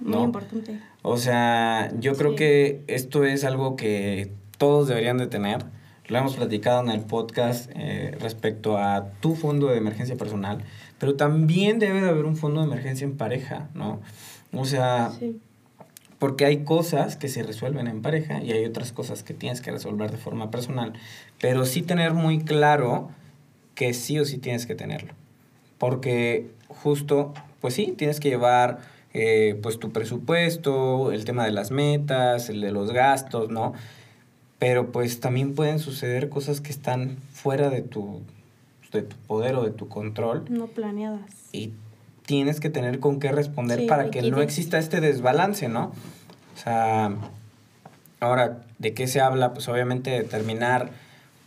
Muy 0.00 0.12
¿no? 0.12 0.24
importante. 0.24 0.78
O 1.02 1.16
sea, 1.16 1.92
yo 1.98 2.14
creo 2.14 2.30
Sí. 2.32 2.36
que 2.36 2.80
esto 2.86 3.24
es 3.24 3.44
algo 3.44 3.76
que 3.76 4.30
todos 4.58 4.88
deberían 4.88 5.16
de 5.18 5.26
tener. 5.26 5.64
Lo 6.08 6.18
hemos 6.18 6.36
platicado 6.36 6.80
en 6.82 6.90
el 6.90 7.00
podcast 7.00 7.70
eh, 7.74 8.16
respecto 8.20 8.76
a 8.76 9.06
tu 9.20 9.36
fondo 9.36 9.68
de 9.68 9.78
emergencia 9.78 10.16
personal, 10.16 10.58
pero 10.98 11.14
también 11.14 11.78
debe 11.78 12.00
de 12.02 12.08
haber 12.08 12.24
un 12.24 12.36
fondo 12.36 12.60
de 12.60 12.66
emergencia 12.66 13.04
en 13.04 13.16
pareja, 13.16 13.68
¿no? 13.74 14.00
O 14.52 14.64
sea, 14.64 15.10
Sí. 15.18 15.38
porque 16.18 16.44
hay 16.44 16.64
cosas 16.64 17.16
que 17.16 17.28
se 17.28 17.42
resuelven 17.42 17.86
en 17.86 18.02
pareja 18.02 18.42
y 18.42 18.52
hay 18.52 18.64
otras 18.64 18.92
cosas 18.92 19.22
que 19.22 19.32
tienes 19.34 19.60
que 19.60 19.70
resolver 19.70 20.10
de 20.10 20.18
forma 20.18 20.50
personal, 20.50 20.92
pero 21.40 21.64
sí 21.64 21.82
tener 21.82 22.12
muy 22.14 22.40
claro 22.40 23.10
que 23.74 23.94
sí 23.94 24.18
o 24.18 24.24
sí 24.24 24.38
tienes 24.38 24.66
que 24.66 24.74
tenerlo. 24.74 25.14
Porque 25.78 26.50
justo, 26.68 27.32
pues 27.60 27.74
sí, 27.74 27.94
tienes 27.96 28.20
que 28.20 28.28
llevar 28.28 28.78
eh, 29.12 29.58
pues 29.62 29.78
tu 29.78 29.90
presupuesto, 29.92 31.10
el 31.10 31.24
tema 31.24 31.44
de 31.44 31.50
las 31.52 31.70
metas, 31.70 32.48
el 32.48 32.60
de 32.60 32.70
los 32.70 32.92
gastos, 32.92 33.50
¿no? 33.50 33.72
Pero 34.58 34.92
pues 34.92 35.20
también 35.20 35.54
pueden 35.54 35.78
suceder 35.78 36.28
cosas 36.28 36.60
que 36.60 36.70
están 36.70 37.16
fuera 37.32 37.70
de 37.70 37.80
tu, 37.82 38.20
de 38.92 39.02
tu 39.02 39.16
poder 39.26 39.54
o 39.56 39.64
de 39.64 39.70
tu 39.70 39.88
control 39.88 40.44
No 40.50 40.66
planeadas. 40.66 41.30
y 41.50 41.72
tienes 42.30 42.60
que 42.60 42.70
tener 42.70 43.00
con 43.00 43.18
qué 43.18 43.32
responder 43.32 43.80
Sí, 43.80 43.86
para 43.86 44.08
que 44.12 44.22
no 44.22 44.40
exista 44.40 44.78
este 44.78 45.00
desbalance, 45.00 45.68
¿no? 45.68 45.86
O 46.54 46.62
sea, 46.62 47.12
ahora, 48.20 48.60
¿de 48.78 48.94
qué 48.94 49.08
se 49.08 49.20
habla? 49.20 49.52
Pues 49.52 49.68
obviamente 49.68 50.10
determinar 50.10 50.90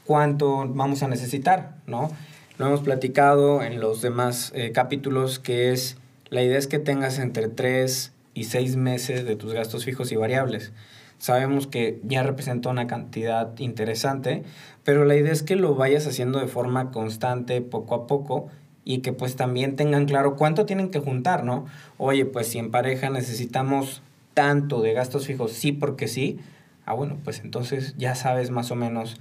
cuánto 0.04 0.68
vamos 0.68 1.02
a 1.02 1.08
necesitar, 1.08 1.76
¿no? 1.88 2.12
Lo 2.58 2.68
hemos 2.68 2.82
platicado 2.82 3.64
en 3.64 3.80
los 3.80 4.02
demás 4.02 4.52
eh, 4.56 4.74
capítulos, 4.74 5.40
que 5.40 5.72
es, 5.72 5.96
la 6.30 6.44
idea 6.44 6.58
es 6.58 6.68
que 6.68 6.80
tengas 6.80 7.18
entre 7.18 7.48
3 7.48 8.12
y 8.34 8.44
6 8.44 8.76
meses 8.76 9.24
de 9.24 9.38
tus 9.38 9.54
gastos 9.54 9.86
fijos 9.86 10.12
y 10.12 10.18
variables. 10.18 10.74
Sabemos 11.18 11.66
que 11.66 12.02
ya 12.04 12.24
representa 12.24 12.68
una 12.68 12.88
cantidad 12.88 13.58
interesante, 13.58 14.44
pero 14.84 15.06
la 15.06 15.16
idea 15.16 15.32
es 15.32 15.44
que 15.44 15.56
lo 15.56 15.76
vayas 15.76 16.08
haciendo 16.08 16.40
de 16.40 16.48
forma 16.48 16.92
constante, 16.92 17.62
poco 17.62 17.96
a 17.96 18.06
poco, 18.06 18.50
y 18.86 19.00
que 19.00 19.14
pues 19.14 19.36
también 19.36 19.76
tengan 19.76 20.06
claro 20.06 20.36
cuánto 20.36 20.66
tienen 20.66 20.90
que 20.90 21.00
juntar, 21.00 21.44
¿no? 21.44 21.66
Oye, 21.98 22.26
pues 22.26 22.48
si 22.48 22.60
en 22.60 22.72
pareja 22.72 23.10
necesitamos 23.10 24.02
tanto 24.34 24.82
de 24.82 24.94
gastos 24.94 25.28
fijos, 25.28 25.52
sí 25.54 25.72
porque 25.72 26.08
sí, 26.08 26.40
ah, 26.86 26.94
bueno, 26.94 27.18
pues 27.24 27.42
entonces 27.42 27.96
ya 27.98 28.16
sabes 28.16 28.50
más 28.50 28.72
o 28.72 28.76
menos 28.76 29.18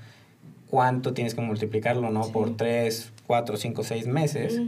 cuánto 0.69 1.13
tienes 1.13 1.35
que 1.35 1.43
multiplicarlo, 1.43 2.11
¿no? 2.11 2.25
Sí. 2.25 2.33
Por 2.33 2.57
tres, 2.57 3.13
cuatro, 3.27 3.57
cinco, 3.57 3.85
seis 3.85 4.07
meses, 4.07 4.61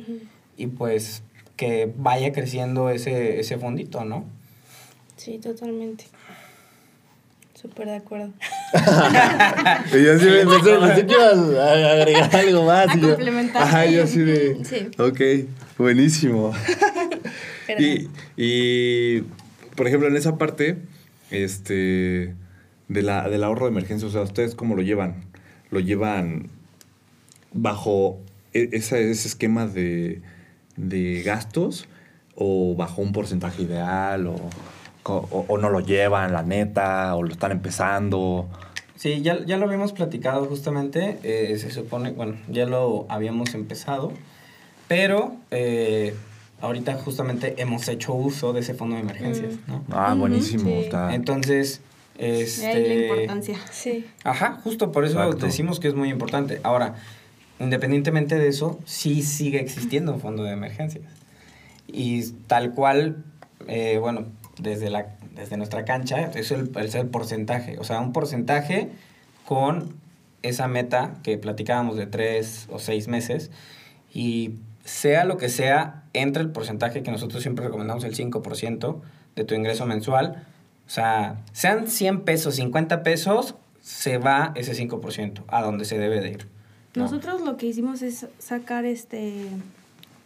y 0.57 0.67
pues 0.67 1.23
que 1.57 1.93
vaya 1.97 2.33
creciendo 2.33 2.91
ese, 2.91 3.41
ese 3.41 3.59
fondito, 3.59 4.05
¿no? 4.05 4.25
Sí, 5.17 5.39
totalmente. 5.39 6.05
Súper 7.65 7.87
de 7.87 7.97
acuerdo. 7.97 8.29
Y 9.95 10.05
yo 10.05 10.19
sí 10.19 10.27
me 10.27 10.45
pensé, 10.47 10.77
pensé 10.79 11.07
que 11.07 11.13
ibas 11.15 11.59
a 11.59 11.93
agregar 11.93 12.37
algo 12.37 12.65
más. 12.67 12.89
A 12.91 12.95
y 12.97 13.01
yo- 13.01 13.09
complementar. 13.09 13.63
Ajá, 13.63 13.87
yo 13.87 14.03
así 14.05 14.19
de. 14.21 14.63
Sí. 14.65 14.89
Ok, 14.99 15.49
buenísimo. 15.79 16.53
Y, 17.79 18.09
y, 18.37 19.21
por 19.75 19.87
ejemplo, 19.89 20.07
en 20.07 20.17
esa 20.17 20.37
parte, 20.37 20.77
este, 21.31 22.35
de 22.89 23.03
la, 23.03 23.27
del 23.31 23.43
ahorro 23.43 23.65
de 23.65 23.73
emergencia, 23.73 24.07
o 24.07 24.11
sea, 24.11 24.21
¿ustedes 24.21 24.55
cómo 24.55 24.77
lo 24.77 24.83
llevan? 24.83 25.25
¿Lo 25.71 25.81
llevan 25.81 26.51
bajo 27.55 28.21
e- 28.53 28.69
esa- 28.73 28.99
ese 28.99 29.29
esquema 29.29 29.67
de, 29.67 30.21
de 30.77 31.23
gastos 31.23 31.89
o 32.35 32.75
bajo 32.77 33.01
un 33.01 33.13
porcentaje 33.13 33.63
ideal 33.63 34.27
o, 34.27 34.35
o, 35.13 35.45
o 35.49 35.59
no 35.59 35.71
lo 35.71 35.81
llevan, 35.81 36.33
la 36.33 36.43
neta, 36.43 37.15
o 37.17 37.23
lo 37.23 37.33
están 37.33 37.53
empezando? 37.53 38.49
Sí, 38.97 39.21
ya, 39.23 39.45
ya 39.45 39.59
lo 39.59 39.67
habíamos 39.67 39.93
platicado 39.93 40.47
justamente, 40.47 41.19
eh, 41.23 41.59
se 41.59 41.71
supone, 41.71 42.13
bueno, 42.13 42.37
ya 42.49 42.65
lo 42.65 43.07
habíamos 43.09 43.55
empezado, 43.55 44.13
pero 44.89 45.37
eh, 45.51 46.15
ahorita 46.61 46.95
justamente 46.95 47.61
hemos 47.61 47.87
hecho 47.89 48.15
uso 48.15 48.53
de 48.53 48.61
ese 48.61 48.75
fondo 48.75 48.97
de 48.97 49.03
emergencias, 49.03 49.55
¿no? 49.67 49.85
Ah, 49.91 50.15
buenísimo. 50.15 50.65
sí. 50.71 50.73
Está. 50.85 51.15
Entonces, 51.15 51.81
De 52.17 52.25
ahí 52.27 52.33
la 52.33 52.39
este... 52.45 53.07
importancia. 53.09 53.59
Sí. 53.71 54.07
Ajá, 54.23 54.61
justo 54.65 54.93
por 54.93 55.05
eso 55.05 55.23
Exacto. 55.23 55.47
decimos 55.47 55.81
que 55.81 55.89
es 55.89 55.95
muy 55.95 56.09
importante. 56.11 56.61
Ahora, 56.63 56.95
independientemente 57.59 58.37
de 58.39 58.49
eso, 58.49 58.79
sí 58.85 59.23
sigue 59.23 59.61
existiendo 59.61 60.13
un 60.15 60.21
fondo 60.21 60.45
de 60.45 60.53
emergencias. 60.53 61.05
Y 61.89 62.23
tal 62.47 62.73
cual, 62.73 63.25
eh, 63.67 63.99
bueno, 64.01 64.27
desde, 64.59 64.91
la, 64.91 65.17
desde 65.35 65.57
nuestra 65.57 65.85
cancha, 65.85 66.31
es 66.35 66.51
el, 66.51 66.71
es 66.77 66.95
el 66.95 67.07
porcentaje. 67.09 67.79
O 67.79 67.85
sea, 67.85 68.01
un 68.01 68.13
porcentaje 68.13 68.91
con 69.47 69.95
esa 70.43 70.69
meta 70.69 71.15
que 71.23 71.39
platicábamos 71.39 71.97
de 71.97 72.07
tres 72.07 72.67
o 72.71 72.79
seis 72.79 73.09
meses. 73.09 73.51
Y 74.13 74.55
sea 74.85 75.25
lo 75.25 75.37
que 75.39 75.49
sea, 75.49 76.05
entra 76.13 76.43
el 76.43 76.51
porcentaje 76.51 77.03
que 77.03 77.11
nosotros 77.11 77.43
siempre 77.43 77.65
recomendamos, 77.65 78.05
el 78.05 78.15
5% 78.15 79.01
de 79.37 79.45
tu 79.45 79.55
ingreso 79.55 79.87
mensual. 79.87 80.47
O 80.87 80.91
sea, 80.91 81.41
sean 81.53 81.89
100 81.89 82.21
pesos, 82.23 82.57
50 82.57 83.03
pesos, 83.03 83.55
se 83.81 84.19
va 84.19 84.53
ese 84.55 84.73
5% 84.75 85.43
a 85.49 85.63
donde 85.63 85.85
se 85.85 85.99
debe 85.99 86.21
de 86.21 86.31
ir. 86.31 86.47
¿no? 86.95 87.05
Nosotros 87.05 87.41
lo 87.41 87.57
que 87.57 87.67
hicimos 87.67 88.03
es 88.03 88.27
sacar 88.39 88.85
este 88.85 89.49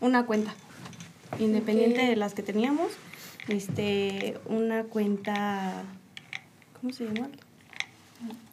una 0.00 0.26
cuenta. 0.26 0.54
Independiente 1.38 2.02
Ok. 2.02 2.08
de 2.08 2.16
las 2.16 2.34
que 2.34 2.42
teníamos. 2.42 2.90
Este, 3.48 4.36
una 4.46 4.84
cuenta. 4.84 5.82
¿Cómo 6.80 6.92
se 6.92 7.06
llama? 7.06 7.28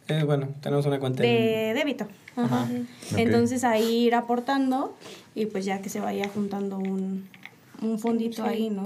Eh, 0.08 0.24
bueno, 0.24 0.50
tenemos 0.62 0.86
una 0.86 1.00
cuenta 1.00 1.24
en- 1.24 1.30
De 1.36 1.74
débito. 1.74 2.08
Ajá. 2.36 2.68
Entonces 3.18 3.64
ahí 3.64 4.06
ir 4.08 4.16
aportando 4.16 4.96
y 5.36 5.46
pues 5.48 5.66
ya 5.66 5.82
que 5.82 5.90
se 5.90 6.00
vaya 6.00 6.30
juntando 6.34 6.78
un, 6.78 7.28
un 7.82 8.00
fondito 8.00 8.44
ahí, 8.44 8.70
¿no? 8.70 8.86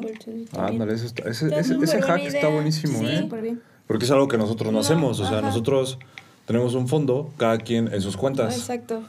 Ándale, 0.58 0.94
eso 0.94 1.06
está- 1.08 1.30
ese, 1.30 1.48
ese, 1.60 1.76
ese 1.82 2.02
hack 2.02 2.22
está 2.24 2.48
buenísimo, 2.48 3.00
Sí. 3.00 3.06
¿eh? 3.08 3.18
Súper 3.20 3.42
bien. 3.42 3.62
Porque 3.88 4.06
es 4.06 4.12
algo 4.12 4.28
que 4.28 4.38
nosotros 4.38 4.68
no, 4.72 4.80
No, 4.80 4.80
hacemos. 4.82 5.20
O 5.20 5.28
sea, 5.28 5.40
ajá. 5.40 5.48
nosotros 5.48 5.98
tenemos 6.46 6.76
un 6.76 6.88
fondo, 6.88 7.32
cada 7.38 7.58
quien 7.58 7.92
en 7.94 8.02
sus 8.02 8.16
cuentas. 8.18 8.56
Exacto. 8.56 9.02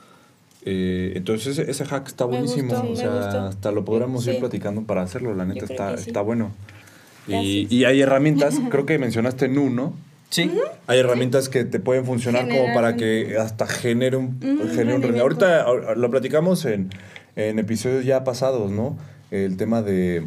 Eh, 0.64 1.12
entonces 1.16 1.58
ese, 1.58 1.70
ese 1.70 1.84
hack 1.84 2.06
está 2.08 2.26
Me 2.26 2.32
buenísimo. 2.32 2.70
gustó, 2.72 2.86
o 2.86 2.90
me 2.90 2.96
sea, 2.96 3.08
gustó. 3.10 3.38
hasta 3.40 3.72
lo 3.72 3.84
podríamos 3.84 4.26
ir 4.26 4.38
platicando 4.40 4.82
para 4.82 5.02
hacerlo. 5.02 5.34
La 5.34 5.44
neta 5.44 5.64
está, 5.66 5.94
está 5.94 6.20
bueno. 6.22 6.50
Y, 7.28 7.66
y 7.74 7.84
hay 7.84 8.00
herramientas, 8.00 8.58
creo 8.70 8.86
que 8.86 8.98
mencionaste 8.98 9.48
Nu, 9.48 9.70
¿no? 9.70 9.94
Sí. 10.30 10.50
Hay 10.86 10.98
herramientas 11.00 11.48
que 11.48 11.64
te 11.64 11.80
pueden 11.80 12.04
funcionar 12.04 12.48
como 12.48 12.72
para 12.72 12.96
que 12.96 13.36
hasta 13.38 13.66
genere 13.66 14.16
un, 14.16 14.38
Un 14.42 14.70
genere 14.70 14.94
un. 14.94 15.18
Ahorita 15.20 15.66
ahor- 15.66 15.96
lo 15.96 16.10
platicamos 16.10 16.64
en, 16.66 16.90
en 17.36 17.58
episodios 17.58 18.04
ya 18.04 18.22
pasados, 18.24 18.70
¿no? 18.70 18.96
El 19.32 19.56
tema 19.56 19.82
de, 19.82 20.22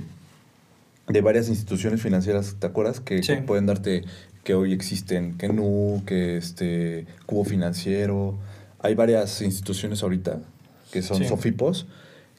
de 1.07 1.21
varias 1.21 1.47
instituciones 1.49 2.01
financieras, 2.01 2.55
¿te 2.59 2.67
acuerdas? 2.67 2.99
Que, 2.99 3.23
Sí. 3.23 3.33
que 3.35 3.41
pueden 3.41 3.65
darte, 3.65 4.03
que 4.43 4.53
hoy 4.53 4.73
existen, 4.73 5.37
que 5.37 5.47
Nu, 5.49 6.03
que 6.05 6.35
este, 6.37 7.05
Cubo 7.25 7.45
Financiero. 7.45 8.35
Hay 8.79 8.95
varias 8.95 9.41
instituciones 9.41 10.03
ahorita 10.03 10.39
que 10.91 11.01
son 11.01 11.17
Sí. 11.19 11.25
Sofipos 11.27 11.87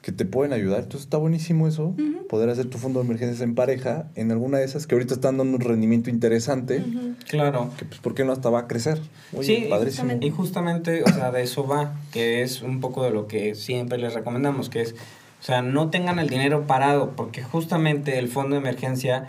que 0.05 0.13
te 0.13 0.27
pueden 0.27 0.53
ayudar. 0.53 0.81
Entonces 0.81 1.07
está 1.07 1.17
buenísimo 1.17 1.67
eso, 1.67 1.95
poder 2.29 2.51
hacer 2.51 2.67
tu 2.67 2.77
fondo 2.77 3.01
de 3.01 3.07
emergencias 3.07 3.41
en 3.41 3.55
pareja 3.55 4.11
en 4.17 4.31
alguna 4.31 4.59
de 4.59 4.65
esas 4.67 4.87
que 4.87 4.95
ahorita 4.95 5.15
están 5.15 5.39
dando 5.39 5.57
un 5.57 5.61
rendimiento 5.63 6.11
interesante. 6.11 6.85
Claro. 7.29 7.71
que 7.79 7.87
pues, 7.87 8.01
¿por 8.01 8.15
qué 8.15 8.23
no 8.25 8.33
hasta 8.33 8.51
va 8.51 8.61
a 8.61 8.67
crecer? 8.69 9.01
Oye, 9.33 9.45
sí, 9.63 9.67
padrísimo. 9.71 10.13
y 10.21 10.29
justamente, 10.29 11.03
o 11.05 11.09
sea, 11.09 11.31
de 11.33 11.43
eso 11.43 11.67
va, 11.67 11.95
que 12.13 12.43
es 12.43 12.61
un 12.61 12.81
poco 12.81 13.03
de 13.03 13.13
lo 13.13 13.27
que 13.29 13.55
siempre 13.55 13.97
les 13.97 14.13
recomendamos, 14.13 14.69
que 14.69 14.83
es, 14.83 14.93
o 15.41 15.43
sea, 15.43 15.63
no 15.63 15.89
tengan 15.89 16.19
el 16.19 16.29
dinero 16.29 16.67
parado, 16.67 17.13
porque 17.17 17.43
justamente 17.43 18.19
el 18.19 18.29
fondo 18.29 18.57
de 18.57 18.61
emergencia, 18.61 19.25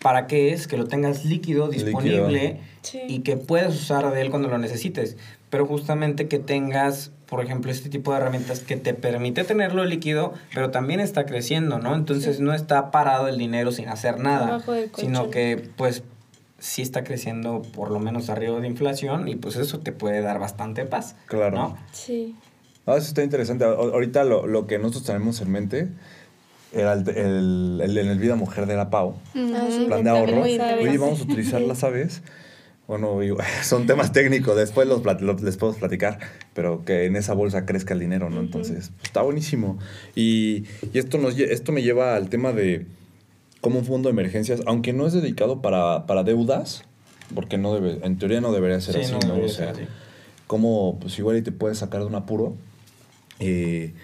¿para 0.00 0.26
qué 0.26 0.54
es? 0.54 0.66
Que 0.66 0.78
lo 0.78 0.86
tengas 0.86 1.26
líquido, 1.26 1.66
Líquido. 1.68 1.84
disponible 1.86 2.60
Sí. 2.80 3.00
y 3.08 3.18
que 3.20 3.36
puedas 3.36 3.74
usar 3.74 4.10
de 4.10 4.22
él 4.22 4.30
cuando 4.30 4.48
lo 4.48 4.56
necesites, 4.56 5.18
pero 5.50 5.66
justamente 5.66 6.28
que 6.28 6.38
tengas, 6.38 7.12
por 7.26 7.42
ejemplo, 7.44 7.70
este 7.70 7.88
tipo 7.88 8.12
de 8.12 8.18
herramientas 8.18 8.60
que 8.60 8.76
te 8.76 8.94
permite 8.94 9.44
tenerlo 9.44 9.84
líquido, 9.84 10.34
pero 10.54 10.70
también 10.70 11.00
está 11.00 11.26
creciendo, 11.26 11.78
¿no? 11.78 11.94
Entonces 11.94 12.36
Sí. 12.36 12.42
no 12.42 12.52
está 12.54 12.90
parado 12.90 13.28
el 13.28 13.38
dinero 13.38 13.72
sin 13.72 13.88
hacer 13.88 14.18
nada, 14.20 14.62
sino 14.96 15.30
que 15.30 15.70
pues 15.76 16.02
sí 16.58 16.80
está 16.82 17.04
creciendo 17.04 17.62
por 17.74 17.90
lo 17.90 17.98
menos 18.00 18.30
arriba 18.30 18.58
de 18.60 18.66
inflación 18.66 19.28
y 19.28 19.36
pues 19.36 19.56
eso 19.56 19.80
te 19.80 19.92
puede 19.92 20.22
dar 20.22 20.38
bastante 20.38 20.84
paz. 20.86 21.16
Claro. 21.26 21.56
¿no? 21.56 21.78
Sí. 21.92 22.34
Ah, 22.86 22.96
eso 22.96 23.08
está 23.08 23.22
interesante. 23.22 23.64
A- 23.64 23.68
Ahorita 23.68 24.24
lo, 24.24 24.46
lo 24.46 24.66
que 24.66 24.78
nosotros 24.78 25.04
tenemos 25.04 25.40
en 25.40 25.50
mente 25.50 25.88
era 26.72 26.92
el, 26.94 27.08
el, 27.08 27.80
el- 27.82 27.98
en 27.98 28.08
el 28.08 28.18
Vida 28.18 28.34
Mujer 28.36 28.66
de 28.66 28.76
la 28.76 28.90
PAO, 28.90 29.16
Ah, 29.34 29.66
sí, 29.70 29.84
plan 29.86 30.04
de 30.04 30.10
ahorro. 30.10 30.42
Oye, 30.42 30.98
vamos 30.98 31.20
a 31.20 31.24
utilizar 31.24 31.60
las 31.62 31.84
aves. 31.84 32.22
Bueno, 32.86 33.18
son 33.62 33.86
temas 33.86 34.12
técnicos, 34.12 34.56
después 34.56 34.86
los, 34.86 35.02
les 35.42 35.56
puedo 35.56 35.72
platicar, 35.74 36.18
pero 36.52 36.84
que 36.84 37.06
en 37.06 37.16
esa 37.16 37.34
bolsa 37.34 37.64
crezca 37.64 37.94
el 37.94 38.00
dinero, 38.00 38.30
¿no? 38.30 38.40
Entonces, 38.40 38.90
pues, 38.96 39.04
está 39.04 39.22
buenísimo. 39.22 39.78
Y, 40.14 40.64
y 40.92 40.98
esto, 40.98 41.18
nos, 41.18 41.38
esto 41.38 41.72
me 41.72 41.82
lleva 41.82 42.14
al 42.16 42.28
tema 42.28 42.52
de 42.52 42.86
cómo 43.60 43.78
un 43.78 43.84
fondo 43.86 44.08
de 44.08 44.12
emergencias, 44.12 44.60
aunque 44.66 44.92
no 44.92 45.06
es 45.06 45.14
dedicado 45.14 45.62
para, 45.62 46.06
para 46.06 46.22
deudas, 46.22 46.84
porque 47.34 47.56
no 47.56 47.74
debe, 47.74 48.04
en 48.04 48.18
teoría 48.18 48.40
no 48.42 48.52
debería 48.52 48.80
ser 48.80 48.96
Sí, 49.02 49.14
así, 49.14 49.26
no 49.26 49.36
O 49.42 49.48
sea, 49.48 49.70
así. 49.70 49.82
cómo 50.46 50.98
pues 51.00 51.18
igual 51.18 51.38
y 51.38 51.42
te 51.42 51.52
puedes 51.52 51.78
sacar 51.78 52.00
de 52.00 52.06
un 52.06 52.14
apuro. 52.14 52.54
Eh, 53.40 53.94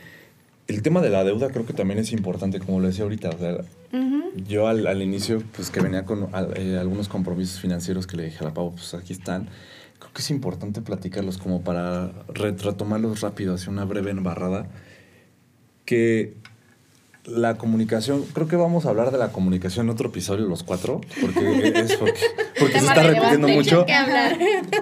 el 0.69 0.83
tema 0.83 1.03
de 1.03 1.11
la 1.11 1.23
deuda 1.25 1.51
creo 1.51 1.67
que 1.67 1.75
también 1.75 1.99
es 1.99 2.13
importante, 2.13 2.59
como 2.61 2.81
lo 2.81 2.87
decía 2.87 3.03
ahorita. 3.05 3.29
O 3.31 3.39
sea, 3.39 3.59
Yo 4.47 4.69
al, 4.69 4.87
al 4.87 5.03
inicio, 5.03 5.43
pues 5.57 5.71
que 5.71 5.81
venía 5.81 6.05
con 6.05 6.29
al- 6.33 6.57
eh, 6.57 6.79
algunos 6.79 7.09
compromisos 7.09 7.61
financieros 7.61 8.07
que 8.07 8.17
le 8.17 8.25
dije 8.25 8.39
a 8.41 8.45
la 8.45 8.55
Pau, 8.55 8.73
pues 8.73 8.95
aquí 8.95 9.13
están. 9.13 9.49
Creo 9.99 10.13
que 10.13 10.23
es 10.23 10.31
importante 10.31 10.81
platicarlos 10.81 11.39
como 11.39 11.63
para 11.63 12.13
re- 12.29 12.53
retomarlos 12.53 13.21
rápido, 13.21 13.55
hacia 13.55 13.71
una 13.71 13.85
breve 13.85 14.11
embarrada. 14.13 14.67
Que 15.85 16.35
la 17.25 17.57
comunicación, 17.59 18.25
creo 18.33 18.49
que 18.49 18.57
vamos 18.57 18.87
a 18.87 18.91
hablar 18.91 19.11
de 19.11 19.19
la 19.19 19.31
comunicación 19.33 19.87
en 19.87 19.91
otro 19.91 20.09
episodio, 20.09 20.47
los 20.47 20.63
cuatro, 20.63 21.01
porque 21.21 21.69
es 21.75 21.97
porque, 21.97 22.21
porque 22.59 22.81
se 22.81 22.87
está 22.87 23.03
repitiendo 23.03 23.49
mucho. 23.49 23.85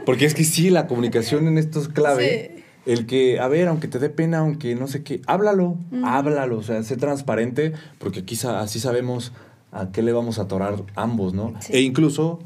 Porque 0.04 0.24
es 0.26 0.34
que 0.34 0.44
sí, 0.44 0.70
la 0.70 0.86
comunicación 0.86 1.48
en 1.48 1.58
esto 1.58 1.80
es 1.80 1.88
clave. 1.88 2.52
Sí. 2.56 2.57
El 2.88 3.04
que, 3.06 3.38
a 3.38 3.48
ver, 3.48 3.68
aunque 3.68 3.86
te 3.86 3.98
dé 3.98 4.08
pena, 4.08 4.38
aunque 4.38 4.74
no 4.74 4.86
sé 4.88 5.02
qué, 5.02 5.20
háblalo, 5.26 5.76
háblalo, 6.04 6.58
o 6.58 6.62
sea, 6.62 6.82
sé 6.82 6.96
transparente, 6.96 7.74
porque 7.98 8.20
aquí 8.20 8.34
sa- 8.34 8.60
así 8.60 8.80
sabemos 8.80 9.32
a 9.72 9.92
qué 9.92 10.00
le 10.02 10.12
vamos 10.12 10.38
a 10.38 10.42
atorar 10.42 10.82
ambos, 10.94 11.34
¿no? 11.34 11.52
Sí. 11.60 11.74
E 11.74 11.80
incluso, 11.82 12.38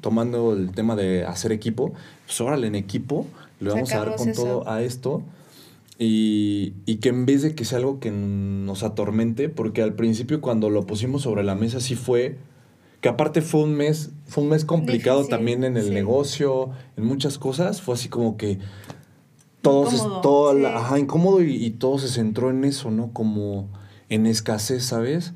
tomando 0.00 0.54
el 0.54 0.70
tema 0.72 0.96
de 0.96 1.26
hacer 1.26 1.52
equipo, 1.52 1.92
pues 2.24 2.40
órale, 2.40 2.66
en 2.68 2.76
equipo 2.76 3.26
le 3.60 3.68
vamos 3.70 3.92
a 3.92 3.98
dar 3.98 4.16
con 4.16 4.30
eso. 4.30 4.42
todo 4.42 4.68
a 4.68 4.80
esto. 4.82 5.22
Y, 5.98 6.72
y 6.86 6.96
que 6.96 7.10
en 7.10 7.26
vez 7.26 7.42
de 7.42 7.54
que 7.54 7.66
sea 7.66 7.76
algo 7.76 8.00
que 8.00 8.10
nos 8.10 8.82
atormente, 8.82 9.50
porque 9.50 9.82
al 9.82 9.92
principio 9.92 10.40
cuando 10.40 10.70
lo 10.70 10.86
pusimos 10.86 11.22
sobre 11.22 11.44
la 11.44 11.54
mesa 11.54 11.78
sí 11.80 11.94
fue, 11.94 12.36
que 13.02 13.10
aparte 13.10 13.42
fue 13.42 13.64
un 13.64 13.74
mes, 13.74 14.10
fue 14.26 14.44
un 14.44 14.48
mes 14.50 14.64
complicado 14.64 15.18
Difícil, 15.18 15.36
también 15.36 15.64
en 15.64 15.76
el 15.76 15.84
sí. 15.88 15.90
negocio, 15.90 16.70
en 16.96 17.04
muchas 17.04 17.36
cosas, 17.36 17.82
fue 17.82 17.94
así 17.96 18.08
como 18.08 18.38
que 18.38 18.58
todo, 19.62 19.90
se- 19.90 19.96
Incómodo, 19.96 20.20
toda 20.20 20.54
la- 20.54 20.68
sí. 20.70 20.74
ajá, 20.76 20.98
incómodo 20.98 21.42
y, 21.42 21.54
y 21.64 21.70
todo 21.70 21.98
se 21.98 22.08
centró 22.08 22.50
en 22.50 22.64
eso, 22.64 22.90
¿no? 22.90 23.12
Como 23.12 23.68
en 24.08 24.26
escasez, 24.26 24.84
¿sabes? 24.84 25.32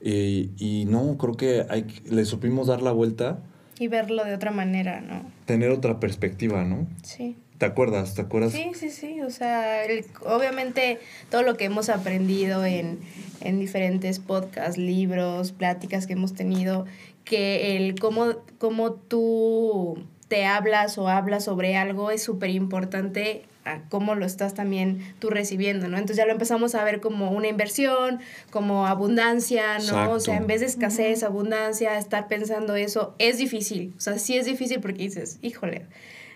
Eh, 0.00 0.50
y 0.58 0.84
no, 0.86 1.16
creo 1.16 1.34
que 1.34 1.64
hay, 1.70 1.86
le 2.10 2.24
supimos 2.24 2.66
dar 2.66 2.82
la 2.82 2.92
vuelta, 2.92 3.38
Y 3.78 3.88
verlo 3.88 4.24
de 4.24 4.34
otra 4.34 4.50
manera, 4.50 5.00
¿no? 5.00 5.24
tener 5.46 5.70
otra 5.70 5.98
perspectiva, 6.00 6.64
¿no? 6.64 6.86
Sí. 7.02 7.36
¿Te 7.58 7.66
acuerdas? 7.66 8.14
¿Te 8.14 8.22
acuerdas? 8.22 8.52
Sí, 8.52 8.72
sí, 8.74 8.90
sí. 8.90 9.20
O 9.22 9.30
sea, 9.30 9.84
el- 9.84 10.04
obviamente 10.26 10.98
todo 11.30 11.42
lo 11.42 11.56
que 11.56 11.64
hemos 11.66 11.88
aprendido 11.88 12.64
en, 12.64 12.98
en 13.40 13.58
diferentes 13.60 14.18
podcasts, 14.18 14.76
libros, 14.78 15.52
pláticas 15.52 16.06
que 16.08 16.14
hemos 16.14 16.34
tenido, 16.34 16.84
que 17.24 17.76
el 17.76 17.98
cómo, 18.00 18.26
cómo 18.58 18.92
tú 18.92 19.98
te 20.28 20.44
hablas 20.44 20.98
o 20.98 21.08
hablas 21.08 21.44
sobre 21.44 21.76
algo 21.76 22.10
es 22.10 22.22
súper 22.24 22.50
importante 22.50 23.44
a 23.64 23.82
cómo 23.88 24.14
lo 24.14 24.26
estás 24.26 24.54
también 24.54 25.00
tú 25.18 25.30
recibiendo, 25.30 25.88
¿no? 25.88 25.96
Entonces 25.96 26.16
ya 26.16 26.26
lo 26.26 26.32
empezamos 26.32 26.74
a 26.74 26.84
ver 26.84 27.00
como 27.00 27.30
una 27.30 27.48
inversión, 27.48 28.20
como 28.50 28.86
abundancia, 28.86 29.78
¿no? 29.78 29.84
Exacto. 29.84 30.12
O 30.12 30.20
sea, 30.20 30.36
en 30.36 30.46
vez 30.46 30.60
de 30.60 30.66
escasez, 30.66 31.22
abundancia, 31.22 31.98
estar 31.98 32.28
pensando 32.28 32.76
eso, 32.76 33.14
es 33.18 33.38
difícil. 33.38 33.94
O 33.96 34.00
sea, 34.00 34.18
sí 34.18 34.36
es 34.36 34.46
difícil 34.46 34.80
porque 34.80 35.04
dices, 35.04 35.38
híjole, 35.42 35.86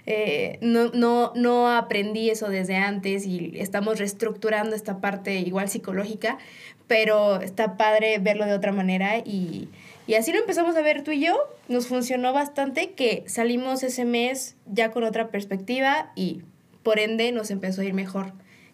eh, 0.06 0.58
no, 0.60 0.90
no, 0.90 1.32
no 1.34 1.68
aprendí 1.68 2.30
eso 2.30 2.48
desde 2.48 2.76
antes 2.76 3.26
y 3.26 3.52
estamos 3.56 3.98
reestructurando 3.98 4.76
esta 4.76 5.00
parte 5.00 5.40
igual 5.40 5.68
psicológica, 5.68 6.38
pero 6.86 7.40
está 7.40 7.76
padre 7.76 8.18
verlo 8.18 8.46
de 8.46 8.54
otra 8.54 8.70
manera 8.70 9.18
y, 9.18 9.68
y 10.06 10.14
así 10.14 10.32
lo 10.32 10.38
empezamos 10.38 10.76
a 10.76 10.82
ver 10.82 11.02
tú 11.02 11.10
y 11.10 11.20
yo, 11.20 11.36
nos 11.68 11.88
funcionó 11.88 12.32
bastante 12.32 12.92
que 12.92 13.24
salimos 13.26 13.82
ese 13.82 14.04
mes 14.04 14.54
ya 14.66 14.92
con 14.92 15.02
otra 15.02 15.28
perspectiva 15.30 16.12
y 16.14 16.42
por 16.86 17.00
ende 17.00 17.32
nos 17.32 17.50
empezó 17.50 17.80
a 17.80 17.84
ir 17.84 17.94
mejor 17.94 18.26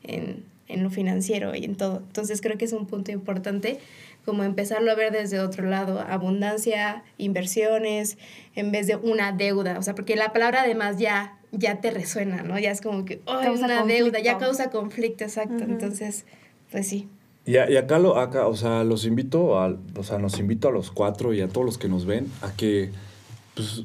en, 0.02 0.44
en 0.68 0.82
lo 0.82 0.90
financiero 0.90 1.54
y 1.54 1.64
en 1.64 1.76
todo. 1.76 1.96
Entonces 2.06 2.42
creo 2.42 2.58
que 2.58 2.66
es 2.66 2.74
un 2.74 2.86
punto 2.86 3.10
importante 3.10 3.78
como 4.26 4.44
empezarlo 4.44 4.90
a 4.90 4.94
ver 4.94 5.12
desde 5.12 5.40
otro 5.40 5.64
lado, 5.68 5.98
abundancia, 5.98 7.02
inversiones, 7.16 8.18
en 8.54 8.70
vez 8.70 8.86
de 8.86 8.96
una 8.96 9.32
deuda, 9.32 9.78
o 9.78 9.82
sea, 9.82 9.94
porque 9.94 10.14
la 10.14 10.32
palabra 10.34 10.60
además 10.62 10.98
ya, 10.98 11.38
ya 11.52 11.80
te 11.80 11.90
resuena, 11.90 12.42
¿no? 12.42 12.58
Ya 12.58 12.70
es 12.70 12.82
como 12.82 13.04
que, 13.06 13.20
oh, 13.24 13.40
Causa 13.42 13.64
una 13.64 13.82
deuda, 13.84 14.20
ya 14.20 14.34
conflicto. 14.34 14.38
causa 14.38 14.70
conflicto, 14.70 15.24
exacto. 15.24 15.54
Ujú. 15.64 15.72
Entonces, 15.72 16.24
pues 16.70 16.86
sí. 16.86 17.08
Y, 17.46 17.56
a- 17.56 17.68
y 17.70 17.76
acá, 17.78 17.98
lo, 17.98 18.16
acá, 18.18 18.46
o 18.46 18.54
sea, 18.54 18.84
los 18.84 19.06
invito, 19.06 19.58
a, 19.58 19.74
o 19.96 20.02
sea, 20.04 20.18
nos 20.18 20.38
invito 20.38 20.68
a 20.68 20.70
los 20.70 20.90
cuatro 20.92 21.32
y 21.32 21.40
a 21.40 21.48
todos 21.48 21.64
los 21.64 21.78
que 21.78 21.88
nos 21.88 22.04
ven 22.06 22.28
a 22.42 22.52
que, 22.52 22.90
pues, 23.56 23.84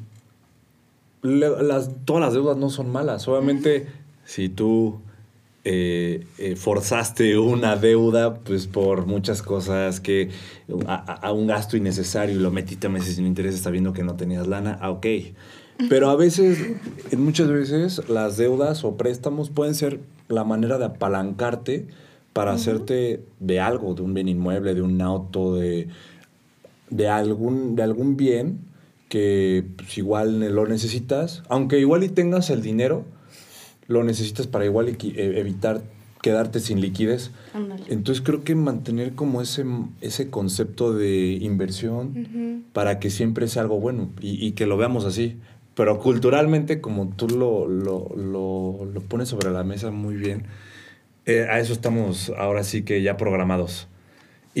le- 1.22 1.62
las, 1.64 1.90
todas 2.04 2.22
las 2.22 2.32
deudas 2.34 2.56
no 2.56 2.70
son 2.70 2.90
malas. 2.90 3.26
Obviamente, 3.26 3.88
si 4.28 4.50
tú 4.50 5.00
eh, 5.64 6.26
eh, 6.38 6.54
forzaste 6.54 7.38
una 7.38 7.76
deuda, 7.76 8.34
pues, 8.34 8.66
por 8.66 9.06
muchas 9.06 9.40
cosas 9.42 10.00
que, 10.00 10.28
a, 10.86 10.96
a- 11.26 11.32
un 11.32 11.46
gasto 11.46 11.76
innecesario 11.78 12.36
y 12.36 12.38
lo 12.38 12.50
metiste 12.50 12.88
a 12.88 12.90
meses 12.90 13.16
sin 13.16 13.26
interés 13.26 13.58
sabiendo 13.58 13.94
que 13.94 14.02
no 14.02 14.16
tenías 14.16 14.46
lana, 14.46 14.78
ah, 14.82 14.90
ok. 14.90 15.06
Pero 15.88 16.10
a 16.10 16.16
veces, 16.16 16.58
muchas 17.16 17.48
veces, 17.48 18.06
las 18.08 18.36
deudas 18.36 18.84
o 18.84 18.96
préstamos 18.98 19.48
pueden 19.48 19.74
ser 19.74 20.00
la 20.28 20.44
manera 20.44 20.76
de 20.76 20.84
apalancarte 20.84 21.86
para 22.34 22.52
hacerte 22.52 23.22
de 23.40 23.60
algo, 23.60 23.94
de 23.94 24.02
un 24.02 24.12
bien 24.12 24.28
inmueble, 24.28 24.74
de 24.74 24.82
un 24.82 25.00
auto, 25.00 25.54
de, 25.56 25.88
de, 26.90 27.08
algún, 27.08 27.76
de 27.76 27.82
algún 27.82 28.16
bien 28.18 28.58
que 29.08 29.64
pues, 29.76 29.96
igual 29.96 30.40
lo 30.54 30.66
necesitas, 30.66 31.42
aunque 31.48 31.78
igual 31.78 32.04
y 32.04 32.08
tengas 32.10 32.50
el 32.50 32.60
dinero, 32.60 33.04
lo 33.88 34.04
necesitas 34.04 34.46
para 34.46 34.64
igual 34.64 34.88
e- 34.88 34.96
evitar 35.40 35.82
quedarte 36.22 36.60
sin 36.60 36.80
liquidez. 36.80 37.30
Entonces 37.88 38.22
creo 38.24 38.44
que 38.44 38.54
mantener 38.54 39.14
como 39.14 39.40
ese, 39.42 39.64
ese 40.00 40.30
concepto 40.30 40.92
de 40.92 41.38
inversión 41.40 42.12
para 42.72 42.98
que 43.00 43.10
siempre 43.10 43.48
sea 43.48 43.62
algo 43.62 43.80
bueno 43.80 44.10
y, 44.20 44.44
y 44.46 44.52
que 44.52 44.66
lo 44.66 44.76
veamos 44.76 45.04
así. 45.04 45.36
Pero 45.74 45.98
culturalmente, 46.00 46.80
como 46.80 47.08
tú 47.08 47.28
lo, 47.28 47.68
lo, 47.68 48.08
lo, 48.16 48.84
lo 48.84 49.00
pones 49.02 49.28
sobre 49.28 49.50
la 49.50 49.62
mesa 49.64 49.90
muy 49.90 50.16
bien, 50.16 50.44
eh, 51.24 51.46
a 51.48 51.60
eso 51.60 51.72
estamos 51.72 52.32
ahora 52.36 52.64
sí 52.64 52.82
que 52.82 53.00
ya 53.02 53.16
programados. 53.16 53.86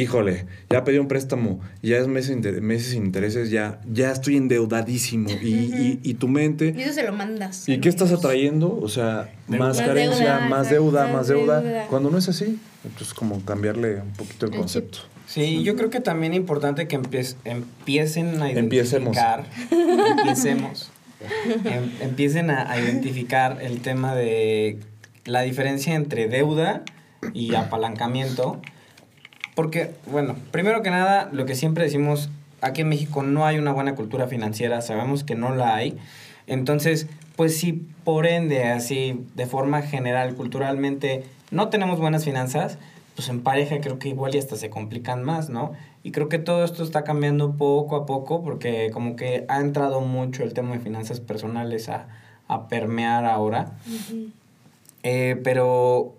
Híjole, 0.00 0.46
ya 0.70 0.84
pedí 0.84 0.98
un 0.98 1.08
préstamo, 1.08 1.60
ya 1.82 1.96
es 1.98 2.06
meses, 2.06 2.30
inter- 2.36 2.60
meses 2.62 2.92
sin 2.92 3.04
intereses, 3.06 3.50
ya, 3.50 3.80
ya 3.92 4.12
estoy 4.12 4.36
endeudadísimo. 4.36 5.28
Y, 5.30 5.48
y, 5.48 6.00
y 6.02 6.14
tu 6.14 6.28
mente... 6.28 6.72
Y 6.76 6.82
eso 6.82 6.92
se 6.92 7.02
lo 7.02 7.12
mandas. 7.12 7.68
¿Y 7.68 7.78
qué 7.80 7.88
estás 7.88 8.12
atrayendo? 8.12 8.78
O 8.80 8.88
sea, 8.88 9.30
Deuda. 9.48 9.66
más 9.66 9.78
carencia, 9.80 10.34
deuda, 10.34 10.48
más 10.48 10.70
deuda, 10.70 11.02
más 11.04 11.12
más 11.12 11.28
deuda. 11.28 11.60
deuda. 11.60 11.86
Cuando 11.88 12.10
no 12.10 12.18
es 12.18 12.28
así, 12.28 12.58
entonces 12.84 13.12
como 13.12 13.44
cambiarle 13.44 14.00
un 14.00 14.12
poquito 14.12 14.46
el 14.46 14.52
concepto. 14.52 14.98
Sí, 15.26 15.62
yo 15.62 15.74
creo 15.76 15.90
que 15.90 16.00
también 16.00 16.32
es 16.32 16.38
importante 16.38 16.86
que 16.88 16.98
empiec- 16.98 17.34
empiecen 17.44 18.40
a 18.40 18.52
identificar. 18.52 19.46
Empiecemos. 19.70 20.90
Em- 21.64 21.90
empiecen 22.00 22.50
a, 22.50 22.70
a 22.70 22.80
identificar 22.80 23.58
el 23.60 23.80
tema 23.80 24.14
de 24.14 24.78
la 25.24 25.42
diferencia 25.42 25.94
entre 25.96 26.28
deuda 26.28 26.82
y 27.34 27.54
apalancamiento. 27.56 28.60
Porque, 29.58 29.90
bueno, 30.06 30.36
primero 30.52 30.82
que 30.82 30.90
nada, 30.90 31.30
lo 31.32 31.44
que 31.44 31.56
siempre 31.56 31.82
decimos, 31.82 32.30
aquí 32.60 32.82
en 32.82 32.88
México 32.90 33.24
no 33.24 33.44
hay 33.44 33.58
una 33.58 33.72
buena 33.72 33.96
cultura 33.96 34.28
financiera, 34.28 34.82
sabemos 34.82 35.24
que 35.24 35.34
no 35.34 35.52
la 35.52 35.74
hay. 35.74 35.98
Entonces, 36.46 37.08
pues 37.34 37.58
si 37.58 37.72
por 37.72 38.28
ende, 38.28 38.62
así, 38.66 39.24
de 39.34 39.46
forma 39.46 39.82
general, 39.82 40.36
culturalmente, 40.36 41.24
no 41.50 41.70
tenemos 41.70 41.98
buenas 41.98 42.24
finanzas, 42.24 42.78
pues 43.16 43.28
en 43.30 43.40
pareja 43.42 43.80
creo 43.80 43.98
que 43.98 44.10
igual 44.10 44.32
y 44.36 44.38
hasta 44.38 44.54
se 44.54 44.70
complican 44.70 45.24
más, 45.24 45.50
¿no? 45.50 45.72
Y 46.04 46.12
creo 46.12 46.28
que 46.28 46.38
todo 46.38 46.62
esto 46.62 46.84
está 46.84 47.02
cambiando 47.02 47.56
poco 47.56 47.96
a 47.96 48.06
poco 48.06 48.44
porque 48.44 48.92
como 48.92 49.16
que 49.16 49.44
ha 49.48 49.58
entrado 49.58 50.00
mucho 50.00 50.44
el 50.44 50.54
tema 50.54 50.74
de 50.74 50.78
finanzas 50.78 51.18
personales 51.18 51.88
a, 51.88 52.06
a 52.46 52.68
permear 52.68 53.24
ahora. 53.24 53.72
Eh, 55.02 55.40
pero 55.42 56.14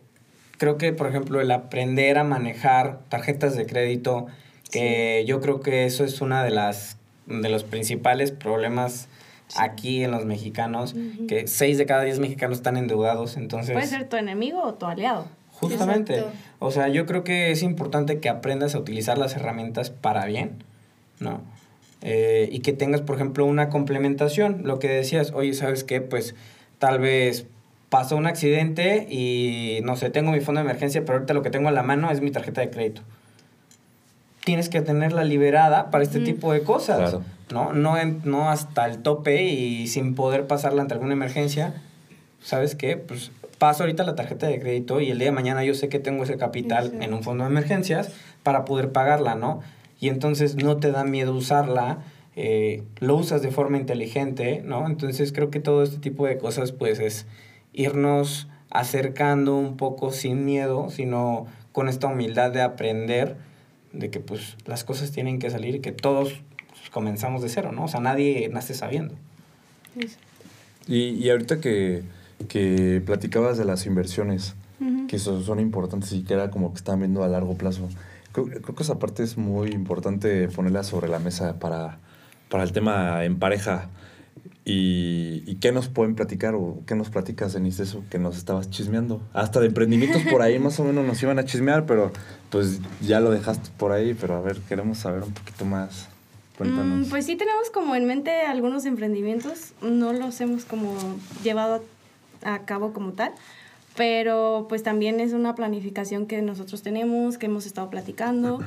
creo 0.59 0.77
que, 0.77 0.93
por 0.93 1.07
ejemplo, 1.07 1.41
el 1.41 1.49
aprender 1.49 2.19
a 2.19 2.23
manejar 2.23 2.99
tarjetas 3.09 3.55
de 3.55 3.65
crédito, 3.65 4.27
que 4.71 5.23
yo 5.25 5.41
creo 5.41 5.61
que 5.61 5.85
eso 5.85 6.03
es 6.03 6.21
una 6.21 6.43
de 6.43 6.51
las 6.51 6.97
de 7.25 7.49
los 7.49 7.63
principales 7.63 8.31
problemas 8.31 9.07
aquí 9.55 10.03
en 10.03 10.11
los 10.11 10.25
mexicanos, 10.25 10.93
Ujú. 10.93 11.27
que 11.27 11.47
seis 11.47 11.77
de 11.77 11.85
cada 11.85 12.03
diez 12.03 12.19
mexicanos 12.19 12.57
están 12.57 12.75
endeudados, 12.77 13.37
entonces... 13.37 13.73
Puede 13.73 13.87
ser 13.87 14.09
tu 14.09 14.17
enemigo 14.17 14.61
o 14.63 14.73
tu 14.73 14.85
aliado. 14.85 15.27
Justamente. 15.51 16.15
Exacto. 16.15 16.37
O 16.59 16.71
sea, 16.71 16.87
yo 16.87 17.05
creo 17.05 17.23
que 17.23 17.51
es 17.51 17.63
importante 17.63 18.19
que 18.19 18.29
aprendas 18.29 18.75
a 18.75 18.79
utilizar 18.79 19.17
las 19.17 19.35
herramientas 19.35 19.89
para 19.89 20.25
bien, 20.25 20.63
¿no? 21.19 21.41
Eh, 22.01 22.47
y 22.51 22.59
que 22.59 22.73
tengas, 22.73 23.01
por 23.01 23.15
ejemplo, 23.15 23.45
una 23.45 23.69
complementación. 23.69 24.61
Lo 24.63 24.79
que 24.79 24.87
decías, 24.87 25.31
oye, 25.33 25.53
¿sabes 25.53 25.83
qué? 25.83 25.99
Pues 26.01 26.33
tal 26.77 26.99
vez 26.99 27.45
pasó 27.89 28.15
un 28.17 28.27
accidente 28.27 29.07
y, 29.09 29.79
no 29.83 29.95
sé, 29.95 30.09
tengo 30.09 30.31
mi 30.31 30.39
fondo 30.41 30.61
de 30.61 30.65
emergencia, 30.69 31.01
pero 31.01 31.13
ahorita 31.15 31.33
lo 31.33 31.41
que 31.41 31.49
tengo 31.49 31.69
a 31.69 31.71
la 31.71 31.83
mano 31.83 32.11
es 32.11 32.21
mi 32.21 32.31
tarjeta 32.31 32.61
de 32.61 32.69
crédito. 32.69 33.01
Tienes 34.43 34.69
que 34.69 34.81
tenerla 34.81 35.23
liberada 35.23 35.91
para 35.91 36.03
este 36.03 36.19
tipo 36.21 36.53
de 36.53 36.61
cosas, 36.63 36.97
Claro. 37.11 37.23
¿no? 37.51 37.73
No, 37.73 37.97
en- 37.97 38.21
no 38.25 38.49
hasta 38.49 38.85
el 38.85 38.99
tope 38.99 39.43
y 39.43 39.87
sin 39.87 40.15
poder 40.15 40.47
pasarla 40.47 40.81
ante 40.81 40.93
alguna 40.93 41.13
emergencia, 41.13 41.73
¿sabes 42.41 42.75
qué? 42.75 42.95
Pues 42.97 43.31
paso 43.57 43.83
ahorita 43.83 44.03
la 44.03 44.15
tarjeta 44.15 44.47
de 44.47 44.59
crédito 44.59 45.01
y 45.01 45.11
el 45.11 45.19
día 45.19 45.27
de 45.27 45.31
mañana 45.33 45.63
yo 45.65 45.73
sé 45.73 45.89
que 45.89 45.99
tengo 45.99 46.23
ese 46.23 46.37
capital 46.37 46.93
en 47.01 47.13
un 47.13 47.23
fondo 47.23 47.43
de 47.43 47.49
emergencias 47.49 48.11
para 48.43 48.63
poder 48.65 48.91
pagarla, 48.91 49.35
¿no? 49.35 49.61
Y 49.99 50.07
entonces 50.07 50.55
no 50.55 50.77
te 50.77 50.91
da 50.91 51.03
miedo 51.03 51.33
usarla, 51.35 51.97
eh, 52.37 52.83
lo 52.99 53.17
usas 53.17 53.41
de 53.41 53.51
forma 53.51 53.77
inteligente, 53.77 54.61
¿no? 54.63 54.87
Entonces 54.87 55.33
creo 55.33 55.49
que 55.51 55.59
todo 55.59 55.83
este 55.83 55.97
tipo 55.97 56.25
de 56.25 56.37
cosas 56.37 56.71
pues 56.71 56.99
es 56.99 57.25
irnos 57.73 58.47
acercando 58.69 59.57
un 59.57 59.77
poco 59.77 60.11
sin 60.11 60.45
miedo, 60.45 60.89
sino 60.89 61.47
con 61.71 61.89
esta 61.89 62.07
humildad 62.07 62.51
de 62.51 62.61
aprender 62.61 63.37
de 63.93 64.09
que 64.09 64.19
pues 64.19 64.57
las 64.65 64.83
cosas 64.83 65.11
tienen 65.11 65.39
que 65.39 65.49
salir 65.49 65.75
y 65.75 65.79
que 65.79 65.91
todos 65.91 66.41
comenzamos 66.91 67.41
de 67.41 67.49
cero, 67.49 67.71
¿no? 67.71 67.85
O 67.85 67.87
sea, 67.87 67.99
nadie 67.99 68.49
nace 68.49 68.73
sabiendo. 68.73 69.15
Y, 70.87 71.09
y 71.09 71.29
ahorita 71.29 71.59
que, 71.59 72.03
que 72.47 73.01
platicabas 73.05 73.57
de 73.57 73.65
las 73.65 73.85
inversiones, 73.85 74.55
que 75.07 75.19
son, 75.19 75.43
son 75.43 75.59
importantes 75.59 76.13
y 76.13 76.23
que 76.23 76.33
era 76.33 76.51
como 76.51 76.71
que 76.71 76.77
están 76.77 76.99
viendo 76.99 77.23
a 77.23 77.27
largo 77.27 77.55
plazo, 77.55 77.89
creo, 78.31 78.45
creo 78.47 78.75
que 78.75 78.83
esa 78.83 78.97
parte 78.97 79.23
es 79.23 79.37
muy 79.37 79.71
importante 79.71 80.47
ponerla 80.47 80.83
sobre 80.83 81.09
la 81.09 81.19
mesa 81.19 81.59
para, 81.59 81.99
para 82.49 82.63
el 82.63 82.71
tema 82.71 83.23
en 83.25 83.39
pareja. 83.39 83.89
¿Y, 84.69 85.43
y 85.47 85.55
qué 85.55 85.71
nos 85.71 85.87
pueden 85.87 86.13
platicar 86.13 86.53
o 86.53 86.83
qué 86.85 86.93
nos 86.93 87.09
platicas, 87.09 87.53
Denise, 87.53 87.77
de 87.77 87.89
eso 87.89 88.03
que 88.11 88.19
nos 88.19 88.37
estabas 88.37 88.69
chismeando? 88.69 89.19
Hasta 89.33 89.59
de 89.59 89.67
emprendimientos 89.67 90.21
por 90.29 90.43
ahí 90.43 90.59
más 90.59 90.79
o 90.79 90.83
menos 90.83 91.05
nos 91.05 91.21
iban 91.23 91.39
a 91.39 91.45
chismear, 91.45 91.87
pero 91.87 92.11
pues 92.51 92.79
ya 93.01 93.19
lo 93.19 93.31
dejaste 93.31 93.71
por 93.77 93.91
ahí, 93.91 94.13
pero 94.13 94.35
a 94.35 94.41
ver, 94.41 94.57
queremos 94.61 94.99
saber 94.99 95.23
un 95.23 95.33
poquito 95.33 95.65
más. 95.65 96.07
Cuéntanos. 96.55 97.07
Mm, 97.07 97.09
pues 97.09 97.25
sí 97.25 97.35
tenemos 97.35 97.71
como 97.71 97.95
en 97.95 98.05
mente 98.05 98.41
algunos 98.41 98.85
emprendimientos, 98.85 99.73
no 99.81 100.13
los 100.13 100.39
hemos 100.39 100.65
como 100.65 100.93
llevado 101.43 101.83
a 102.43 102.59
cabo 102.59 102.93
como 102.93 103.13
tal, 103.13 103.31
pero 103.95 104.67
pues 104.69 104.83
también 104.83 105.19
es 105.19 105.33
una 105.33 105.55
planificación 105.55 106.27
que 106.27 106.43
nosotros 106.43 106.83
tenemos, 106.83 107.39
que 107.39 107.47
hemos 107.47 107.65
estado 107.65 107.89
platicando 107.89 108.59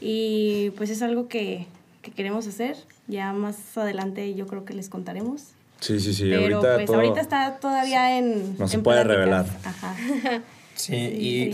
y 0.00 0.70
pues 0.76 0.90
es 0.90 1.00
algo 1.00 1.28
que, 1.28 1.66
que 2.02 2.10
queremos 2.10 2.46
hacer. 2.46 2.76
Ya 3.08 3.32
más 3.32 3.56
adelante 3.78 4.34
yo 4.34 4.46
creo 4.46 4.64
que 4.64 4.74
les 4.74 4.88
contaremos. 4.88 5.42
Sí, 5.80 6.00
sí, 6.00 6.14
sí. 6.14 6.24
Pero 6.30 6.56
ahorita 6.58 6.74
pues 6.76 6.86
todo 6.86 6.96
ahorita 6.96 7.20
está 7.20 7.56
todavía 7.60 8.18
en... 8.18 8.56
No 8.58 8.66
se 8.66 8.76
en 8.76 8.82
puede 8.82 9.04
pláticas. 9.04 9.16
revelar. 9.18 9.46
Ajá. 9.64 9.96
Sí, 10.76 10.92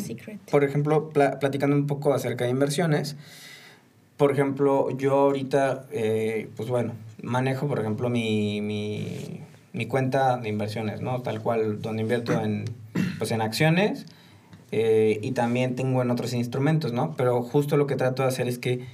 Sí, 0.00 0.16
y 0.16 0.36
por 0.50 0.64
ejemplo, 0.64 1.10
pla- 1.10 1.38
platicando 1.38 1.76
un 1.76 1.86
poco 1.86 2.12
acerca 2.12 2.44
de 2.44 2.50
inversiones, 2.50 3.14
por 4.16 4.32
ejemplo, 4.32 4.90
yo 4.98 5.12
ahorita, 5.14 5.86
eh, 5.92 6.48
pues 6.56 6.68
bueno, 6.68 6.92
manejo, 7.22 7.68
por 7.68 7.78
ejemplo, 7.78 8.08
mi, 8.08 8.60
mi, 8.60 9.40
mi 9.72 9.86
cuenta 9.86 10.38
de 10.38 10.48
inversiones, 10.48 11.02
¿no? 11.02 11.22
Tal 11.22 11.40
cual, 11.40 11.80
donde 11.80 12.02
invierto 12.02 12.32
en, 12.32 12.64
pues 13.18 13.30
en 13.30 13.42
acciones 13.42 14.06
eh, 14.72 15.20
y 15.22 15.30
también 15.32 15.76
tengo 15.76 16.02
en 16.02 16.10
otros 16.10 16.32
instrumentos, 16.32 16.92
¿no? 16.92 17.14
Pero 17.16 17.42
justo 17.42 17.76
lo 17.76 17.86
que 17.86 17.94
trato 17.94 18.22
de 18.22 18.28
hacer 18.28 18.48
es 18.48 18.58
que, 18.58 18.84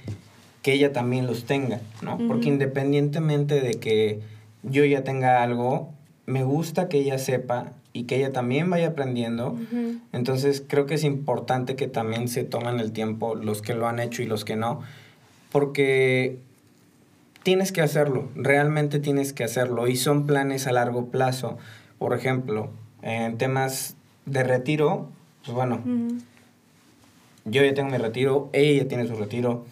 que 0.61 0.73
ella 0.73 0.91
también 0.91 1.27
los 1.27 1.45
tenga, 1.45 1.81
¿no? 2.01 2.17
Porque 2.27 2.49
independientemente 2.49 3.61
de 3.61 3.75
que 3.75 4.19
yo 4.63 4.83
ya 4.85 5.03
tenga 5.03 5.41
algo, 5.41 5.93
me 6.25 6.43
gusta 6.43 6.89
que 6.89 6.99
ella 6.99 7.17
sepa 7.17 7.71
y 7.93 8.03
que 8.03 8.17
ella 8.17 8.31
también 8.31 8.69
vaya 8.69 8.89
aprendiendo. 8.89 9.57
Entonces 10.11 10.63
creo 10.65 10.85
que 10.85 10.95
es 10.95 11.03
importante 11.03 11.75
que 11.75 11.87
también 11.87 12.27
se 12.27 12.43
tomen 12.43 12.79
el 12.79 12.91
tiempo 12.91 13.35
los 13.35 13.61
que 13.61 13.73
lo 13.73 13.87
han 13.87 13.99
hecho 13.99 14.21
y 14.21 14.25
los 14.25 14.45
que 14.45 14.55
no, 14.55 14.81
porque 15.51 16.39
tienes 17.43 17.71
que 17.71 17.81
hacerlo, 17.81 18.29
realmente 18.35 18.99
tienes 18.99 19.33
que 19.33 19.43
hacerlo 19.43 19.87
y 19.87 19.95
son 19.95 20.27
planes 20.27 20.67
a 20.67 20.71
largo 20.71 21.07
plazo. 21.07 21.57
Por 21.97 22.13
ejemplo, 22.13 22.69
en 23.01 23.37
temas 23.37 23.95
de 24.25 24.43
retiro, 24.43 25.09
pues 25.43 25.55
bueno, 25.55 25.81
yo 27.45 27.63
ya 27.63 27.73
tengo 27.73 27.89
mi 27.89 27.97
retiro, 27.97 28.49
ella 28.53 28.83
ya 28.83 28.87
tiene 28.87 29.07
su 29.07 29.15
retiro, 29.15 29.65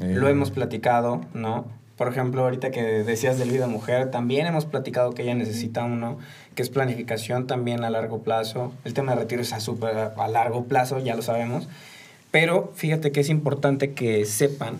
Eh, 0.00 0.14
lo 0.14 0.28
hemos 0.28 0.50
platicado, 0.50 1.20
¿no? 1.34 1.66
Por 1.96 2.08
ejemplo, 2.08 2.42
ahorita 2.42 2.70
que 2.70 2.82
decías 2.82 3.38
del 3.38 3.50
vida 3.50 3.66
mujer, 3.66 4.10
también 4.10 4.46
hemos 4.46 4.64
platicado 4.64 5.12
que 5.12 5.22
ella 5.22 5.34
necesita 5.34 5.84
uno, 5.84 6.18
que 6.54 6.62
es 6.62 6.70
planificación 6.70 7.46
también 7.46 7.84
a 7.84 7.90
largo 7.90 8.22
plazo. 8.22 8.72
El 8.84 8.94
tema 8.94 9.14
de 9.14 9.20
retiro 9.20 9.42
es 9.42 9.52
a, 9.52 9.60
súper 9.60 10.12
a 10.16 10.28
largo 10.28 10.64
plazo, 10.64 10.98
ya 10.98 11.14
lo 11.14 11.22
sabemos. 11.22 11.68
Pero 12.30 12.72
fíjate 12.74 13.12
que 13.12 13.20
es 13.20 13.28
importante 13.28 13.92
que 13.92 14.24
sepan 14.24 14.78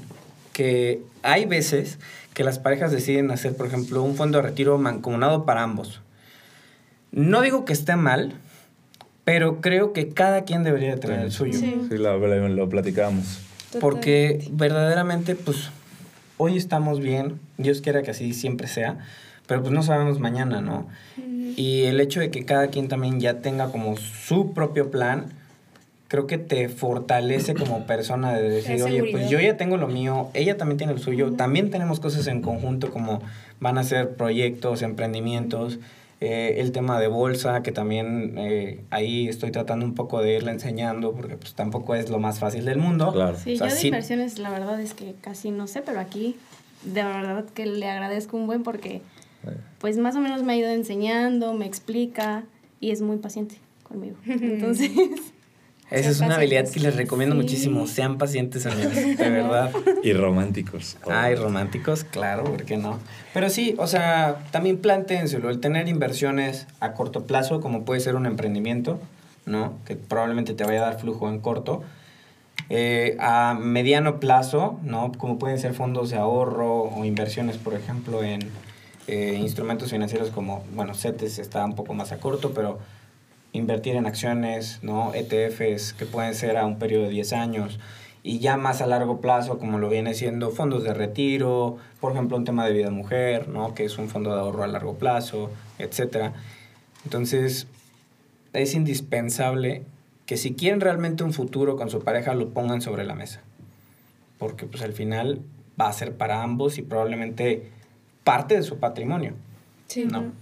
que 0.52 1.02
hay 1.22 1.44
veces 1.44 1.98
que 2.34 2.44
las 2.44 2.58
parejas 2.58 2.90
deciden 2.90 3.30
hacer, 3.30 3.56
por 3.56 3.66
ejemplo, 3.66 4.02
un 4.02 4.16
fondo 4.16 4.38
de 4.38 4.42
retiro 4.42 4.78
mancomunado 4.78 5.44
para 5.44 5.62
ambos. 5.62 6.00
No 7.12 7.42
digo 7.42 7.64
que 7.66 7.74
esté 7.74 7.94
mal, 7.94 8.34
pero 9.24 9.60
creo 9.60 9.92
que 9.92 10.08
cada 10.08 10.44
quien 10.44 10.64
debería 10.64 10.92
de 10.94 10.96
tener 10.96 11.20
el 11.20 11.30
suyo. 11.30 11.58
Sí. 11.58 11.86
Sí, 11.90 11.98
lo, 11.98 12.18
lo, 12.18 12.48
lo 12.48 12.68
Porque 13.80 14.48
verdaderamente, 14.50 15.34
pues, 15.34 15.70
hoy 16.36 16.56
estamos 16.56 17.00
bien, 17.00 17.40
Dios 17.58 17.80
quiera 17.80 18.02
que 18.02 18.10
así 18.10 18.34
siempre 18.34 18.68
sea, 18.68 18.98
pero 19.46 19.62
pues 19.62 19.72
no 19.72 19.82
sabemos 19.82 20.18
mañana, 20.18 20.60
¿no? 20.60 20.86
Ujú. 21.16 21.52
Y 21.56 21.84
el 21.84 22.00
hecho 22.00 22.20
de 22.20 22.30
que 22.30 22.44
cada 22.44 22.68
quien 22.68 22.88
también 22.88 23.20
ya 23.20 23.40
tenga 23.40 23.70
como 23.70 23.96
su 23.96 24.52
propio 24.52 24.90
plan, 24.90 25.26
creo 26.08 26.26
que 26.26 26.36
te 26.36 26.68
fortalece 26.68 27.54
como 27.54 27.86
persona 27.86 28.34
de 28.34 28.48
decir, 28.48 28.82
oye, 28.82 29.10
pues 29.10 29.30
yo 29.30 29.40
ya 29.40 29.56
tengo 29.56 29.78
lo 29.78 29.88
mío, 29.88 30.28
ella 30.34 30.58
también 30.58 30.76
tiene 30.76 30.92
lo 30.92 30.98
suyo, 30.98 31.32
también 31.32 31.70
tenemos 31.70 32.00
cosas 32.00 32.26
en 32.26 32.42
conjunto 32.42 32.90
como 32.90 33.22
van 33.60 33.78
a 33.78 33.82
ser 33.82 34.14
proyectos, 34.14 34.82
emprendimientos, 34.82 35.78
eh, 36.24 36.60
el 36.60 36.72
tema 36.72 37.00
de 37.00 37.08
bolsa, 37.08 37.62
que 37.62 37.72
también 37.72 38.34
eh, 38.38 38.84
ahí 38.90 39.28
estoy 39.28 39.50
tratando 39.50 39.84
un 39.84 39.94
poco 39.94 40.20
de 40.22 40.36
irle 40.36 40.52
enseñando, 40.52 41.12
porque 41.14 41.36
pues 41.36 41.54
tampoco 41.54 41.94
es 41.94 42.08
lo 42.10 42.18
más 42.18 42.38
fácil 42.38 42.64
del 42.64 42.78
mundo. 42.78 43.12
Claro. 43.12 43.36
Sí, 43.36 43.54
O 43.54 43.58
sea, 43.58 43.68
yo 43.68 43.74
de 43.74 43.80
sí- 43.80 43.88
inversiones 43.88 44.38
la 44.38 44.50
verdad 44.50 44.80
es 44.80 44.94
que 44.94 45.14
casi 45.20 45.50
no 45.50 45.66
sé, 45.66 45.82
pero 45.82 45.98
aquí 46.00 46.36
de 46.84 47.02
verdad 47.02 47.44
que 47.54 47.66
le 47.66 47.88
agradezco 47.88 48.36
un 48.36 48.46
buen 48.46 48.62
porque 48.62 49.02
Eh, 49.44 49.56
pues 49.80 49.98
más 49.98 50.14
o 50.14 50.20
menos 50.20 50.44
me 50.44 50.52
ha 50.52 50.56
ido 50.56 50.68
enseñando, 50.70 51.52
me 51.54 51.66
explica 51.66 52.44
y 52.78 52.92
es 52.92 53.02
muy 53.02 53.16
paciente 53.16 53.56
conmigo. 53.82 54.16
Entonces, 54.26 54.90
Esa 55.92 56.10
es 56.10 56.20
una 56.20 56.36
habilidad 56.36 56.68
que 56.68 56.80
les 56.80 56.96
recomiendo 56.96 57.34
Sí. 57.36 57.42
muchísimo. 57.42 57.86
Sean 57.86 58.18
pacientes, 58.18 58.66
amigos, 58.66 58.94
de 58.94 59.30
verdad. 59.30 59.70
Y 60.02 60.12
románticos. 60.12 60.96
Ay, 61.08 61.34
románticos, 61.36 62.04
claro, 62.04 62.44
¿por 62.44 62.64
qué 62.64 62.76
no? 62.76 62.98
Pero 63.34 63.48
sí, 63.50 63.74
o 63.78 63.86
sea, 63.86 64.36
también 64.50 64.78
plantéenselo, 64.78 65.50
el 65.50 65.60
tener 65.60 65.88
inversiones 65.88 66.66
a 66.80 66.92
corto 66.94 67.24
plazo, 67.24 67.60
como 67.60 67.84
puede 67.84 68.00
ser 68.00 68.16
un 68.16 68.26
emprendimiento, 68.26 68.98
¿no? 69.46 69.74
Que 69.84 69.94
probablemente 69.96 70.54
te 70.54 70.64
vaya 70.64 70.82
a 70.82 70.90
dar 70.90 70.98
flujo 71.00 71.28
en 71.28 71.38
corto. 71.40 71.82
Eh, 72.68 73.16
a 73.20 73.56
mediano 73.60 74.18
plazo, 74.20 74.78
¿no? 74.82 75.12
Como 75.18 75.38
pueden 75.38 75.58
ser 75.58 75.74
fondos 75.74 76.10
de 76.10 76.16
ahorro 76.16 76.84
o 76.84 77.04
inversiones, 77.04 77.58
por 77.58 77.74
ejemplo, 77.74 78.22
en 78.24 78.40
eh, 79.08 79.36
instrumentos 79.38 79.90
financieros 79.90 80.30
como, 80.30 80.64
bueno, 80.74 80.94
CETES 80.94 81.38
está 81.38 81.64
un 81.64 81.74
poco 81.74 81.92
más 81.92 82.12
a 82.12 82.18
corto, 82.18 82.52
pero 82.54 82.78
invertir 83.52 83.96
en 83.96 84.06
acciones, 84.06 84.78
¿no? 84.82 85.12
ETFs 85.14 85.92
que 85.92 86.06
pueden 86.06 86.34
ser 86.34 86.56
a 86.56 86.66
un 86.66 86.78
periodo 86.78 87.04
de 87.04 87.10
10 87.10 87.32
años 87.34 87.78
y 88.22 88.38
ya 88.38 88.56
más 88.56 88.80
a 88.80 88.86
largo 88.86 89.20
plazo 89.20 89.58
como 89.58 89.78
lo 89.78 89.88
viene 89.88 90.14
siendo 90.14 90.50
fondos 90.50 90.84
de 90.84 90.94
retiro, 90.94 91.78
por 92.00 92.12
ejemplo 92.12 92.36
un 92.36 92.44
tema 92.44 92.66
de 92.66 92.72
vida 92.72 92.90
mujer, 92.90 93.48
¿no? 93.48 93.74
Que 93.74 93.84
es 93.84 93.98
un 93.98 94.08
fondo 94.08 94.34
de 94.34 94.40
ahorro 94.40 94.62
a 94.62 94.68
largo 94.68 94.94
plazo, 94.94 95.50
etcétera. 95.78 96.32
Entonces 97.04 97.66
es 98.52 98.74
indispensable 98.74 99.82
que 100.26 100.36
si 100.36 100.54
quieren 100.54 100.80
realmente 100.80 101.24
un 101.24 101.32
futuro 101.32 101.76
con 101.76 101.90
su 101.90 102.02
pareja 102.02 102.34
lo 102.34 102.50
pongan 102.50 102.80
sobre 102.80 103.04
la 103.04 103.14
mesa. 103.14 103.40
Porque 104.38 104.66
pues 104.66 104.82
al 104.82 104.92
final 104.92 105.40
va 105.80 105.88
a 105.88 105.92
ser 105.92 106.16
para 106.16 106.42
ambos 106.42 106.78
y 106.78 106.82
probablemente 106.82 107.70
parte 108.24 108.54
de 108.54 108.62
su 108.62 108.78
patrimonio. 108.78 109.34
Sí. 109.88 110.04
¿no? 110.04 110.32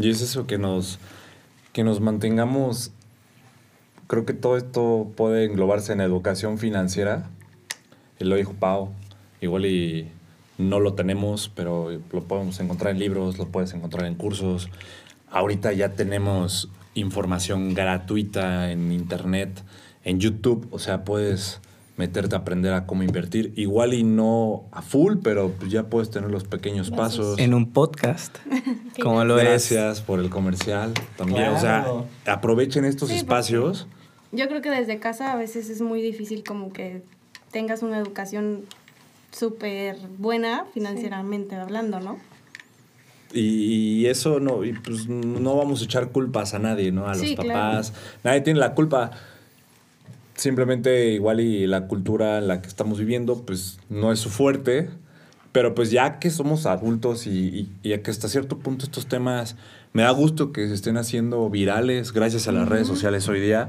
Y 0.00 0.10
es 0.10 0.20
eso 0.20 0.46
que 0.46 0.58
nos, 0.58 0.98
que 1.72 1.84
nos 1.84 2.00
mantengamos. 2.00 2.92
Creo 4.06 4.24
que 4.24 4.32
todo 4.32 4.56
esto 4.56 5.10
puede 5.16 5.44
englobarse 5.44 5.92
en 5.92 6.00
educación 6.00 6.58
financiera. 6.58 7.28
Y 8.18 8.24
lo 8.24 8.36
dijo 8.36 8.54
Pau. 8.54 8.90
Igual 9.40 9.66
y 9.66 10.08
no 10.58 10.80
lo 10.80 10.94
tenemos, 10.94 11.50
pero 11.54 11.90
lo 12.12 12.24
podemos 12.24 12.58
encontrar 12.60 12.92
en 12.92 12.98
libros, 12.98 13.38
lo 13.38 13.46
puedes 13.46 13.72
encontrar 13.74 14.06
en 14.06 14.16
cursos. 14.16 14.68
Ahorita 15.30 15.72
ya 15.72 15.90
tenemos 15.90 16.68
información 16.94 17.74
gratuita 17.74 18.72
en 18.72 18.90
internet, 18.92 19.62
en 20.04 20.18
YouTube. 20.18 20.66
O 20.72 20.78
sea, 20.78 21.04
puedes 21.04 21.60
meterte 21.98 22.34
a 22.34 22.38
aprender 22.38 22.72
a 22.72 22.86
cómo 22.86 23.02
invertir. 23.02 23.52
Igual 23.56 23.92
y 23.92 24.04
no 24.04 24.64
a 24.72 24.80
full, 24.82 25.16
pero 25.22 25.50
pues 25.50 25.70
ya 25.70 25.84
puedes 25.90 26.10
tener 26.10 26.30
los 26.30 26.44
pequeños 26.44 26.90
Pasos. 26.90 27.18
pasos. 27.18 27.38
En 27.38 27.52
un 27.52 27.72
podcast, 27.72 28.38
como 29.02 29.22
lo 29.24 29.38
es. 29.38 29.44
Gracias 29.44 30.00
por 30.00 30.20
el 30.20 30.30
comercial 30.30 30.94
también. 31.16 31.48
O 31.48 31.60
sea, 31.60 31.86
aprovechen 32.26 32.84
estos 32.86 33.10
Sí, 33.10 33.16
espacios. 33.16 33.86
yo 34.32 34.48
creo 34.48 34.62
que 34.62 34.70
desde 34.70 34.98
casa 34.98 35.32
a 35.32 35.36
veces 35.36 35.68
es 35.68 35.80
muy 35.82 36.00
difícil 36.00 36.42
como 36.44 36.72
que 36.72 37.02
tengas 37.50 37.82
una 37.82 37.98
educación 37.98 38.62
súper 39.30 39.96
buena 40.18 40.64
financieramente 40.72 41.54
hablando, 41.56 42.00
¿no? 42.00 42.18
Y, 43.32 43.40
y 44.00 44.06
eso 44.06 44.40
no, 44.40 44.64
y 44.64 44.72
pues 44.72 45.06
no 45.08 45.56
vamos 45.56 45.82
a 45.82 45.84
echar 45.84 46.12
culpas 46.12 46.54
a 46.54 46.58
nadie, 46.58 46.92
¿no? 46.92 47.06
A 47.06 47.10
los 47.10 47.18
Sí, 47.18 47.34
claro. 47.34 47.50
papás. 47.50 47.92
Nadie 48.24 48.40
tiene 48.40 48.58
la 48.60 48.74
culpa. 48.74 49.10
Simplemente 50.38 51.10
igual 51.10 51.40
y 51.40 51.66
la 51.66 51.88
cultura 51.88 52.38
en 52.38 52.48
la 52.48 52.62
que 52.62 52.68
estamos 52.68 52.98
viviendo, 52.98 53.42
pues 53.44 53.78
no 53.90 54.12
es 54.12 54.20
su 54.20 54.30
fuerte. 54.30 54.88
Pero 55.50 55.74
pues 55.74 55.90
ya 55.90 56.18
que 56.20 56.30
somos 56.30 56.64
adultos 56.64 57.26
y, 57.26 57.30
y, 57.30 57.70
y 57.82 57.98
que 57.98 58.10
hasta 58.10 58.28
cierto 58.28 58.58
punto 58.58 58.84
estos 58.84 59.06
temas, 59.06 59.56
me 59.92 60.02
da 60.02 60.10
gusto 60.10 60.52
que 60.52 60.68
se 60.68 60.74
estén 60.74 60.96
haciendo 60.96 61.50
virales 61.50 62.12
gracias 62.12 62.46
a 62.46 62.52
las 62.52 62.68
redes 62.68 62.86
sociales 62.86 63.28
hoy 63.28 63.40
día, 63.40 63.68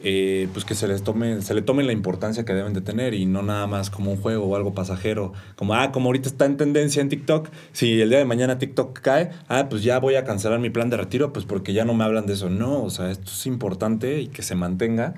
eh, 0.00 0.48
pues 0.52 0.64
que 0.64 0.74
se 0.74 0.88
les 0.88 1.02
tome, 1.02 1.42
se 1.42 1.54
le 1.54 1.62
tomen 1.62 1.86
la 1.86 1.92
importancia 1.92 2.44
que 2.44 2.54
deben 2.54 2.72
de 2.72 2.80
tener 2.80 3.14
y 3.14 3.26
no 3.26 3.42
nada 3.42 3.66
más 3.66 3.90
como 3.90 4.10
un 4.12 4.16
juego 4.16 4.46
o 4.46 4.56
algo 4.56 4.74
pasajero. 4.74 5.32
Como, 5.54 5.74
ah, 5.74 5.92
como 5.92 6.06
ahorita 6.08 6.28
está 6.28 6.46
en 6.46 6.56
tendencia 6.56 7.02
en 7.02 7.08
TikTok, 7.08 7.48
si 7.72 8.00
el 8.00 8.08
día 8.08 8.18
de 8.18 8.24
mañana 8.24 8.58
TikTok 8.58 8.98
cae, 9.00 9.30
ah, 9.48 9.68
pues 9.68 9.82
ya 9.82 10.00
voy 10.00 10.14
a 10.14 10.24
cancelar 10.24 10.58
mi 10.58 10.70
plan 10.70 10.90
de 10.90 10.96
retiro, 10.96 11.32
pues 11.32 11.44
porque 11.44 11.72
ya 11.72 11.84
no 11.84 11.94
me 11.94 12.04
hablan 12.04 12.26
de 12.26 12.32
eso. 12.32 12.48
No, 12.48 12.82
o 12.82 12.90
sea, 12.90 13.10
esto 13.10 13.30
es 13.30 13.46
importante 13.46 14.20
y 14.20 14.28
que 14.28 14.42
se 14.42 14.54
mantenga. 14.54 15.14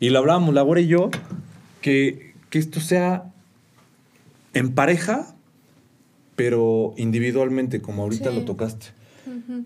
Y 0.00 0.10
lo 0.10 0.18
hablábamos, 0.20 0.54
Laura 0.54 0.80
y 0.80 0.86
yo, 0.86 1.10
que, 1.80 2.34
que 2.50 2.58
esto 2.58 2.80
sea 2.80 3.32
en 4.54 4.72
pareja, 4.74 5.34
pero 6.36 6.94
individualmente, 6.96 7.80
como 7.80 8.02
ahorita 8.02 8.30
Sí. 8.30 8.36
lo 8.36 8.44
tocaste. 8.44 8.86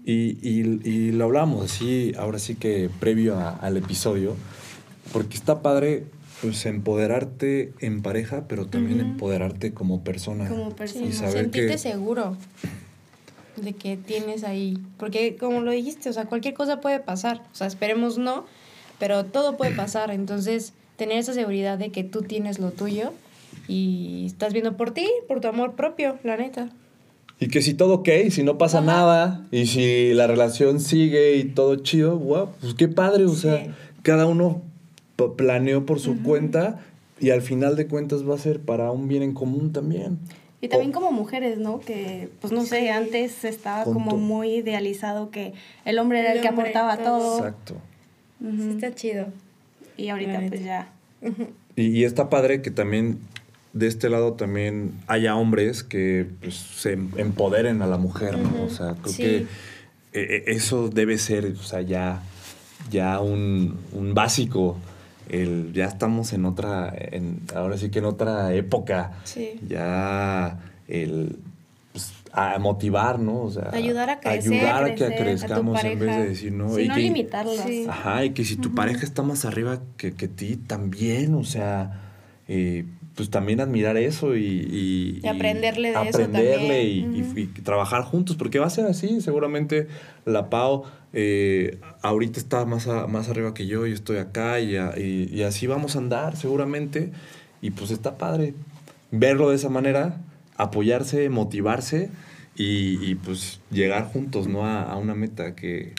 y, 0.04 0.38
y- 0.42 0.80
y 0.84 1.12
lo 1.12 1.24
hablamos 1.24 1.64
así, 1.70 2.12
ahora 2.18 2.38
sí 2.40 2.56
que 2.56 2.90
previo 3.00 3.38
a- 3.38 3.50
al 3.50 3.76
episodio, 3.76 4.34
porque 5.12 5.36
está 5.36 5.62
padre 5.62 6.04
pues 6.40 6.66
empoderarte 6.66 7.72
en 7.80 8.02
pareja, 8.02 8.48
pero 8.48 8.66
también 8.66 9.00
Ujú. 9.00 9.10
empoderarte 9.10 9.72
como 9.72 10.02
persona. 10.02 10.48
Como 10.48 10.74
persona. 10.74 11.06
Y 11.06 11.12
saber 11.12 11.42
sentirte 11.44 11.72
que- 11.72 11.78
seguro 11.78 12.36
de 13.56 13.72
que 13.74 13.96
tienes 13.96 14.42
ahí. 14.44 14.78
Porque 14.98 15.36
como 15.36 15.60
lo 15.60 15.70
dijiste, 15.70 16.08
o 16.08 16.12
sea, 16.12 16.24
cualquier 16.24 16.54
cosa 16.54 16.80
puede 16.80 16.98
pasar. 16.98 17.42
O 17.52 17.54
sea, 17.54 17.66
esperemos 17.68 18.18
no, 18.18 18.44
pero 19.03 19.24
todo 19.24 19.57
puede 19.57 19.72
pasar. 19.72 20.12
Entonces, 20.12 20.74
tener 20.96 21.18
esa 21.18 21.32
seguridad 21.34 21.76
de 21.76 21.90
que 21.90 22.05
tú 22.05 22.22
tienes 22.22 22.61
lo 22.61 22.70
tuyo 22.70 23.12
y 23.66 24.26
estás 24.26 24.53
viendo 24.53 24.76
por 24.76 24.92
ti, 24.92 25.09
por 25.26 25.40
tu 25.40 25.48
amor 25.48 25.72
propio, 25.74 26.18
la 26.22 26.36
neta. 26.36 26.68
Y 27.40 27.48
que 27.48 27.62
si 27.62 27.74
todo 27.74 27.94
ok, 27.94 28.09
si 28.30 28.44
no 28.44 28.59
pasa 28.59 28.78
Ajá. 28.78 28.86
nada, 28.86 29.46
y 29.50 29.66
si 29.66 30.14
la 30.14 30.28
relación 30.28 30.78
sigue 30.78 31.34
y 31.34 31.42
todo 31.42 31.74
chido, 31.74 32.16
wow, 32.16 32.50
pues 32.61 32.74
qué 32.74 32.86
padre, 32.86 33.24
o 33.24 33.34
sea, 33.34 33.64
Sí. 33.64 33.70
cada 34.03 34.26
uno 34.26 34.62
planeó 35.36 35.84
por 35.84 35.98
su 35.98 36.22
cuenta 36.22 36.78
y 37.18 37.30
al 37.30 37.42
final 37.42 37.74
de 37.74 37.88
cuentas 37.88 38.22
va 38.28 38.36
a 38.36 38.38
ser 38.38 38.61
para 38.61 38.92
un 38.92 39.09
bien 39.09 39.24
en 39.24 39.34
común 39.34 39.72
también. 39.72 40.20
Y 40.61 40.68
también 40.68 40.92
como 40.92 41.11
mujeres, 41.11 41.59
¿no? 41.59 41.80
Que, 41.80 42.28
pues 42.40 42.53
no 42.53 42.62
sé, 42.62 42.92
antes 42.92 43.44
estaba 43.44 43.82
Con 43.82 43.94
como 43.94 44.16
muy 44.16 44.55
idealizado 44.59 45.30
que 45.32 45.55
el 45.84 45.98
hombre 45.98 46.20
era 46.20 46.30
el, 46.30 46.36
El 46.36 46.42
que 46.42 46.48
aportaba 46.48 46.98
todo. 46.98 47.53
todo. 47.64 47.91
Sí, 48.43 48.70
está 48.70 48.95
chido. 48.95 49.26
Y 49.97 50.09
ahorita 50.09 50.40
pues 50.49 50.64
ya. 50.64 50.88
Y, 51.76 51.82
y 51.86 52.05
está 52.05 52.28
padre 52.28 52.61
que 52.62 52.70
también 52.70 53.18
de 53.72 53.86
este 53.86 54.11
lado 54.11 54.34
también 54.34 54.93
haya 55.07 55.34
hombres 55.36 55.82
que 55.82 56.26
pues, 56.40 56.55
se 56.57 56.93
empoderen 56.93 57.80
a 57.82 57.86
la 57.86 57.97
mujer, 57.99 58.36
¿no? 58.38 58.64
O 58.64 58.68
sea, 58.70 58.95
creo 59.01 59.12
Sí. 59.14 59.22
que 59.22 59.36
eh, 59.38 59.47
eh, 60.14 60.45
eso 60.49 60.88
debe 60.90 61.16
ser, 61.18 61.47
o 61.47 61.62
sea, 61.62 61.80
ya, 61.80 62.22
ya 62.90 63.20
un, 63.20 63.78
un 63.93 64.12
básico. 64.14 64.76
El, 65.30 65.72
ya 65.72 65.86
estamos 65.86 66.32
en 66.34 66.45
otra, 66.45 66.93
en, 66.95 67.40
ahora 67.55 67.78
sí 67.78 67.88
que 67.90 68.01
en 68.01 68.05
otra 68.07 68.53
época. 68.55 69.12
Sí. 69.24 69.59
Ya 69.66 70.59
el 70.88 71.36
a 72.32 72.58
motivar, 72.58 73.18
¿no? 73.18 73.42
O 73.42 73.50
sea, 73.50 73.68
Ayudar 73.72 74.08
a 74.10 74.18
crecer, 74.20 74.52
ayudar 74.54 74.84
a 74.84 74.86
que 74.88 74.94
crecer, 74.94 75.12
a 75.14 75.16
tu 75.18 75.22
crezcamos 75.24 75.84
en 75.84 75.98
vez 75.98 76.08
pareja. 76.08 76.22
de 76.22 76.28
decir, 76.30 76.52
no, 76.52 76.74
Sí, 76.74 76.82
y 76.82 76.88
no 76.88 76.94
que- 76.94 77.00
limitarlos. 77.00 77.56
Sí. 77.56 77.86
Ajá, 77.88 78.24
y 78.24 78.30
que 78.30 78.44
si 78.44 78.56
tu 78.56 78.74
pareja 78.74 79.04
está 79.04 79.22
más 79.22 79.44
arriba 79.44 79.80
que, 79.98 80.12
que 80.14 80.28
ti, 80.28 80.56
también, 80.56 81.34
o 81.34 81.44
sea, 81.44 82.00
eh, 82.48 82.84
pues 83.14 83.28
también 83.28 83.60
admirar 83.60 83.98
eso 83.98 84.34
y... 84.34 84.40
Y, 84.46 85.20
Y 85.22 85.26
aprenderle 85.28 85.88
de 85.92 85.94
eso 86.08 86.22
aprenderle 86.22 86.84
y, 86.84 87.02
también. 87.02 87.24
y- 87.26 87.28
Ujú. 87.28 87.38
y 87.40 87.46
trabajar 87.62 88.02
juntos, 88.04 88.36
porque 88.36 88.58
va 88.58 88.66
a 88.66 88.70
ser 88.70 88.86
así, 88.86 89.20
seguramente 89.20 89.88
la 90.24 90.48
Pau 90.48 90.84
eh, 91.12 91.78
ahorita 92.00 92.40
está 92.40 92.64
más, 92.64 92.88
a- 92.88 93.06
más 93.06 93.28
arriba 93.28 93.52
que 93.52 93.66
yo, 93.66 93.86
yo 93.86 93.92
estoy 93.92 94.16
acá 94.16 94.60
y, 94.60 94.76
a- 94.76 94.94
y- 94.98 95.28
y 95.30 95.42
así 95.42 95.66
vamos 95.66 95.94
a 95.96 95.98
andar 95.98 96.36
seguramente, 96.36 97.12
y 97.60 97.70
pues 97.72 97.90
está 97.90 98.16
padre 98.16 98.54
verlo 99.10 99.50
de 99.50 99.56
esa 99.56 99.68
manera, 99.68 100.16
apoyarse, 100.62 101.28
motivarse 101.28 102.10
y, 102.56 102.98
y, 103.04 103.14
pues 103.14 103.60
llegar 103.70 104.04
juntos, 104.06 104.46
¿no? 104.48 104.66
A, 104.66 104.82
a 104.82 104.96
una 104.96 105.14
meta 105.14 105.54
que, 105.54 105.92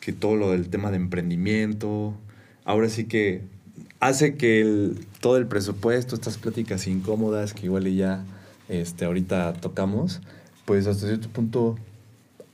que 0.00 0.12
todo 0.12 0.36
lo 0.36 0.50
del 0.52 0.68
tema 0.68 0.90
de 0.90 0.96
emprendimiento, 0.96 2.14
ahora 2.64 2.88
sí 2.88 3.04
que 3.04 3.42
hace 4.00 4.34
que 4.36 4.60
el- 4.60 5.06
todo 5.20 5.36
el 5.36 5.46
presupuesto, 5.46 6.14
estas 6.14 6.38
pláticas 6.38 6.86
incómodas 6.86 7.54
que 7.54 7.66
igual 7.66 7.86
y 7.88 7.96
ya 7.96 8.24
este, 8.68 9.04
ahorita 9.06 9.54
tocamos, 9.54 10.20
pues 10.64 10.86
hasta 10.86 11.06
cierto 11.06 11.28
punto 11.30 11.76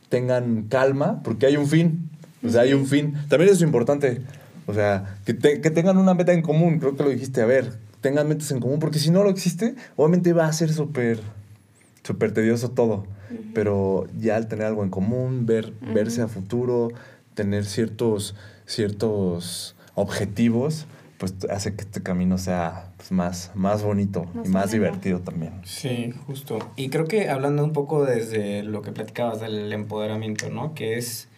tengan 0.09 0.62
calma, 0.68 1.22
porque 1.22 1.47
hay 1.47 1.57
un 1.57 1.66
fin. 1.66 2.09
O 2.45 2.49
sea, 2.49 2.62
hay 2.62 2.72
un 2.74 2.86
fin. 2.86 3.14
También 3.28 3.49
eso 3.51 3.57
es 3.57 3.62
importante. 3.62 4.20
O 4.66 4.74
sea, 4.74 5.16
que, 5.24 5.34
te- 5.34 5.61
que 5.61 5.70
tengan 5.70 5.97
una 5.99 6.14
meta 6.14 6.32
en 6.32 6.42
común, 6.42 6.78
creo 6.78 6.97
que 6.97 7.03
lo 7.03 7.11
dijiste. 7.11 7.42
A 7.42 7.47
ver, 7.47 7.72
tengan 8.05 8.28
metas 8.28 8.50
en 8.50 8.61
común, 8.61 8.80
porque 8.80 8.98
si 8.98 9.11
no 9.11 9.24
lo 9.24 9.30
existe, 9.30 9.76
obviamente 9.96 10.34
va 10.34 10.46
a 10.46 10.52
ser 10.52 10.70
súper 10.70 11.20
súper 12.02 12.34
tedioso 12.34 12.70
todo. 12.70 13.07
Pero 13.55 14.07
ya 14.20 14.36
al 14.36 14.46
tener 14.46 14.66
algo 14.66 14.84
en 14.84 14.90
común, 14.90 15.46
ver, 15.46 15.72
verse 15.80 16.20
a 16.20 16.28
futuro, 16.28 16.90
tener 17.32 17.64
ciertos, 17.64 18.34
ciertos 18.66 19.74
objetivos, 19.94 20.84
pues 21.16 21.34
hace 21.48 21.74
que 21.74 21.80
este 21.80 22.02
camino 22.02 22.36
sea 22.36 22.92
pues, 22.98 23.11
más, 23.11 23.52
más 23.55 23.82
bonito 23.82 24.26
Más 24.34 24.46
y 24.46 24.48
más 24.50 24.70
divertido 24.70 25.20
también. 25.20 25.55
Sí, 25.64 26.12
justo. 26.26 26.59
Y 26.76 26.90
creo 26.90 27.07
que 27.07 27.30
hablando 27.30 27.64
un 27.64 27.72
poco 27.72 28.05
desde 28.05 28.62
lo 28.62 28.82
que 28.82 28.92
platicabas 28.92 29.40
del 29.40 29.72
empoderamiento, 29.72 30.50
¿no? 30.50 30.74
Que 30.74 30.98
es 30.98 31.28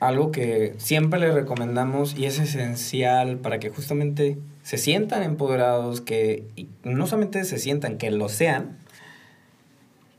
algo 0.00 0.30
que 0.30 0.74
siempre 0.78 1.18
les 1.18 1.34
recomendamos 1.34 2.16
y 2.18 2.26
es 2.26 2.38
esencial 2.38 3.38
para 3.38 3.58
que 3.58 3.70
justamente 3.70 4.38
se 4.62 4.78
sientan 4.78 5.22
empoderados, 5.22 6.00
que 6.00 6.44
no 6.84 7.06
solamente 7.06 7.44
se 7.44 7.58
sientan, 7.58 7.98
que 7.98 8.10
lo 8.10 8.28
sean, 8.28 8.76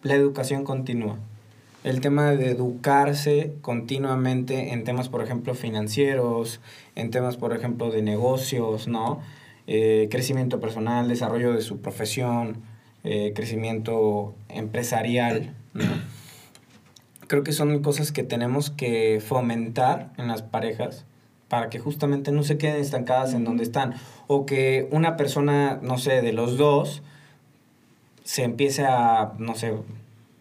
la 0.04 0.16
educación 0.16 0.64
continua. 0.64 1.18
El 1.84 2.02
tema 2.02 2.32
de 2.32 2.50
educarse 2.52 3.54
continuamente 3.62 4.74
en 4.74 4.84
temas, 4.84 5.10
por 5.10 5.24
ejemplo, 5.24 5.54
financieros, 5.54 6.60
en 6.96 7.12
temas, 7.12 7.38
por 7.38 7.56
ejemplo, 7.56 7.92
de 7.92 8.02
negocios, 8.02 8.88
¿no? 8.88 9.22
Eh, 9.68 10.08
crecimiento 10.10 10.60
personal, 10.60 11.08
desarrollo 11.08 11.54
de 11.54 11.62
su 11.62 11.80
profesión, 11.80 12.62
eh, 13.04 13.32
crecimiento 13.36 14.34
empresarial, 14.50 15.54
¿no? 15.74 15.86
Creo 17.28 17.44
que 17.44 17.52
son 17.52 17.82
cosas 17.82 18.12
que 18.12 18.24
tenemos 18.24 18.70
que 18.70 19.22
fomentar 19.26 20.12
en 20.18 20.28
las 20.28 20.42
parejas 20.42 21.06
para 21.50 21.70
que 21.70 21.80
justamente 21.80 22.32
no 22.32 22.44
se 22.44 22.58
queden 22.58 22.82
estancadas 22.82 23.34
en 23.34 23.44
donde 23.44 23.64
están. 23.64 23.96
O 24.28 24.46
que 24.46 24.88
una 24.92 25.18
persona, 25.18 25.80
no 25.82 25.98
sé, 25.98 26.22
de 26.22 26.34
los 26.34 26.58
dos, 26.58 27.02
se 28.24 28.44
empiece 28.44 28.86
a, 28.86 29.34
no 29.38 29.56
sé, 29.56 29.74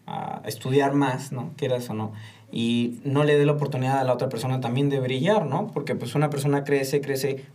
a 0.05 0.41
estudiar 0.45 0.93
más, 0.93 1.31
¿no? 1.31 1.51
Quieras 1.57 1.89
o 1.89 1.93
no. 1.93 2.13
Y 2.51 2.99
no 3.03 3.23
le 3.23 3.37
dé 3.37 3.45
la 3.45 3.53
oportunidad 3.53 3.99
a 3.99 4.03
la 4.03 4.13
otra 4.13 4.29
persona 4.29 4.59
también 4.61 4.89
de 4.89 4.99
brillar, 4.99 5.45
¿no? 5.45 5.67
Porque 5.67 5.95
pues 5.95 6.15
una 6.15 6.29
persona 6.29 6.63
crece, 6.63 7.01
crece. 7.01 7.45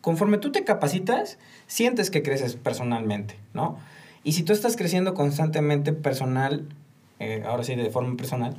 Conforme 0.00 0.38
tú 0.38 0.52
te 0.52 0.64
capacitas, 0.64 1.38
sientes 1.66 2.10
que 2.10 2.22
creces 2.22 2.54
personalmente, 2.54 3.36
¿no? 3.54 3.76
Y 4.22 4.32
si 4.32 4.42
tú 4.42 4.52
estás 4.52 4.76
creciendo 4.76 5.14
constantemente 5.14 5.92
personal, 5.92 6.68
eh, 7.18 7.44
ahora 7.46 7.62
sí 7.62 7.74
de 7.74 7.90
forma 7.90 8.16
personal, 8.16 8.56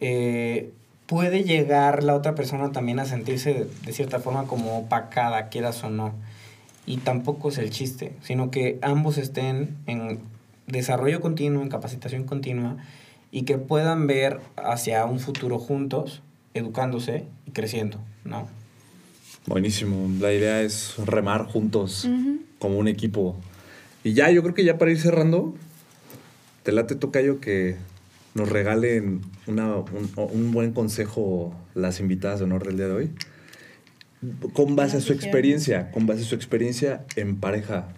eh, 0.00 0.72
puede 1.06 1.44
llegar 1.44 2.04
la 2.04 2.14
otra 2.14 2.34
persona 2.34 2.72
también 2.72 2.98
a 2.98 3.04
sentirse 3.04 3.54
de, 3.54 3.68
de 3.84 3.92
cierta 3.92 4.20
forma 4.20 4.46
como 4.46 4.78
opacada, 4.78 5.48
quieras 5.48 5.82
o 5.84 5.90
no. 5.90 6.14
Y 6.86 6.98
tampoco 6.98 7.50
es 7.50 7.58
el 7.58 7.70
chiste, 7.70 8.12
sino 8.22 8.50
que 8.50 8.78
ambos 8.82 9.18
estén 9.18 9.76
en 9.86 10.20
desarrollo 10.66 11.20
continuo, 11.20 11.62
en 11.62 11.68
capacitación 11.68 12.24
continua 12.24 12.76
y 13.30 13.42
que 13.42 13.58
puedan 13.58 14.06
ver 14.06 14.40
hacia 14.56 15.04
un 15.04 15.20
futuro 15.20 15.58
juntos, 15.58 16.22
educándose 16.54 17.24
y 17.46 17.50
creciendo, 17.50 17.98
¿no? 18.24 18.48
Buenísimo. 19.46 20.08
La 20.20 20.32
idea 20.32 20.62
es 20.62 20.94
remar 20.98 21.46
juntos 21.46 22.08
como 22.58 22.78
un 22.78 22.88
equipo. 22.88 23.36
Y 24.04 24.12
ya, 24.12 24.30
yo 24.30 24.42
creo 24.42 24.54
que 24.54 24.64
ya 24.64 24.78
para 24.78 24.90
ir 24.90 25.00
cerrando, 25.00 25.54
te 26.62 26.72
late 26.72 26.94
tocayo 26.94 27.40
que 27.40 27.76
nos 28.38 28.48
regalen 28.48 29.20
una- 29.46 29.76
un, 29.76 30.10
un 30.16 30.52
buen 30.52 30.72
consejo 30.72 31.52
las 31.74 32.00
invitadas 32.00 32.38
de 32.38 32.44
honor 32.46 32.64
del 32.64 32.76
día 32.76 32.86
de 32.86 32.92
hoy. 32.94 33.10
Con 34.52 34.74
base 34.76 34.96
a 34.96 35.00
su 35.00 35.12
experiencia, 35.12 35.90
con 35.90 36.06
base 36.06 36.22
a 36.22 36.24
su 36.24 36.34
experiencia 36.34 37.04
en 37.16 37.36
pareja, 37.38 37.88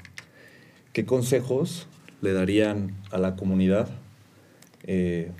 ¿qué 0.93 1.05
consejos 1.07 1.87
le 2.21 2.33
darían 2.33 2.95
a 3.11 3.19
la 3.19 3.37
comunidad 3.37 3.89
eh, 4.85 5.31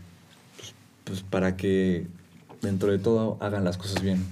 pues, 0.57 0.75
pues 1.05 1.23
para 1.23 1.57
que 1.57 2.07
dentro 2.63 2.93
de 2.93 2.99
todo 2.99 3.37
hagan 3.41 3.65
las 3.65 3.77
cosas 3.79 4.03
bien 4.03 4.23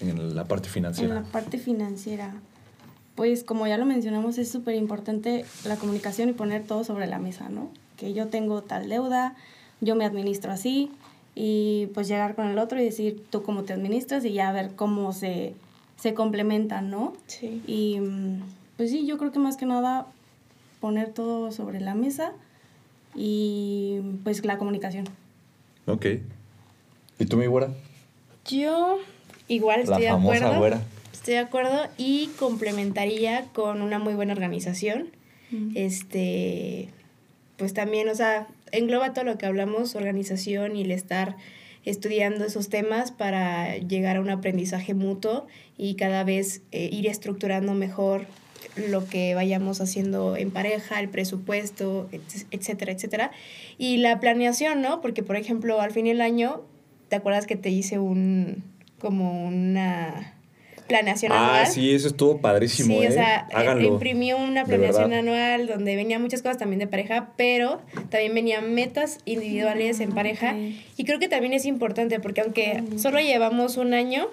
en 0.00 0.34
la 0.34 0.44
parte 0.46 0.68
En 0.68 0.72
financiera. 0.74 1.14
la 1.14 1.22
parte 1.22 1.58
financiera, 1.58 2.34
pues 3.14 3.44
como 3.44 3.66
ya 3.68 3.76
lo 3.76 3.86
mencionamos, 3.86 4.38
es 4.38 4.50
súper 4.50 4.74
importante 4.76 5.44
la 5.64 5.76
comunicación 5.76 6.28
y 6.28 6.32
poner 6.32 6.64
todo 6.64 6.82
sobre 6.84 7.06
la 7.06 7.18
mesa, 7.20 7.48
¿no? 7.48 7.70
Que 7.96 8.12
yo 8.12 8.26
tengo 8.28 8.62
tal 8.62 8.88
deuda, 8.88 9.36
yo 9.82 9.94
me 9.94 10.06
administro 10.06 10.50
así, 10.52 10.90
y 11.34 11.88
pues 11.92 12.08
llegar 12.08 12.34
con 12.34 12.46
el 12.48 12.58
otro 12.58 12.80
y 12.80 12.84
decir 12.84 13.22
tú 13.28 13.42
cómo 13.42 13.64
te 13.64 13.74
administras 13.74 14.24
y 14.24 14.32
ya 14.32 14.50
ver 14.52 14.74
cómo 14.74 15.12
se, 15.12 15.52
se 15.98 16.14
complementan, 16.14 16.88
¿no? 16.90 17.12
Sí. 17.26 17.62
Y 17.66 17.98
pues 18.78 18.90
sí, 18.90 19.06
yo 19.06 19.18
creo 19.18 19.32
que 19.32 19.38
más 19.38 19.56
que 19.58 19.66
nada 19.66 20.06
poner 20.80 21.12
todo 21.12 21.52
sobre 21.52 21.80
la 21.80 21.94
mesa 21.94 22.32
y 23.14 24.00
pues 24.24 24.44
la 24.44 24.58
comunicación. 24.58 25.04
Ok. 25.86 26.06
¿Y 27.18 27.26
tú, 27.26 27.36
mi 27.36 27.46
güera? 27.46 27.68
Yo 28.46 28.98
igual 29.48 29.78
La 29.80 29.84
estoy 29.84 30.02
de 30.02 30.08
acuerdo. 30.08 30.58
güera. 30.58 30.82
Estoy 31.12 31.34
de 31.34 31.40
acuerdo 31.40 31.78
y 31.98 32.26
complementaría 32.38 33.46
con 33.54 33.80
una 33.82 33.98
muy 33.98 34.14
buena 34.14 34.32
organización. 34.32 35.08
Este, 35.74 36.88
pues 37.56 37.74
también, 37.74 38.08
o 38.08 38.14
sea, 38.14 38.46
engloba 38.72 39.12
todo 39.12 39.24
lo 39.24 39.38
que 39.38 39.46
hablamos, 39.46 39.94
organización 39.94 40.76
y 40.76 40.82
el 40.82 40.90
estar 40.90 41.36
estudiando 41.84 42.44
esos 42.44 42.68
temas 42.68 43.10
para 43.10 43.76
llegar 43.76 44.16
a 44.16 44.20
un 44.20 44.30
aprendizaje 44.30 44.94
mutuo 44.94 45.46
y 45.76 45.94
cada 45.96 46.22
vez 46.24 46.62
eh, 46.70 46.88
ir 46.92 47.06
estructurando 47.08 47.74
mejor 47.74 48.26
lo 48.88 49.06
que 49.06 49.34
vayamos 49.34 49.80
haciendo 49.80 50.36
en 50.36 50.50
pareja, 50.52 51.00
el 51.00 51.08
presupuesto, 51.08 52.08
et- 52.12 52.22
etcétera, 52.52 52.92
etcétera. 52.92 53.30
Y 53.78 53.96
la 53.98 54.20
planeación, 54.20 54.80
¿no? 54.80 55.00
Porque, 55.00 55.22
por 55.22 55.36
ejemplo, 55.36 55.80
al 55.80 55.90
fin 55.90 56.04
del 56.06 56.20
año, 56.20 56.62
¿te 57.08 57.16
acuerdas 57.16 57.46
que 57.46 57.56
te 57.56 57.70
hice 57.70 57.98
un, 57.98 58.62
como 59.00 59.44
una 59.46 60.34
planeación 60.86 61.32
Ah, 61.32 61.48
anual? 61.60 61.66
sí, 61.66 61.94
eso 61.94 62.08
estuvo 62.08 62.38
padrísimo, 62.40 62.98
Sí, 62.98 63.04
¿eh? 63.04 63.08
o 63.08 63.12
sea, 63.12 63.46
eh, 63.50 63.54
Háganlo. 63.54 63.88
imprimió 63.88 64.36
una 64.38 64.64
planeación 64.64 65.12
anual 65.12 65.66
donde 65.66 65.96
venían 65.96 66.20
muchas 66.22 66.42
cosas 66.42 66.58
también 66.58 66.78
de 66.80 66.86
pareja, 66.86 67.30
pero 67.36 67.80
también 68.10 68.34
venían 68.34 68.74
metas 68.74 69.18
individuales 69.24 70.00
en 70.00 70.12
pareja. 70.12 70.54
Y 70.96 71.04
creo 71.04 71.18
que 71.18 71.28
también 71.28 71.52
es 71.52 71.64
importante 71.66 72.20
porque 72.20 72.40
aunque 72.42 72.82
solo 72.96 73.18
llevamos 73.20 73.76
un 73.76 73.94
año, 73.94 74.28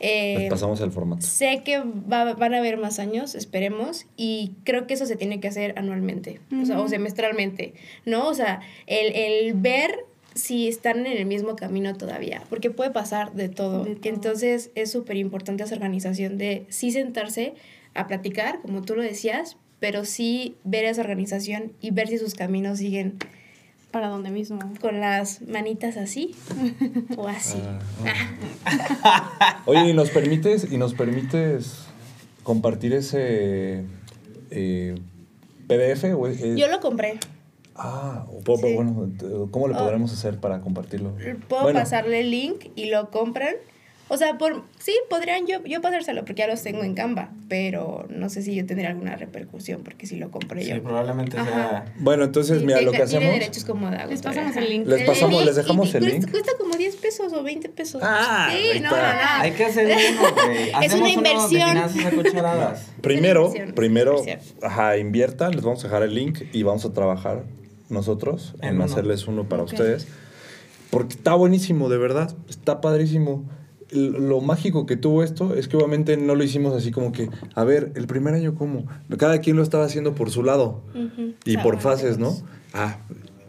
eh, 0.00 0.48
pasamos 0.50 0.80
el 0.80 0.90
formato. 0.90 1.22
sé 1.24 1.62
que 1.64 1.78
va- 1.78 2.34
van 2.34 2.52
a 2.54 2.58
haber 2.58 2.76
más 2.76 2.98
años, 2.98 3.34
esperemos, 3.34 4.06
y 4.16 4.52
creo 4.64 4.86
que 4.86 4.94
eso 4.94 5.06
se 5.06 5.16
tiene 5.16 5.40
que 5.40 5.48
hacer 5.48 5.72
anualmente, 5.78 6.40
o, 6.60 6.66
sea, 6.66 6.80
o 6.80 6.88
semestralmente, 6.88 7.74
¿no? 8.04 8.28
O 8.28 8.34
sea, 8.34 8.60
el, 8.86 9.14
el 9.14 9.54
ver 9.54 10.04
si 10.34 10.68
están 10.68 11.06
en 11.06 11.16
el 11.16 11.26
mismo 11.26 11.54
camino 11.56 11.94
todavía, 11.94 12.42
porque 12.50 12.70
puede 12.70 12.90
pasar 12.90 13.32
de 13.34 13.48
todo. 13.48 13.84
De 13.84 13.94
todo. 13.96 14.12
Entonces 14.12 14.70
es 14.74 14.90
súper 14.90 15.16
importante 15.16 15.62
esa 15.62 15.74
organización 15.74 16.38
de 16.38 16.66
sí 16.68 16.90
sentarse 16.90 17.54
a 17.94 18.06
platicar, 18.06 18.60
como 18.60 18.82
tú 18.82 18.96
lo 18.96 19.02
decías, 19.02 19.56
pero 19.80 20.04
sí 20.04 20.56
ver 20.64 20.84
esa 20.86 21.02
organización 21.02 21.72
y 21.80 21.90
ver 21.92 22.08
si 22.08 22.18
sus 22.18 22.34
caminos 22.34 22.78
siguen 22.78 23.14
Para 23.92 24.08
donde 24.08 24.30
mismo. 24.30 24.58
con 24.80 24.98
las 25.00 25.42
manitas 25.42 25.96
así 25.96 26.34
o 27.16 27.28
así. 27.28 27.58
Ah, 28.04 29.62
Oye, 29.66 29.90
¿y 29.90 29.92
nos 29.92 30.10
permites, 30.10 30.66
y 30.70 30.78
nos 30.78 30.94
permites 30.94 31.84
compartir 32.42 32.92
ese 32.94 33.84
eh, 34.50 34.94
PDF? 35.68 36.04
O 36.16 36.26
es- 36.26 36.40
Yo 36.56 36.68
lo 36.68 36.80
compré. 36.80 37.18
Ah, 37.76 38.26
o 38.30 38.40
po- 38.40 38.56
Sí. 38.58 38.72
bueno, 38.74 39.10
¿cómo 39.50 39.68
le 39.68 39.74
Oh. 39.74 39.78
podremos 39.78 40.12
hacer 40.12 40.38
para 40.38 40.60
compartirlo? 40.60 41.14
Puedo 41.48 41.62
Bueno, 41.64 41.80
pasarle 41.80 42.20
el 42.20 42.30
link 42.30 42.66
y 42.76 42.86
lo 42.86 43.10
compran. 43.10 43.54
O 44.08 44.18
sea, 44.18 44.36
por 44.36 44.62
sí, 44.78 44.92
podrían 45.08 45.46
yo, 45.46 45.64
yo 45.64 45.80
pasárselo 45.80 46.26
porque 46.26 46.40
ya 46.42 46.46
los 46.46 46.62
tengo 46.62 46.84
en 46.84 46.92
Canva, 46.94 47.30
pero 47.48 48.04
no 48.10 48.28
sé 48.28 48.42
si 48.42 48.54
yo 48.54 48.66
tendría 48.66 48.90
alguna 48.90 49.16
repercusión 49.16 49.82
porque 49.82 50.06
si 50.06 50.16
lo 50.16 50.30
compré 50.30 50.62
Sí, 50.62 50.68
yo. 50.74 50.82
probablemente 50.82 51.38
Ajá. 51.38 51.50
sea. 51.50 51.84
Bueno, 52.00 52.24
entonces, 52.24 52.58
Sí, 52.60 52.66
mira, 52.66 52.82
lo 52.82 52.92
que 52.92 52.98
tiene 52.98 53.16
hacemos... 53.16 53.32
derechos 53.40 53.64
como 53.64 53.90
Dago, 53.90 54.10
Les 54.10 54.20
pasamos 54.20 54.54
el 54.56 54.68
link. 54.68 54.86
Les 54.86 55.02
pasamos, 55.04 55.42
les 55.46 55.56
dejamos 55.56 55.86
y 55.94 55.96
el 55.96 56.02
cuesta, 56.02 56.18
link. 56.20 56.30
Cuesta 56.30 56.52
como 56.58 56.76
10 56.76 56.96
pesos 56.96 57.32
o 57.32 57.42
20 57.42 57.70
pesos. 57.70 58.02
Ah, 58.04 58.50
sí, 58.52 58.78
no, 58.80 58.90
no, 58.90 58.96
no. 58.96 59.02
Hay 59.40 59.52
que 59.52 59.64
hacer 59.64 59.86
uno, 59.86 60.28
güey. 60.44 60.70
Es 60.84 60.92
una 60.94 61.06
de 61.06 61.12
inversión. 61.12 61.78
Primero, 63.00 63.52
primero, 63.74 64.22
ajá, 64.62 64.98
inviertan, 64.98 65.52
les 65.52 65.62
vamos 65.64 65.80
a 65.82 65.88
dejar 65.88 66.02
el 66.02 66.14
link 66.14 66.42
y 66.52 66.62
vamos 66.62 66.84
a 66.84 66.92
trabajar 66.92 67.44
nosotros 67.88 68.54
en, 68.60 68.76
uno. 68.76 68.84
hacerles 68.84 69.26
uno 69.26 69.48
para 69.48 69.62
ustedes. 69.62 70.06
Porque 70.90 71.14
está 71.14 71.34
buenísimo, 71.34 71.88
de 71.88 71.98
verdad, 71.98 72.34
está 72.48 72.80
padrísimo. 72.80 73.44
Lo 73.90 74.40
mágico 74.40 74.86
que 74.86 74.96
tuvo 74.96 75.22
esto 75.22 75.54
es 75.54 75.68
que 75.68 75.76
obviamente 75.76 76.16
no 76.16 76.34
lo 76.34 76.42
hicimos 76.42 76.74
así 76.74 76.90
como 76.90 77.12
que, 77.12 77.28
a 77.54 77.64
ver, 77.64 77.92
el 77.94 78.06
primer 78.06 78.34
año 78.34 78.54
cómo. 78.54 78.86
Cada 79.18 79.38
quien 79.38 79.56
lo 79.56 79.62
estaba 79.62 79.84
haciendo 79.84 80.14
por 80.14 80.30
su 80.30 80.42
lado 80.42 80.82
y 81.44 81.56
por 81.58 81.80
fases, 81.80 82.18
¿no? 82.18 82.36
Ah, 82.72 82.98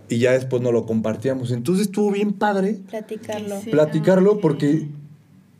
y 0.09 0.19
ya 0.19 0.33
después 0.33 0.61
nos 0.61 0.73
lo 0.73 0.85
compartíamos. 0.85 1.51
Entonces 1.51 1.87
estuvo 1.87 2.11
bien 2.11 2.33
padre 2.33 2.79
Platicarlo. 2.89 3.59
Sí. 3.61 3.71
platicarlo 3.71 4.33
ok. 4.33 4.63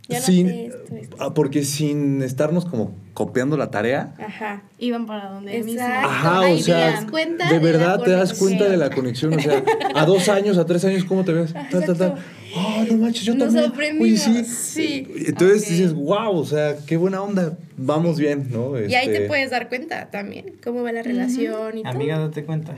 No 0.10 0.20
sin, 0.20 0.48
sé 0.48 0.66
esto, 0.68 0.96
esto. 0.96 1.18
ah, 1.20 1.34
porque 1.34 1.64
sin 1.64 2.22
estarnos 2.22 2.66
como 2.66 2.96
copiando 3.14 3.58
la 3.58 3.72
tarea, 3.72 4.14
Ajá. 4.20 4.64
Iban 4.78 5.06
para 5.06 5.30
donde 5.30 5.58
mismo. 5.64 5.82
Exacto. 5.82 6.08
Ajá, 6.10 6.40
Ahí 6.42 6.60
o 6.60 6.64
sea, 6.64 6.76
te 6.76 6.96
das 6.96 7.06
cuenta 7.12 7.50
de 7.50 7.60
verdad 7.60 8.02
te 8.04 8.12
das 8.12 8.34
cuenta 8.34 8.66
de 8.66 8.78
la 8.78 8.90
conexión. 8.90 9.34
O 9.34 9.40
sea, 9.40 9.64
a 9.96 10.06
dos 10.06 10.28
años, 10.30 10.58
a 10.58 10.66
tres 10.66 10.84
años, 10.86 11.06
¿cómo 11.06 11.24
te 11.24 11.34
ves? 11.34 11.54
Tal, 11.72 11.98
tal. 11.98 12.16
Ah, 12.58 12.86
no 12.90 12.98
manches, 12.98 13.24
yo 13.24 13.36
Nos 13.36 13.54
también. 13.54 13.66
Oye, 14.02 14.18
sorprendimos, 14.18 14.48
sí. 14.48 15.06
sí. 15.06 15.08
Entonces 15.28 15.68
dices, 15.70 15.94
wow, 15.94 16.38
o 16.38 16.46
sea, 16.46 16.78
qué 16.86 16.96
buena 16.98 17.22
onda. 17.22 17.58
Vamos 17.78 18.18
bien, 18.18 18.48
¿no? 18.52 18.80
Y 18.80 18.96
ahí 18.96 19.08
te 19.08 19.14
Este, 19.16 19.28
puedes 19.28 19.50
dar 19.52 19.68
cuenta 19.68 20.10
también 20.10 20.54
cómo 20.64 20.82
va 20.82 20.92
la 20.94 21.04
relación 21.04 21.78
y 21.78 21.84
todo. 21.84 21.92
Amiga, 21.96 22.18
date 22.20 22.46
cuenta. 22.46 22.78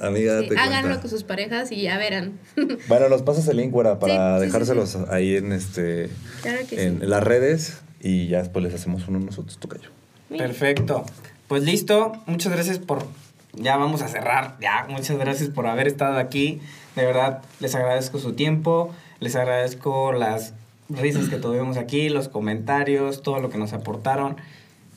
Amiga, 0.00 0.40
Sí, 0.40 0.48
date 0.48 0.56
háganlo 0.58 0.88
cuenta. 0.88 1.00
con 1.02 1.10
sus 1.10 1.22
parejas 1.24 1.70
y 1.72 1.82
ya 1.82 1.98
verán. 1.98 2.32
Bueno, 2.88 3.08
nos 3.08 3.22
pasas 3.22 3.46
el 3.48 3.58
link, 3.58 3.70
güera, 3.72 3.98
para 3.98 4.14
Sí, 4.14 4.18
sí, 4.18 4.40
sí, 4.40 4.46
dejárselos 4.46 4.96
ahí 5.10 5.36
en 5.36 5.52
este 5.52 6.10
Claro 6.42 6.58
que 6.68 6.82
en 6.82 7.00
sí. 7.00 7.06
las 7.06 7.22
redes 7.22 7.78
y 8.00 8.26
ya 8.28 8.38
después 8.38 8.64
les 8.64 8.74
hacemos 8.74 9.06
uno 9.08 9.20
nosotros, 9.20 9.58
tocayo. 9.58 9.90
Perfecto. 10.36 11.04
Pues 11.46 11.62
listo. 11.62 12.12
Muchas 12.26 12.52
gracias 12.52 12.78
por. 12.78 13.06
Ya 13.54 13.76
vamos 13.76 14.02
a 14.02 14.08
cerrar. 14.08 14.56
Ya, 14.60 14.86
muchas 14.88 15.16
gracias 15.18 15.48
por 15.48 15.66
haber 15.66 15.86
estado 15.88 16.18
aquí. 16.18 16.60
De 16.98 17.06
verdad, 17.06 17.42
les 17.60 17.76
agradezco 17.76 18.18
su 18.18 18.32
tiempo. 18.32 18.92
Les 19.20 19.36
agradezco 19.36 20.10
las 20.12 20.54
risas 20.88 21.28
que 21.28 21.36
tuvimos 21.36 21.76
aquí, 21.76 22.08
los 22.08 22.28
comentarios, 22.28 23.22
todo 23.22 23.38
lo 23.38 23.50
que 23.50 23.56
nos 23.56 23.72
aportaron. 23.72 24.36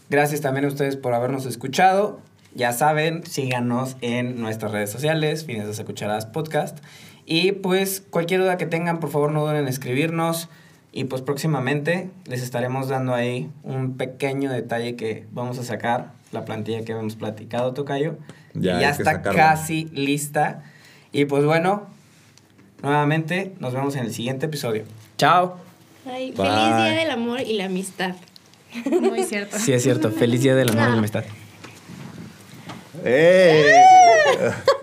Gracias 0.10 0.42
también 0.42 0.66
a 0.66 0.70
ustedes 0.70 0.96
por 0.96 1.14
habernos 1.14 1.46
escuchado. 1.46 2.20
Ya 2.56 2.74
saben, 2.74 3.24
síganos 3.24 3.98
en 4.02 4.42
nuestras 4.42 4.72
redes 4.72 4.90
sociales, 4.90 5.46
Finanzas 5.46 5.80
a 5.80 5.86
Cucharadas 5.86 6.26
Podcast. 6.26 6.80
Y 7.28 7.52
pues 7.52 8.04
cualquier 8.10 8.42
duda 8.42 8.58
que 8.58 8.66
tengan, 8.66 9.00
por 9.00 9.12
favor 9.12 9.32
no 9.32 9.44
duden 9.44 9.58
en 9.58 9.68
escribirnos. 9.68 10.50
Y 10.92 11.04
pues 11.04 11.22
próximamente 11.22 12.10
les 12.26 12.42
estaremos 12.42 12.88
dando 12.88 13.14
ahí 13.14 13.52
un 13.62 13.96
pequeño 13.98 14.52
detalle 14.52 14.96
que 14.96 15.28
vamos 15.34 15.60
a 15.60 15.64
sacar, 15.64 16.14
la 16.32 16.46
plantilla 16.46 16.84
que 16.84 16.94
habíamos 16.94 17.16
platicado, 17.16 17.76
Tocayo. 17.76 18.16
Ya, 18.56 18.82
ya 18.82 18.90
está 18.90 19.22
casi 19.22 19.86
lista. 19.94 20.64
Y 21.12 21.26
pues 21.26 21.44
bueno, 21.44 21.91
nuevamente 22.82 23.54
nos 23.60 23.74
vemos 23.74 23.96
en 23.96 24.06
el 24.06 24.14
siguiente 24.14 24.46
episodio. 24.48 24.84
Chao. 25.18 25.58
Ay, 26.06 26.34
feliz 26.34 26.52
día 26.52 26.96
del 26.96 27.12
amor 27.12 27.42
y 27.42 27.54
la 27.54 27.66
amistad. 27.66 28.16
Muy 28.86 29.24
cierto. 29.24 29.58
Sí, 29.60 29.74
es 29.74 29.84
cierto. 29.84 30.12
Feliz 30.12 30.42
día 30.42 30.56
del 30.56 30.70
amor 30.70 30.90
y 30.90 30.92
la 30.92 30.98
amistad. 30.98 31.24
¡Eh! 33.04 33.74